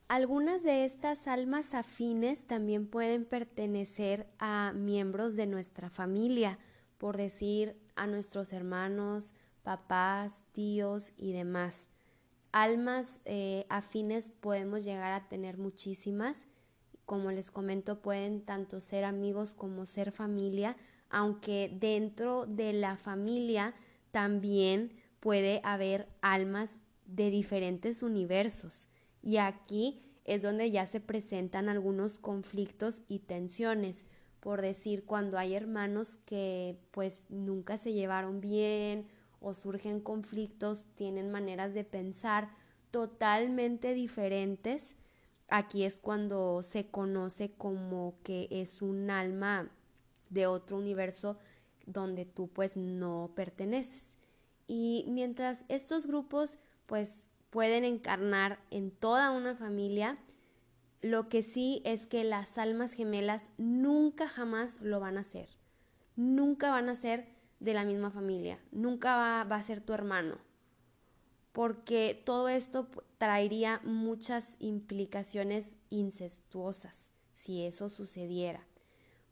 Algunas 0.07 0.63
de 0.63 0.85
estas 0.85 1.27
almas 1.27 1.75
afines 1.75 2.47
también 2.47 2.87
pueden 2.87 3.25
pertenecer 3.25 4.27
a 4.39 4.73
miembros 4.73 5.35
de 5.35 5.45
nuestra 5.45 5.91
familia, 5.91 6.57
por 6.97 7.15
decir 7.15 7.79
a 7.95 8.07
nuestros 8.07 8.53
hermanos, 8.53 9.35
papás, 9.61 10.45
tíos 10.51 11.13
y 11.15 11.31
demás. 11.31 11.89
Almas 12.51 13.21
eh, 13.25 13.67
afines 13.69 14.29
podemos 14.29 14.83
llegar 14.83 15.11
a 15.11 15.29
tener 15.29 15.59
muchísimas 15.59 16.47
como 17.05 17.31
les 17.31 17.51
comento, 17.51 18.01
pueden 18.01 18.41
tanto 18.41 18.81
ser 18.81 19.05
amigos 19.05 19.53
como 19.53 19.85
ser 19.85 20.11
familia, 20.11 20.75
aunque 21.09 21.71
dentro 21.73 22.45
de 22.45 22.73
la 22.73 22.97
familia 22.97 23.73
también 24.11 24.93
puede 25.19 25.61
haber 25.63 26.07
almas 26.21 26.79
de 27.05 27.29
diferentes 27.29 28.03
universos. 28.03 28.87
Y 29.21 29.37
aquí 29.37 30.01
es 30.25 30.41
donde 30.41 30.71
ya 30.71 30.85
se 30.85 30.99
presentan 30.99 31.69
algunos 31.69 32.19
conflictos 32.19 33.03
y 33.07 33.19
tensiones, 33.19 34.05
por 34.39 34.61
decir 34.61 35.05
cuando 35.05 35.37
hay 35.37 35.55
hermanos 35.55 36.17
que 36.25 36.77
pues 36.91 37.25
nunca 37.29 37.77
se 37.77 37.93
llevaron 37.93 38.41
bien 38.41 39.07
o 39.39 39.53
surgen 39.53 39.99
conflictos, 39.99 40.87
tienen 40.95 41.31
maneras 41.31 41.73
de 41.73 41.83
pensar 41.83 42.49
totalmente 42.91 43.93
diferentes, 43.93 44.95
Aquí 45.49 45.85
es 45.85 45.97
cuando 45.99 46.61
se 46.61 46.87
conoce 46.87 47.53
como 47.53 48.15
que 48.23 48.49
es 48.51 48.81
un 48.81 49.09
alma 49.09 49.71
de 50.29 50.47
otro 50.47 50.77
universo 50.77 51.37
donde 51.85 52.25
tú 52.25 52.47
pues 52.47 52.77
no 52.77 53.31
perteneces. 53.35 54.17
Y 54.67 55.05
mientras 55.07 55.65
estos 55.69 56.05
grupos 56.05 56.57
pues 56.85 57.29
pueden 57.49 57.83
encarnar 57.83 58.59
en 58.71 58.91
toda 58.91 59.31
una 59.31 59.55
familia, 59.55 60.17
lo 61.01 61.29
que 61.29 61.41
sí 61.41 61.81
es 61.85 62.05
que 62.05 62.23
las 62.23 62.57
almas 62.57 62.91
gemelas 62.91 63.49
nunca 63.57 64.27
jamás 64.27 64.81
lo 64.81 64.99
van 64.99 65.17
a 65.17 65.21
hacer. 65.21 65.49
Nunca 66.15 66.71
van 66.71 66.89
a 66.89 66.95
ser 66.95 67.27
de 67.59 67.73
la 67.73 67.85
misma 67.85 68.11
familia. 68.11 68.59
Nunca 68.71 69.15
va, 69.15 69.43
va 69.43 69.55
a 69.55 69.63
ser 69.63 69.81
tu 69.81 69.93
hermano 69.93 70.37
porque 71.57 72.21
todo 72.23 72.49
esto 72.49 72.87
traería 73.17 73.81
muchas 73.83 74.57
implicaciones 74.59 75.75
incestuosas 75.89 77.09
si 77.33 77.65
eso 77.65 77.89
sucediera. 77.89 78.59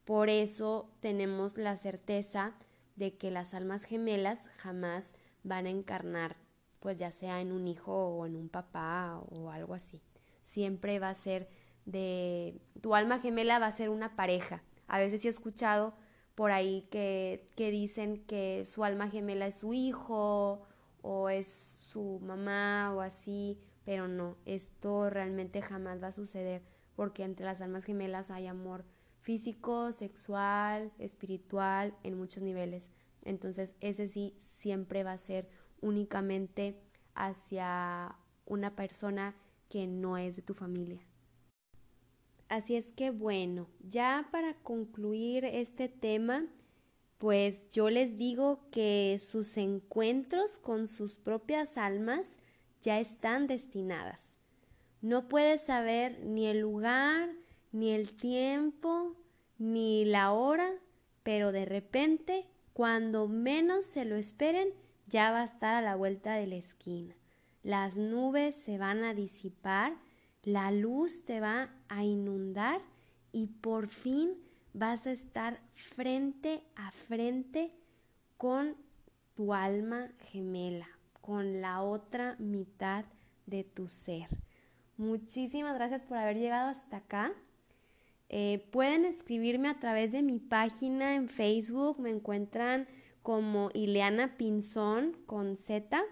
Por 0.06 0.30
eso 0.30 0.91
tenemos 0.99 1.58
la 1.58 1.76
certeza 1.78 2.53
de 2.95 3.18
que 3.18 3.32
las 3.32 3.53
almas 3.53 3.84
gemelas 3.84 4.49
jamás 4.58 5.16
van 5.43 5.66
a 5.66 5.72
encarnar, 5.72 6.38
pues 6.80 6.97
ya 6.97 7.12
sea 7.12 7.41
en 7.41 7.51
un 7.51 7.68
hijo 7.68 7.93
o 7.93 8.26
en 8.26 8.36
un 8.36 8.49
papá 8.49 9.20
o 9.30 9.49
algo 9.49 9.74
así. 9.74 10.01
Siempre 10.43 10.99
va 10.99 11.10
a 11.10 11.16
ser 11.16 11.49
de 11.86 12.60
tu 12.82 12.95
alma 12.95 13.20
gemela 13.20 13.60
va 13.60 13.68
a 13.68 13.72
ser 13.72 13.89
una 13.89 14.16
pareja. 14.16 14.64
A 14.88 14.99
veces 14.99 15.26
he 15.26 15.30
escuchado 15.30 15.95
por 16.36 16.51
ahí 16.51 16.88
que, 16.91 17.49
que 17.56 17.72
dicen 17.72 18.24
que 18.26 18.66
su 18.66 18.84
alma 18.84 19.10
gemela 19.10 19.47
es 19.47 19.56
su 19.56 19.74
hijo 19.74 20.64
o 21.01 21.30
es 21.30 21.47
su 21.47 22.20
mamá 22.22 22.93
o 22.93 23.01
así, 23.01 23.60
pero 23.86 24.08
no, 24.08 24.38
esto 24.45 25.10
realmente 25.10 25.62
jamás 25.62 26.01
va 26.01 26.08
a 26.08 26.12
suceder 26.12 26.64
porque 26.95 27.24
entre 27.24 27.45
las 27.45 27.62
almas 27.62 27.86
gemelas 27.86 28.32
hay 28.32 28.47
amor 28.47 28.86
físico, 29.26 29.91
sexual, 29.91 30.91
espiritual, 30.99 31.95
en 32.03 32.15
muchos 32.15 32.43
niveles. 32.43 32.91
Entonces 33.23 33.73
ese 33.82 34.07
sí 34.07 34.36
siempre 34.38 35.03
va 35.03 35.13
a 35.13 35.17
ser 35.17 35.49
únicamente 35.82 36.80
hacia 37.15 38.15
una 38.45 38.76
persona 38.76 39.36
que 39.67 39.88
no 39.88 40.15
es 40.17 40.36
de 40.36 40.43
tu 40.43 40.53
familia. 40.53 41.01
Así 42.49 42.76
es 42.76 42.91
que 42.91 43.09
bueno, 43.09 43.67
ya 43.80 44.30
para 44.32 44.53
concluir 44.61 45.43
este 45.43 45.89
tema, 45.89 46.45
pues 47.17 47.67
yo 47.71 47.89
les 47.89 48.19
digo 48.19 48.69
que 48.69 49.17
sus 49.19 49.57
encuentros 49.57 50.59
con 50.59 50.86
sus 50.86 51.17
propias 51.17 51.78
almas 51.78 52.38
ya 52.80 52.99
están 52.99 53.47
destinadas. 53.47 54.38
No 55.01 55.28
puedes 55.28 55.63
saber 55.63 56.23
ni 56.23 56.45
el 56.45 56.59
lugar, 56.59 57.30
ni 57.76 57.91
el 57.91 58.13
tiempo, 58.13 59.17
ni 59.57 60.05
la 60.05 60.32
hora, 60.32 60.71
pero 61.23 61.51
de 61.51 61.65
repente, 61.65 62.47
cuando 62.71 63.28
menos 63.28 63.86
se 63.86 64.05
lo 64.05 64.15
esperen, 64.15 64.69
ya 65.07 65.32
va 65.32 65.41
a 65.41 65.45
estar 65.45 65.76
a 65.76 65.82
la 65.82 65.97
vuelta 65.97 66.36
de 66.36 66.47
la 66.47 66.55
esquina. 66.55 67.13
Las 67.63 67.97
nubes 67.97 68.55
se 68.55 68.78
van 68.78 69.03
a 69.03 69.13
disipar, 69.13 69.97
la 70.41 70.71
luz 70.71 71.26
te 71.26 71.41
va 71.41 71.69
a 71.89 72.05
inundar 72.05 72.80
y 73.34 73.47
por 73.47 73.89
fin 73.89 74.38
vas 74.73 75.05
a 75.05 75.11
estar 75.11 75.59
frente 75.73 76.63
a 76.76 76.91
frente 76.91 77.73
con 78.38 78.78
tu 79.34 79.53
alma 79.53 80.07
gemela, 80.32 80.88
con 81.19 81.59
la 81.59 81.82
otra 81.82 82.38
mitad 82.39 83.03
de 83.47 83.65
tu 83.65 83.89
ser. 83.89 84.30
Muchísimas 84.95 85.76
gracias 85.76 86.05
por 86.05 86.15
haber 86.15 86.38
llegado 86.38 86.69
hasta 86.69 86.97
acá. 86.97 87.34
Eh, 88.30 88.67
pueden 88.71 89.05
escribirme 89.05 89.69
a 89.69 89.80
través 89.80 90.11
de 90.11 90.21
mi 90.21 90.39
página 90.39 91.15
en 91.15 91.30
Facebook, 91.30 91.99
me 91.99 92.09
encuentran 92.09 92.88
como 93.21 93.69
Ileana 93.73 94.38
Pinzón 94.38 95.17
con 95.26 95.57
Z. 95.57 96.03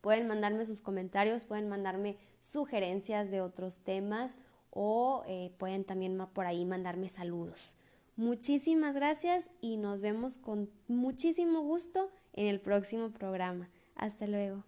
Pueden 0.00 0.28
mandarme 0.28 0.66
sus 0.66 0.80
comentarios, 0.80 1.44
pueden 1.44 1.68
mandarme 1.68 2.18
sugerencias 2.38 3.30
de 3.30 3.40
otros 3.40 3.80
temas 3.80 4.38
o 4.70 5.22
eh, 5.26 5.52
pueden 5.58 5.84
también 5.84 6.18
por 6.32 6.46
ahí 6.46 6.64
mandarme 6.64 7.08
saludos. 7.08 7.76
Muchísimas 8.16 8.94
gracias 8.94 9.48
y 9.60 9.76
nos 9.76 10.00
vemos 10.00 10.36
con 10.36 10.70
muchísimo 10.88 11.62
gusto 11.62 12.10
en 12.32 12.46
el 12.46 12.60
próximo 12.60 13.10
programa. 13.10 13.70
Hasta 13.96 14.26
luego. 14.26 14.64